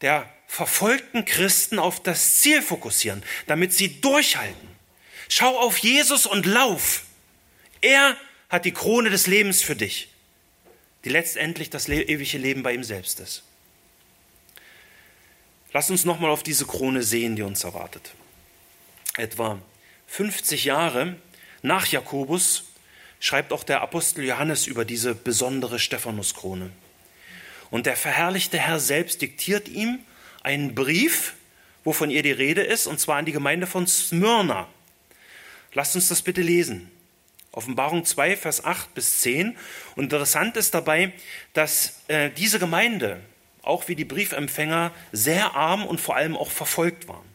der 0.00 0.28
verfolgten 0.46 1.24
Christen 1.24 1.78
auf 1.78 2.02
das 2.02 2.40
Ziel 2.40 2.60
fokussieren, 2.60 3.22
damit 3.46 3.72
sie 3.72 4.00
durchhalten. 4.00 4.68
Schau 5.28 5.58
auf 5.58 5.78
Jesus 5.78 6.26
und 6.26 6.44
lauf. 6.44 7.04
Er 7.80 8.16
hat 8.52 8.66
die 8.66 8.72
Krone 8.72 9.08
des 9.08 9.26
Lebens 9.26 9.62
für 9.62 9.74
dich, 9.74 10.08
die 11.06 11.08
letztendlich 11.08 11.70
das 11.70 11.88
ewige 11.88 12.36
Leben 12.36 12.62
bei 12.62 12.74
ihm 12.74 12.84
selbst 12.84 13.18
ist. 13.18 13.44
Lass 15.72 15.88
uns 15.88 16.04
nochmal 16.04 16.30
auf 16.30 16.42
diese 16.42 16.66
Krone 16.66 17.02
sehen, 17.02 17.34
die 17.34 17.42
uns 17.42 17.64
erwartet. 17.64 18.12
Etwa 19.16 19.58
50 20.06 20.64
Jahre 20.66 21.16
nach 21.62 21.86
Jakobus 21.86 22.64
schreibt 23.20 23.54
auch 23.54 23.64
der 23.64 23.80
Apostel 23.80 24.22
Johannes 24.24 24.66
über 24.66 24.84
diese 24.84 25.14
besondere 25.14 25.78
Stephanuskrone. 25.78 26.70
Und 27.70 27.86
der 27.86 27.96
verherrlichte 27.96 28.58
Herr 28.58 28.80
selbst 28.80 29.22
diktiert 29.22 29.66
ihm 29.68 29.98
einen 30.42 30.74
Brief, 30.74 31.32
wovon 31.84 32.10
ihr 32.10 32.22
die 32.22 32.32
Rede 32.32 32.62
ist, 32.62 32.86
und 32.86 33.00
zwar 33.00 33.16
an 33.16 33.24
die 33.24 33.32
Gemeinde 33.32 33.66
von 33.66 33.86
Smyrna. 33.86 34.68
Lasst 35.72 35.96
uns 35.96 36.08
das 36.08 36.20
bitte 36.20 36.42
lesen. 36.42 36.90
Offenbarung 37.52 38.04
2, 38.04 38.36
Vers 38.36 38.64
8 38.64 38.94
bis 38.94 39.20
10. 39.20 39.56
Und 39.94 40.04
interessant 40.04 40.56
ist 40.56 40.74
dabei, 40.74 41.12
dass 41.52 42.00
äh, 42.08 42.30
diese 42.30 42.58
Gemeinde, 42.58 43.20
auch 43.62 43.88
wie 43.88 43.94
die 43.94 44.06
Briefempfänger, 44.06 44.90
sehr 45.12 45.54
arm 45.54 45.86
und 45.86 46.00
vor 46.00 46.16
allem 46.16 46.36
auch 46.36 46.50
verfolgt 46.50 47.08
waren. 47.08 47.28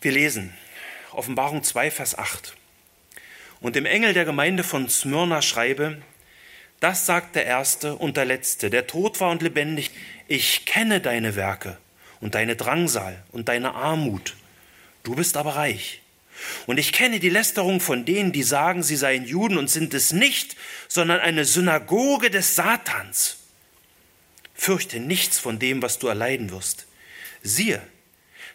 Wir 0.00 0.12
lesen 0.12 0.54
Offenbarung 1.12 1.62
2, 1.62 1.90
Vers 1.90 2.16
8. 2.16 2.54
Und 3.60 3.76
dem 3.76 3.86
Engel 3.86 4.14
der 4.14 4.24
Gemeinde 4.24 4.64
von 4.64 4.88
Smyrna 4.88 5.42
schreibe, 5.42 6.00
das 6.80 7.06
sagt 7.06 7.34
der 7.34 7.44
Erste 7.44 7.96
und 7.96 8.16
der 8.16 8.24
Letzte, 8.24 8.70
der 8.70 8.86
tot 8.86 9.20
war 9.20 9.30
und 9.30 9.42
lebendig, 9.42 9.90
ich 10.28 10.64
kenne 10.64 11.00
deine 11.00 11.34
Werke 11.34 11.76
und 12.20 12.34
deine 12.34 12.54
Drangsal 12.54 13.22
und 13.32 13.48
deine 13.48 13.74
Armut. 13.74 14.36
Du 15.02 15.16
bist 15.16 15.36
aber 15.36 15.56
reich. 15.56 16.02
Und 16.66 16.78
ich 16.78 16.92
kenne 16.92 17.20
die 17.20 17.28
Lästerung 17.28 17.80
von 17.80 18.04
denen, 18.04 18.32
die 18.32 18.42
sagen, 18.42 18.82
sie 18.82 18.96
seien 18.96 19.24
Juden 19.24 19.58
und 19.58 19.68
sind 19.68 19.94
es 19.94 20.12
nicht, 20.12 20.56
sondern 20.88 21.20
eine 21.20 21.44
Synagoge 21.44 22.30
des 22.30 22.54
Satans. 22.54 23.38
Fürchte 24.54 25.00
nichts 25.00 25.38
von 25.38 25.58
dem, 25.58 25.82
was 25.82 25.98
du 25.98 26.08
erleiden 26.08 26.50
wirst. 26.50 26.86
Siehe, 27.42 27.82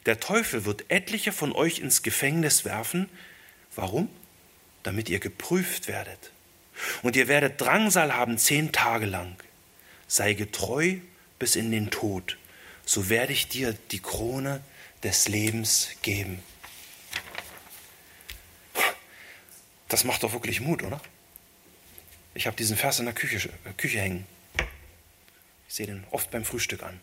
der 0.06 0.20
Teufel 0.20 0.66
wird 0.66 0.86
etliche 0.90 1.32
von 1.32 1.54
euch 1.54 1.80
ins 1.80 2.04
Gefängnis 2.04 2.66
werfen. 2.66 3.10
Warum? 3.76 4.10
Damit 4.84 5.10
ihr 5.10 5.20
geprüft 5.20 5.88
werdet. 5.88 6.32
Und 7.02 7.16
ihr 7.16 7.28
werdet 7.28 7.62
Drangsal 7.62 8.14
haben 8.14 8.38
zehn 8.38 8.72
Tage 8.72 9.06
lang. 9.06 9.36
Sei 10.08 10.34
getreu 10.34 10.98
bis 11.40 11.56
in 11.56 11.72
den 11.72 11.90
Tod, 11.90 12.38
so 12.86 13.10
werde 13.10 13.34
ich 13.34 13.48
dir 13.48 13.76
die 13.92 14.00
Krone 14.00 14.62
des 15.04 15.28
Lebens 15.28 15.90
geben. 16.02 16.42
Das 19.94 20.06
macht 20.06 20.24
doch 20.24 20.34
wirklich 20.34 20.60
Mut, 20.60 20.82
oder? 20.82 21.00
Ich 22.34 22.48
habe 22.48 22.58
diesen 22.58 22.76
Vers 22.76 22.98
in 22.98 23.06
der 23.06 23.14
Küche, 23.14 23.48
Küche 23.78 24.00
hängen. 24.00 24.26
Ich 25.68 25.76
sehe 25.76 25.86
den 25.86 26.04
oft 26.10 26.32
beim 26.32 26.44
Frühstück 26.44 26.82
an. 26.82 27.00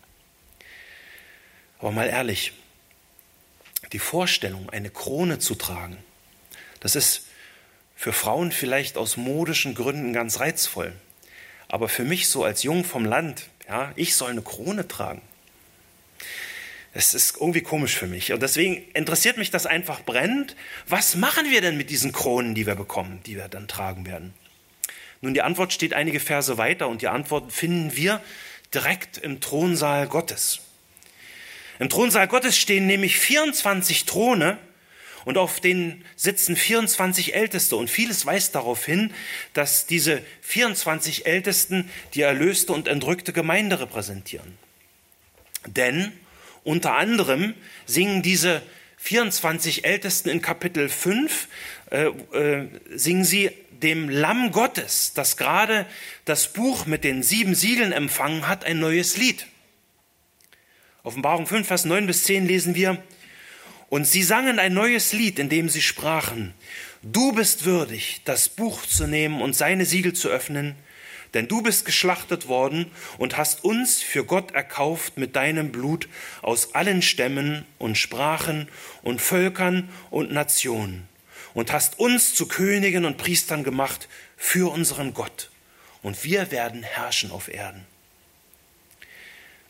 Aber 1.78 1.93
mal 1.93 2.09
ehrlich, 2.09 2.53
die 3.93 4.01
Vorstellung, 4.01 4.70
eine 4.70 4.91
Krone 4.91 5.38
zu 5.38 5.55
tragen, 5.55 5.99
das 6.80 6.97
ist 6.97 7.28
für 7.95 8.12
Frauen 8.12 8.51
vielleicht 8.51 8.97
aus 8.97 9.16
modischen 9.16 9.76
Gründen 9.76 10.12
ganz 10.12 10.41
reizvoll. 10.41 10.93
Aber 11.68 11.88
für 11.88 12.03
mich 12.03 12.28
so 12.28 12.43
als 12.43 12.64
Jung 12.64 12.82
vom 12.82 13.05
Land, 13.05 13.51
ja, 13.68 13.93
ich 13.95 14.16
soll 14.16 14.32
eine 14.32 14.43
Krone 14.43 14.88
tragen. 14.88 15.22
Das 16.93 17.14
ist 17.14 17.36
irgendwie 17.36 17.61
komisch 17.61 17.97
für 17.97 18.07
mich. 18.07 18.32
Und 18.32 18.43
deswegen 18.43 18.82
interessiert 18.95 19.36
mich 19.36 19.51
das 19.51 19.66
einfach 19.66 20.03
brennend. 20.03 20.57
Was 20.88 21.14
machen 21.14 21.51
wir 21.51 21.61
denn 21.61 21.76
mit 21.76 21.88
diesen 21.91 22.12
Kronen, 22.12 22.55
die 22.55 22.66
wir 22.66 22.74
bekommen, 22.74 23.20
die 23.26 23.36
wir 23.36 23.49
dann 23.49 23.68
tragen 23.68 24.07
werden? 24.07 24.34
Nun, 25.20 25.34
die 25.34 25.43
Antwort 25.43 25.72
steht 25.72 25.95
einige 25.95 26.18
Verse 26.18 26.57
weiter 26.59 26.88
und 26.88 27.03
die 27.03 27.09
Antwort 27.09 27.53
finden 27.53 27.95
wir 27.95 28.20
direkt 28.74 29.18
im 29.18 29.41
Thronsaal 29.41 30.09
Gottes. 30.09 30.61
Im 31.78 31.88
Thronsaal 31.88 32.26
Gottes 32.26 32.59
stehen 32.59 32.86
nämlich 32.86 33.18
24 33.18 34.05
Throne 34.05 34.59
und 35.24 35.38
auf 35.38 35.61
denen 35.61 36.05
sitzen 36.16 36.57
24 36.57 37.34
Älteste. 37.34 37.76
Und 37.76 37.88
vieles 37.91 38.26
weist 38.26 38.55
darauf 38.55 38.84
hin, 38.84 39.12
dass 39.53 39.86
diese 39.86 40.22
24 40.43 41.26
Ältesten 41.26 41.91
die 42.14 42.22
erlöste 42.22 42.72
und 42.72 42.88
entrückte 42.88 43.32
Gemeinde 43.32 43.80
repräsentieren. 43.80 44.59
Denn 45.66 46.12
unter 46.65 46.95
anderem 46.95 47.55
singen 47.87 48.23
diese 48.23 48.63
24 48.99 49.85
Ältesten 49.85 50.29
in 50.29 50.43
Kapitel 50.43 50.89
5, 50.89 51.49
äh, 51.91 52.05
äh, 52.07 52.69
singen 52.95 53.25
sie 53.25 53.51
dem 53.71 54.11
Lamm 54.11 54.53
Gottes, 54.53 55.13
das 55.15 55.37
gerade 55.37 55.87
das 56.27 56.53
Buch 56.53 56.87
mit 56.87 57.03
den 57.03 57.23
sieben 57.23 57.55
Siegeln 57.55 57.93
empfangen 57.93 58.47
hat, 58.47 58.65
ein 58.65 58.79
neues 58.79 59.17
Lied. 59.17 59.47
Offenbarung 61.03 61.47
5, 61.47 61.67
Vers 61.67 61.87
9 61.87 62.07
bis 62.07 62.25
10 62.25 62.47
lesen 62.47 62.75
wir, 62.75 63.03
Und 63.89 64.07
sie 64.07 64.23
sangen 64.23 64.59
ein 64.59 64.75
neues 64.75 65.15
Lied, 65.15 65.39
in 65.39 65.49
dem 65.49 65.69
sie 65.69 65.83
sprachen, 65.83 66.55
Du 67.03 67.33
bist 67.33 67.65
würdig, 67.65 68.21
das 68.27 68.51
Buch 68.51 68.85
zu 68.85 69.07
nehmen 69.07 69.41
und 69.41 69.57
seine 69.57 69.87
Siegel 69.87 70.13
zu 70.13 70.29
öffnen, 70.29 70.75
denn 71.35 71.49
du 71.49 71.62
bist 71.62 71.85
geschlachtet 71.85 72.49
worden 72.49 72.91
und 73.18 73.37
hast 73.37 73.64
uns 73.64 74.03
für 74.03 74.24
Gott 74.24 74.53
erkauft 74.53 75.16
mit 75.16 75.37
deinem 75.37 75.72
Blut 75.72 76.09
aus 76.43 76.74
allen 76.74 77.03
Stämmen 77.03 77.64
und 77.78 77.97
Sprachen 77.97 78.68
und 79.03 79.20
Völkern 79.20 79.89
und 80.11 80.33
Nationen 80.33 81.09
und 81.55 81.72
hast 81.72 81.99
uns 81.99 82.35
zu 82.35 82.47
Königen 82.47 83.05
und 83.05 83.16
Priestern 83.16 83.64
gemacht 83.64 84.09
für 84.37 84.72
unseren 84.72 85.14
Gott. 85.14 85.51
Und 86.03 86.24
wir 86.24 86.51
werden 86.51 86.83
herrschen 86.83 87.31
auf 87.31 87.49
Erden. 87.49 87.85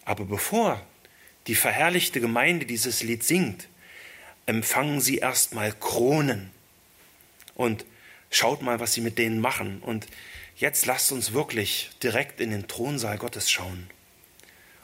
Aber 0.04 0.24
bevor 0.24 0.84
die 1.46 1.54
verherrlichte 1.54 2.20
Gemeinde 2.20 2.66
dieses 2.66 3.02
Lied 3.02 3.24
singt, 3.24 3.68
empfangen 4.46 5.00
sie 5.00 5.18
erstmal 5.18 5.72
Kronen. 5.72 6.50
Und 7.54 7.84
schaut 8.30 8.62
mal, 8.62 8.80
was 8.80 8.94
sie 8.94 9.00
mit 9.00 9.18
denen 9.18 9.40
machen. 9.40 9.80
Und 9.80 10.06
jetzt 10.61 10.84
lasst 10.86 11.11
uns 11.11 11.32
wirklich 11.32 11.90
direkt 12.02 12.40
in 12.40 12.50
den 12.50 12.68
Thronsaal 12.68 13.18
Gottes 13.18 13.50
schauen. 13.50 13.88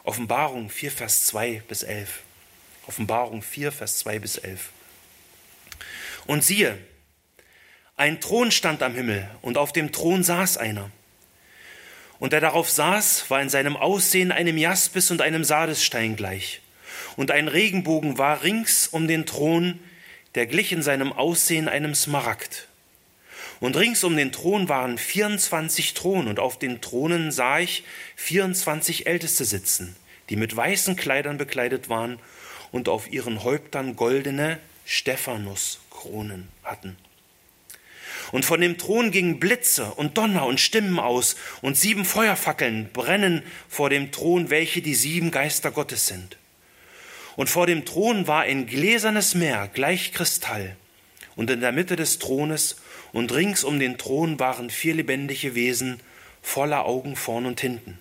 Offenbarung 0.05 0.70
4, 0.70 0.91
Vers 0.91 1.27
2 1.27 1.62
bis 1.68 1.83
11. 1.83 2.20
Offenbarung 2.87 3.43
4, 3.43 3.72
Vers 3.72 3.99
2 3.99 4.18
bis 4.18 4.39
11. 4.39 4.70
Und 6.27 6.43
siehe, 6.43 6.79
ein 7.97 8.20
Thron 8.20 8.51
stand 8.51 8.83
am 8.83 8.95
Himmel, 8.95 9.29
und 9.43 9.59
auf 9.59 9.72
dem 9.72 9.93
Thron 9.93 10.22
saß 10.22 10.57
einer. 10.57 10.91
Und 12.18 12.33
der 12.33 12.41
darauf 12.41 12.70
saß, 12.70 13.31
war 13.31 13.43
in 13.43 13.51
seinem 13.51 13.77
Aussehen 13.77 14.33
einem 14.33 14.57
Jaspis 14.57 15.11
und 15.11 15.20
einem 15.20 15.45
Sardesstein 15.45 16.16
gleich. 16.16 16.62
Und 17.16 17.31
ein 17.31 17.49
Regenbogen 17.49 18.16
war 18.16 18.43
rings 18.43 18.89
um 18.89 19.07
den 19.07 19.27
Thron, 19.27 19.79
der 20.35 20.47
glich 20.47 20.72
in 20.72 20.83
seinem 20.83 21.12
Aussehen 21.12 21.68
einem 21.68 21.95
Smaragd. 21.95 22.68
Und 23.61 23.77
rings 23.77 24.05
um 24.05 24.17
den 24.17 24.33
Thron 24.33 24.69
waren 24.69 24.99
24 24.99 25.95
Thronen, 25.95 26.29
und 26.29 26.39
auf 26.39 26.59
den 26.59 26.81
Thronen 26.81 27.33
sah 27.33 27.59
ich 27.59 27.85
24 28.17 29.07
Älteste 29.07 29.45
sitzen, 29.45 29.97
die 30.29 30.37
mit 30.37 30.55
weißen 30.55 30.97
Kleidern 30.97 31.39
bekleidet 31.39 31.89
waren 31.89 32.19
und 32.71 32.89
auf 32.89 33.11
ihren 33.11 33.45
Häuptern 33.45 33.97
goldene 33.97 34.59
Stephanuskronen 34.85 36.49
hatten. 36.63 36.97
Und 38.33 38.45
von 38.45 38.61
dem 38.61 38.77
Thron 38.77 39.11
gingen 39.11 39.39
Blitze 39.39 39.93
und 39.95 40.19
Donner 40.19 40.47
und 40.47 40.61
Stimmen 40.61 40.99
aus, 40.99 41.37
und 41.63 41.77
sieben 41.77 42.05
Feuerfackeln 42.05 42.91
brennen 42.93 43.43
vor 43.69 43.89
dem 43.89 44.13
Thron, 44.13 44.51
welche 44.51 44.83
die 44.83 44.95
sieben 44.95 45.31
Geister 45.31 45.71
Gottes 45.71 46.07
sind. 46.07 46.37
Und 47.37 47.49
vor 47.49 47.67
dem 47.67 47.85
Thron 47.85 48.27
war 48.27 48.43
ein 48.43 48.67
gläsernes 48.67 49.35
Meer, 49.35 49.71
gleich 49.73 50.13
Kristall. 50.13 50.77
Und 51.37 51.51
in 51.51 51.61
der 51.61 51.73
Mitte 51.73 51.97
des 51.97 52.19
Thrones 52.19 52.77
und 53.17 53.33
rings 53.33 53.64
um 53.64 53.81
den 53.81 53.97
Thron 53.97 54.39
waren 54.39 54.69
vier 54.69 54.93
lebendige 54.93 55.55
Wesen, 55.55 56.01
voller 56.43 56.85
Augen 56.85 57.17
vorn 57.17 57.47
und 57.47 57.59
hinten. 57.59 57.99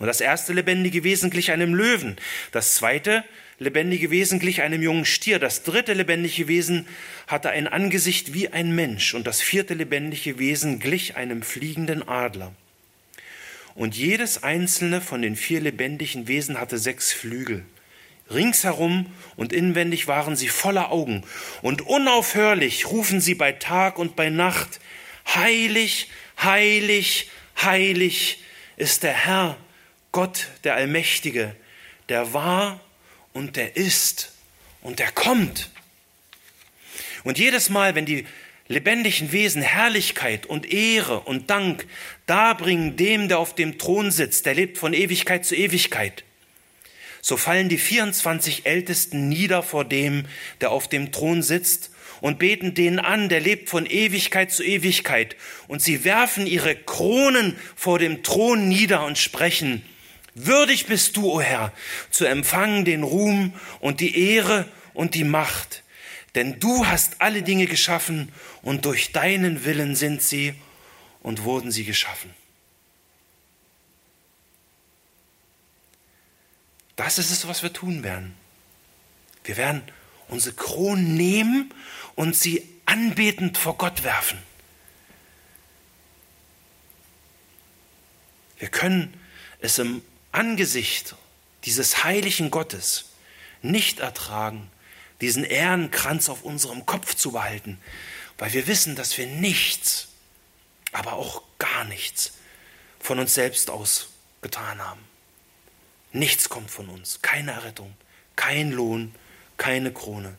Und 0.00 0.08
das 0.08 0.20
erste 0.20 0.52
lebendige 0.52 1.04
Wesen 1.04 1.30
glich 1.30 1.52
einem 1.52 1.72
Löwen, 1.72 2.16
das 2.50 2.74
zweite 2.74 3.22
lebendige 3.60 4.10
Wesen 4.10 4.40
glich 4.40 4.62
einem 4.62 4.82
jungen 4.82 5.04
Stier, 5.04 5.38
das 5.38 5.62
dritte 5.62 5.92
lebendige 5.92 6.48
Wesen 6.48 6.88
hatte 7.28 7.50
ein 7.50 7.68
Angesicht 7.68 8.34
wie 8.34 8.48
ein 8.48 8.74
Mensch 8.74 9.14
und 9.14 9.28
das 9.28 9.40
vierte 9.40 9.74
lebendige 9.74 10.40
Wesen 10.40 10.80
glich 10.80 11.16
einem 11.16 11.42
fliegenden 11.42 12.08
Adler. 12.08 12.52
Und 13.76 13.96
jedes 13.96 14.42
einzelne 14.42 15.00
von 15.00 15.22
den 15.22 15.36
vier 15.36 15.60
lebendigen 15.60 16.26
Wesen 16.26 16.58
hatte 16.58 16.78
sechs 16.78 17.12
Flügel. 17.12 17.64
Ringsherum 18.30 19.06
und 19.36 19.52
inwendig 19.52 20.08
waren 20.08 20.36
sie 20.36 20.48
voller 20.48 20.90
Augen, 20.90 21.24
und 21.62 21.82
unaufhörlich 21.82 22.86
rufen 22.86 23.20
sie 23.20 23.34
bei 23.34 23.52
Tag 23.52 23.98
und 23.98 24.16
bei 24.16 24.30
Nacht, 24.30 24.80
Heilig, 25.34 26.08
heilig, 26.40 27.30
heilig 27.60 28.42
ist 28.76 29.02
der 29.02 29.12
Herr, 29.12 29.56
Gott 30.12 30.48
der 30.64 30.74
Allmächtige, 30.74 31.54
der 32.08 32.32
war 32.32 32.80
und 33.32 33.56
der 33.56 33.76
ist 33.76 34.32
und 34.82 34.98
der 34.98 35.10
kommt. 35.10 35.70
Und 37.24 37.38
jedes 37.38 37.70
Mal, 37.70 37.94
wenn 37.94 38.06
die 38.06 38.26
lebendigen 38.68 39.32
Wesen 39.32 39.62
Herrlichkeit 39.62 40.46
und 40.46 40.72
Ehre 40.72 41.20
und 41.20 41.50
Dank 41.50 41.86
darbringen 42.26 42.96
dem, 42.96 43.28
der 43.28 43.38
auf 43.38 43.54
dem 43.54 43.78
Thron 43.78 44.10
sitzt, 44.10 44.46
der 44.46 44.54
lebt 44.54 44.78
von 44.78 44.94
Ewigkeit 44.94 45.44
zu 45.44 45.56
Ewigkeit, 45.56 46.24
so 47.26 47.36
fallen 47.36 47.68
die 47.68 47.76
24 47.76 48.66
Ältesten 48.66 49.28
nieder 49.28 49.64
vor 49.64 49.84
dem, 49.84 50.26
der 50.60 50.70
auf 50.70 50.86
dem 50.86 51.10
Thron 51.10 51.42
sitzt 51.42 51.90
und 52.20 52.38
beten 52.38 52.74
den 52.74 53.00
an, 53.00 53.28
der 53.28 53.40
lebt 53.40 53.68
von 53.68 53.84
Ewigkeit 53.84 54.52
zu 54.52 54.62
Ewigkeit. 54.62 55.34
Und 55.66 55.82
sie 55.82 56.04
werfen 56.04 56.46
ihre 56.46 56.76
Kronen 56.76 57.56
vor 57.74 57.98
dem 57.98 58.22
Thron 58.22 58.68
nieder 58.68 59.04
und 59.04 59.18
sprechen, 59.18 59.82
Würdig 60.36 60.86
bist 60.86 61.16
du, 61.16 61.28
o 61.28 61.36
oh 61.36 61.40
Herr, 61.40 61.72
zu 62.10 62.26
empfangen 62.26 62.84
den 62.84 63.02
Ruhm 63.02 63.54
und 63.80 63.98
die 63.98 64.16
Ehre 64.34 64.68
und 64.94 65.16
die 65.16 65.24
Macht, 65.24 65.82
denn 66.36 66.60
du 66.60 66.86
hast 66.86 67.20
alle 67.20 67.42
Dinge 67.42 67.66
geschaffen 67.66 68.30
und 68.62 68.84
durch 68.84 69.10
deinen 69.10 69.64
Willen 69.64 69.96
sind 69.96 70.22
sie 70.22 70.54
und 71.22 71.42
wurden 71.42 71.72
sie 71.72 71.84
geschaffen. 71.84 72.30
Das 76.96 77.18
ist 77.18 77.30
es, 77.30 77.46
was 77.46 77.62
wir 77.62 77.72
tun 77.72 78.02
werden. 78.02 78.34
Wir 79.44 79.56
werden 79.56 79.82
unsere 80.28 80.56
Kronen 80.56 81.14
nehmen 81.14 81.72
und 82.14 82.34
sie 82.34 82.66
anbetend 82.86 83.58
vor 83.58 83.76
Gott 83.76 84.02
werfen. 84.02 84.38
Wir 88.58 88.68
können 88.68 89.12
es 89.60 89.78
im 89.78 90.02
Angesicht 90.32 91.14
dieses 91.64 92.04
heiligen 92.04 92.50
Gottes 92.50 93.10
nicht 93.62 94.00
ertragen, 94.00 94.70
diesen 95.20 95.44
Ehrenkranz 95.44 96.28
auf 96.28 96.42
unserem 96.42 96.86
Kopf 96.86 97.14
zu 97.14 97.32
behalten, 97.32 97.78
weil 98.38 98.52
wir 98.52 98.66
wissen, 98.66 98.96
dass 98.96 99.16
wir 99.18 99.26
nichts, 99.26 100.08
aber 100.92 101.14
auch 101.14 101.42
gar 101.58 101.84
nichts 101.84 102.32
von 102.98 103.18
uns 103.18 103.34
selbst 103.34 103.70
aus 103.70 104.08
getan 104.40 104.80
haben. 104.80 105.00
Nichts 106.16 106.48
kommt 106.48 106.70
von 106.70 106.88
uns, 106.88 107.20
keine 107.20 107.52
Errettung, 107.52 107.92
kein 108.36 108.72
Lohn, 108.72 109.14
keine 109.58 109.92
Krone. 109.92 110.38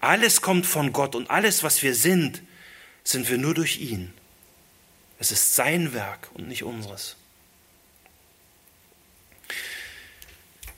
Alles 0.00 0.42
kommt 0.42 0.64
von 0.64 0.92
Gott 0.92 1.16
und 1.16 1.28
alles, 1.28 1.64
was 1.64 1.82
wir 1.82 1.96
sind, 1.96 2.40
sind 3.02 3.28
wir 3.28 3.36
nur 3.36 3.52
durch 3.52 3.80
ihn. 3.80 4.14
Es 5.18 5.32
ist 5.32 5.56
sein 5.56 5.92
Werk 5.92 6.28
und 6.34 6.46
nicht 6.46 6.62
unseres. 6.62 7.16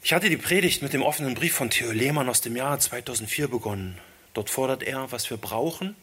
Ich 0.02 0.14
hatte 0.14 0.30
die 0.30 0.38
Predigt 0.38 0.80
mit 0.80 0.94
dem 0.94 1.02
offenen 1.02 1.34
Brief 1.34 1.52
von 1.52 1.68
Theo 1.68 1.90
Lehmann 1.90 2.30
aus 2.30 2.40
dem 2.40 2.56
Jahr 2.56 2.78
2004 2.78 3.48
begonnen. 3.48 3.98
Dort 4.32 4.48
fordert 4.48 4.82
er, 4.82 5.12
was 5.12 5.28
wir 5.28 5.36
brauchen, 5.36 5.94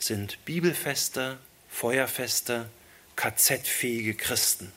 sind 0.00 0.44
bibelfeste, 0.44 1.38
feuerfeste, 1.68 2.68
KZ-fähige 3.14 4.14
Christen. 4.14 4.72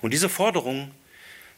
Und 0.00 0.14
diese 0.14 0.30
Forderung, 0.30 0.92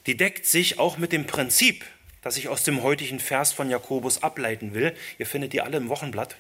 die 0.06 0.16
deckt 0.16 0.46
sich 0.46 0.78
auch 0.78 0.98
mit 0.98 1.12
dem 1.12 1.26
Prinzip, 1.26 1.84
das 2.22 2.36
ich 2.36 2.48
aus 2.48 2.62
dem 2.62 2.82
heutigen 2.82 3.20
Vers 3.20 3.52
von 3.52 3.70
Jakobus 3.70 4.22
ableiten 4.22 4.74
will. 4.74 4.94
Ihr 5.18 5.26
findet 5.26 5.52
die 5.52 5.60
alle 5.60 5.76
im 5.76 5.88
Wochenblatt. 5.88 6.36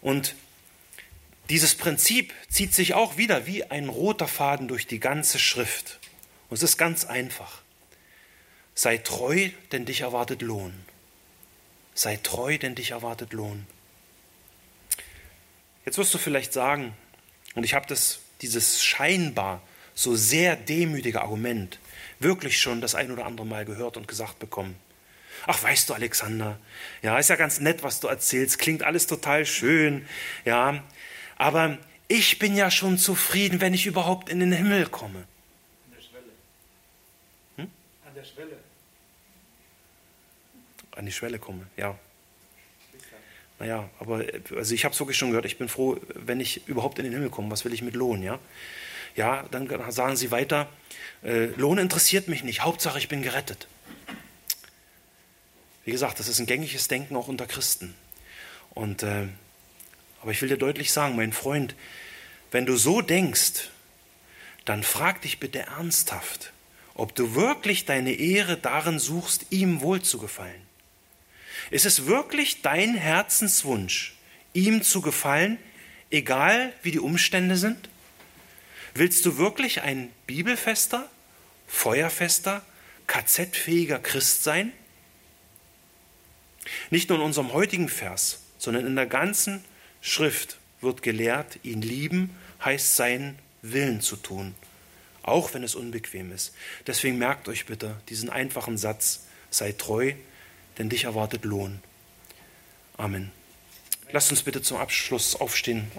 Und 0.00 0.34
dieses 1.50 1.74
Prinzip 1.74 2.32
zieht 2.48 2.74
sich 2.74 2.94
auch 2.94 3.16
wieder 3.16 3.46
wie 3.46 3.64
ein 3.64 3.88
roter 3.88 4.28
Faden 4.28 4.68
durch 4.68 4.86
die 4.86 5.00
ganze 5.00 5.38
Schrift. 5.38 5.98
Und 6.48 6.56
es 6.56 6.62
ist 6.62 6.76
ganz 6.76 7.04
einfach. 7.04 7.62
Sei 8.74 8.98
treu, 8.98 9.50
denn 9.72 9.84
dich 9.84 10.00
erwartet 10.00 10.42
Lohn. 10.42 10.74
Sei 11.94 12.16
treu, 12.22 12.58
denn 12.58 12.74
dich 12.74 12.90
erwartet 12.90 13.32
Lohn. 13.32 13.66
Jetzt 15.84 15.98
wirst 15.98 16.14
du 16.14 16.18
vielleicht 16.18 16.52
sagen, 16.52 16.96
und 17.54 17.64
ich 17.64 17.74
habe 17.74 17.94
dieses 18.40 18.82
scheinbar 18.82 19.62
so 19.94 20.16
sehr 20.16 20.56
demütige 20.56 21.20
Argument 21.22 21.78
wirklich 22.18 22.60
schon 22.60 22.80
das 22.80 22.94
ein 22.94 23.10
oder 23.10 23.26
andere 23.26 23.46
Mal 23.46 23.64
gehört 23.64 23.96
und 23.96 24.08
gesagt 24.08 24.38
bekommen. 24.38 24.76
Ach, 25.46 25.62
weißt 25.62 25.88
du, 25.88 25.94
Alexander, 25.94 26.58
ja, 27.02 27.18
ist 27.18 27.28
ja 27.28 27.36
ganz 27.36 27.60
nett, 27.60 27.82
was 27.82 28.00
du 28.00 28.08
erzählst, 28.08 28.58
klingt 28.58 28.82
alles 28.82 29.06
total 29.06 29.44
schön, 29.44 30.06
ja, 30.44 30.82
aber 31.36 31.78
ich 32.08 32.38
bin 32.38 32.56
ja 32.56 32.70
schon 32.70 32.96
zufrieden, 32.96 33.60
wenn 33.60 33.74
ich 33.74 33.86
überhaupt 33.86 34.28
in 34.28 34.40
den 34.40 34.52
Himmel 34.52 34.86
komme. 34.86 35.18
An 35.18 35.92
der 35.94 36.00
Schwelle. 36.00 36.32
Hm? 37.56 37.70
An 38.06 38.14
der 38.14 38.24
Schwelle 38.24 38.56
an 40.96 41.06
die 41.06 41.12
Schwelle 41.12 41.38
komme, 41.38 41.66
ja. 41.76 41.98
Naja, 43.58 43.88
aber 44.00 44.24
also 44.56 44.74
ich 44.74 44.84
habe 44.84 44.92
es 44.92 45.00
wirklich 45.00 45.16
schon 45.16 45.30
gehört, 45.30 45.44
ich 45.44 45.58
bin 45.58 45.68
froh, 45.68 45.98
wenn 46.14 46.40
ich 46.40 46.66
überhaupt 46.66 46.98
in 46.98 47.04
den 47.04 47.12
Himmel 47.12 47.30
komme, 47.30 47.50
was 47.50 47.64
will 47.64 47.72
ich 47.72 47.82
mit 47.82 47.94
Lohn, 47.94 48.22
ja? 48.22 48.38
Ja, 49.14 49.44
dann 49.50 49.68
sagen 49.92 50.16
sie 50.16 50.30
weiter, 50.30 50.68
äh, 51.22 51.46
Lohn 51.56 51.78
interessiert 51.78 52.28
mich 52.28 52.42
nicht, 52.42 52.62
Hauptsache 52.62 52.98
ich 52.98 53.08
bin 53.08 53.22
gerettet. 53.22 53.68
Wie 55.84 55.92
gesagt, 55.92 56.18
das 56.18 56.28
ist 56.28 56.40
ein 56.40 56.46
gängiges 56.46 56.88
Denken 56.88 57.14
auch 57.14 57.28
unter 57.28 57.46
Christen. 57.46 57.94
Und, 58.70 59.02
äh, 59.02 59.28
aber 60.20 60.32
ich 60.32 60.42
will 60.42 60.48
dir 60.48 60.56
deutlich 60.56 60.90
sagen, 60.92 61.14
mein 61.14 61.32
Freund, 61.32 61.74
wenn 62.50 62.66
du 62.66 62.76
so 62.76 63.02
denkst, 63.02 63.70
dann 64.64 64.82
frag 64.82 65.22
dich 65.22 65.38
bitte 65.38 65.60
ernsthaft, 65.60 66.52
ob 66.94 67.14
du 67.14 67.34
wirklich 67.34 67.84
deine 67.84 68.12
Ehre 68.12 68.56
darin 68.56 68.98
suchst, 68.98 69.46
ihm 69.50 69.80
wohlzugefallen. 69.80 70.62
Ist 71.70 71.86
es 71.86 72.06
wirklich 72.06 72.62
dein 72.62 72.94
Herzenswunsch, 72.94 74.14
ihm 74.52 74.82
zu 74.82 75.02
gefallen, 75.02 75.58
egal 76.10 76.72
wie 76.82 76.90
die 76.90 77.00
Umstände 77.00 77.56
sind? 77.56 77.88
Willst 78.94 79.26
du 79.26 79.38
wirklich 79.38 79.82
ein 79.82 80.12
bibelfester, 80.26 81.10
feuerfester, 81.66 82.64
KZ-fähiger 83.08 83.98
Christ 83.98 84.44
sein? 84.44 84.72
Nicht 86.90 87.08
nur 87.08 87.18
in 87.18 87.24
unserem 87.24 87.52
heutigen 87.52 87.88
Vers, 87.88 88.40
sondern 88.56 88.86
in 88.86 88.94
der 88.94 89.06
ganzen 89.06 89.64
Schrift 90.00 90.58
wird 90.80 91.02
gelehrt, 91.02 91.58
ihn 91.64 91.82
lieben 91.82 92.36
heißt 92.64 92.96
seinen 92.96 93.38
Willen 93.62 94.00
zu 94.00 94.16
tun, 94.16 94.54
auch 95.22 95.52
wenn 95.54 95.64
es 95.64 95.74
unbequem 95.74 96.32
ist. 96.32 96.54
Deswegen 96.86 97.18
merkt 97.18 97.48
euch 97.48 97.66
bitte 97.66 98.00
diesen 98.08 98.30
einfachen 98.30 98.78
Satz, 98.78 99.26
sei 99.50 99.72
treu, 99.72 100.14
denn 100.78 100.88
dich 100.88 101.04
erwartet 101.04 101.44
Lohn. 101.44 101.80
Amen. 102.96 103.32
Lasst 104.12 104.30
uns 104.30 104.42
bitte 104.42 104.62
zum 104.62 104.76
Abschluss 104.76 105.34
aufstehen. 105.34 105.90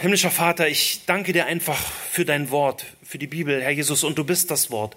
Himmlischer 0.00 0.30
Vater, 0.30 0.68
ich 0.68 1.00
danke 1.06 1.32
dir 1.32 1.46
einfach 1.46 1.76
für 1.76 2.24
dein 2.24 2.50
Wort, 2.50 2.86
für 3.02 3.18
die 3.18 3.26
Bibel, 3.26 3.60
Herr 3.60 3.72
Jesus, 3.72 4.04
und 4.04 4.16
du 4.16 4.22
bist 4.22 4.48
das 4.48 4.70
Wort. 4.70 4.96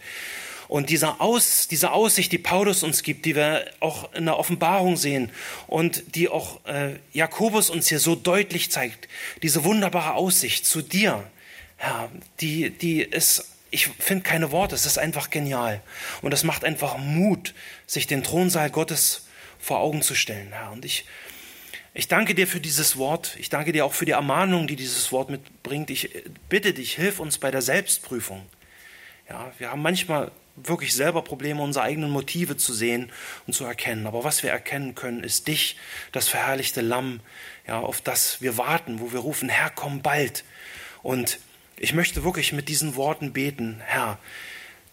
Und 0.68 0.92
diese, 0.92 1.20
Aus, 1.20 1.68
diese 1.68 1.92
Aussicht, 1.92 2.32
die 2.32 2.38
Paulus 2.38 2.84
uns 2.84 3.02
gibt, 3.02 3.26
die 3.26 3.36
wir 3.36 3.66
auch 3.80 4.14
in 4.14 4.26
der 4.26 4.38
Offenbarung 4.38 4.98
sehen 4.98 5.32
und 5.66 6.16
die 6.16 6.30
auch 6.30 6.64
äh, 6.66 6.98
Jakobus 7.14 7.72
uns 7.72 7.90
hier 7.90 7.98
so 8.00 8.14
deutlich 8.14 8.72
zeigt, 8.72 9.08
diese 9.42 9.64
wunderbare 9.64 10.14
Aussicht 10.14 10.68
zu 10.68 10.84
dir, 10.84 11.24
Herr, 11.78 12.12
die, 12.40 12.70
die 12.70 13.02
ist, 13.02 13.56
ich 13.72 13.88
finde 13.88 14.24
keine 14.24 14.52
Worte, 14.52 14.76
es 14.76 14.86
ist 14.86 15.00
einfach 15.00 15.32
genial. 15.32 15.82
Und 16.22 16.32
es 16.32 16.44
macht 16.44 16.64
einfach 16.64 17.00
Mut, 17.00 17.56
sich 17.88 18.06
den 18.06 18.22
Thronsaal 18.22 18.70
Gottes 18.70 19.26
vor 19.60 19.80
Augen 19.80 20.04
zu 20.04 20.14
stellen, 20.14 20.50
Herr. 20.52 20.72
Und 20.72 20.86
ich, 20.86 21.06
ich 21.94 22.08
danke 22.08 22.36
dir 22.36 22.48
für 22.48 22.62
dieses 22.62 22.98
Wort. 22.98 23.36
Ich 23.38 23.50
danke 23.50 23.72
dir 23.72 23.86
auch 23.86 23.94
für 23.94 24.06
die 24.06 24.12
Ermahnung, 24.12 24.68
die 24.68 24.76
dieses 24.76 25.12
Wort 25.12 25.30
mitbringt. 25.30 25.90
Ich 25.90 26.10
bitte 26.48 26.74
dich, 26.74 26.96
hilf 26.96 27.20
uns 27.20 27.38
bei 27.38 27.52
der 27.52 27.62
Selbstprüfung. 27.62 28.46
Ja, 29.30 29.52
wir 29.58 29.72
haben 29.72 29.82
manchmal 29.82 30.32
wirklich 30.56 30.94
selber 30.94 31.22
Probleme, 31.22 31.62
unsere 31.62 31.86
eigenen 31.86 32.10
Motive 32.10 32.58
zu 32.58 32.74
sehen 32.74 33.12
und 33.48 33.54
zu 33.54 33.66
erkennen. 33.66 34.08
Aber 34.08 34.24
was 34.24 34.44
wir 34.44 34.52
erkennen 34.52 34.96
können, 34.96 35.24
ist 35.24 35.48
dich, 35.48 35.78
das 36.12 36.28
verherrlichte 36.28 36.82
Lamm, 36.82 37.20
ja, 37.68 37.80
auf 37.80 38.02
das 38.02 38.42
wir 38.42 38.58
warten, 38.58 39.00
wo 39.00 39.12
wir 39.12 39.20
rufen, 39.20 39.50
Herr, 39.50 39.70
komm 39.70 40.02
bald. 40.02 40.44
Und 41.04 41.40
ich 41.78 41.94
möchte 41.94 42.24
wirklich 42.24 42.54
mit 42.54 42.70
diesen 42.70 42.96
Worten 42.96 43.34
beten, 43.34 43.82
Herr, 43.86 44.18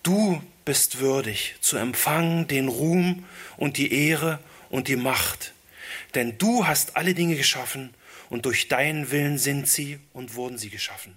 du 0.03 0.42
bist 0.64 0.99
würdig 0.99 1.57
zu 1.61 1.76
empfangen 1.76 2.46
den 2.46 2.68
Ruhm 2.68 3.24
und 3.57 3.76
die 3.76 3.92
Ehre 3.92 4.38
und 4.70 4.88
die 4.88 4.96
Macht. 4.96 5.53
Denn 6.18 6.36
du 6.36 6.66
hast 6.66 6.96
alle 6.96 7.14
Dinge 7.14 7.36
geschaffen 7.36 7.94
und 8.28 8.44
durch 8.44 8.66
deinen 8.66 9.12
Willen 9.12 9.38
sind 9.38 9.68
sie 9.68 10.00
und 10.12 10.34
wurden 10.34 10.58
sie 10.58 10.68
geschaffen. 10.68 11.16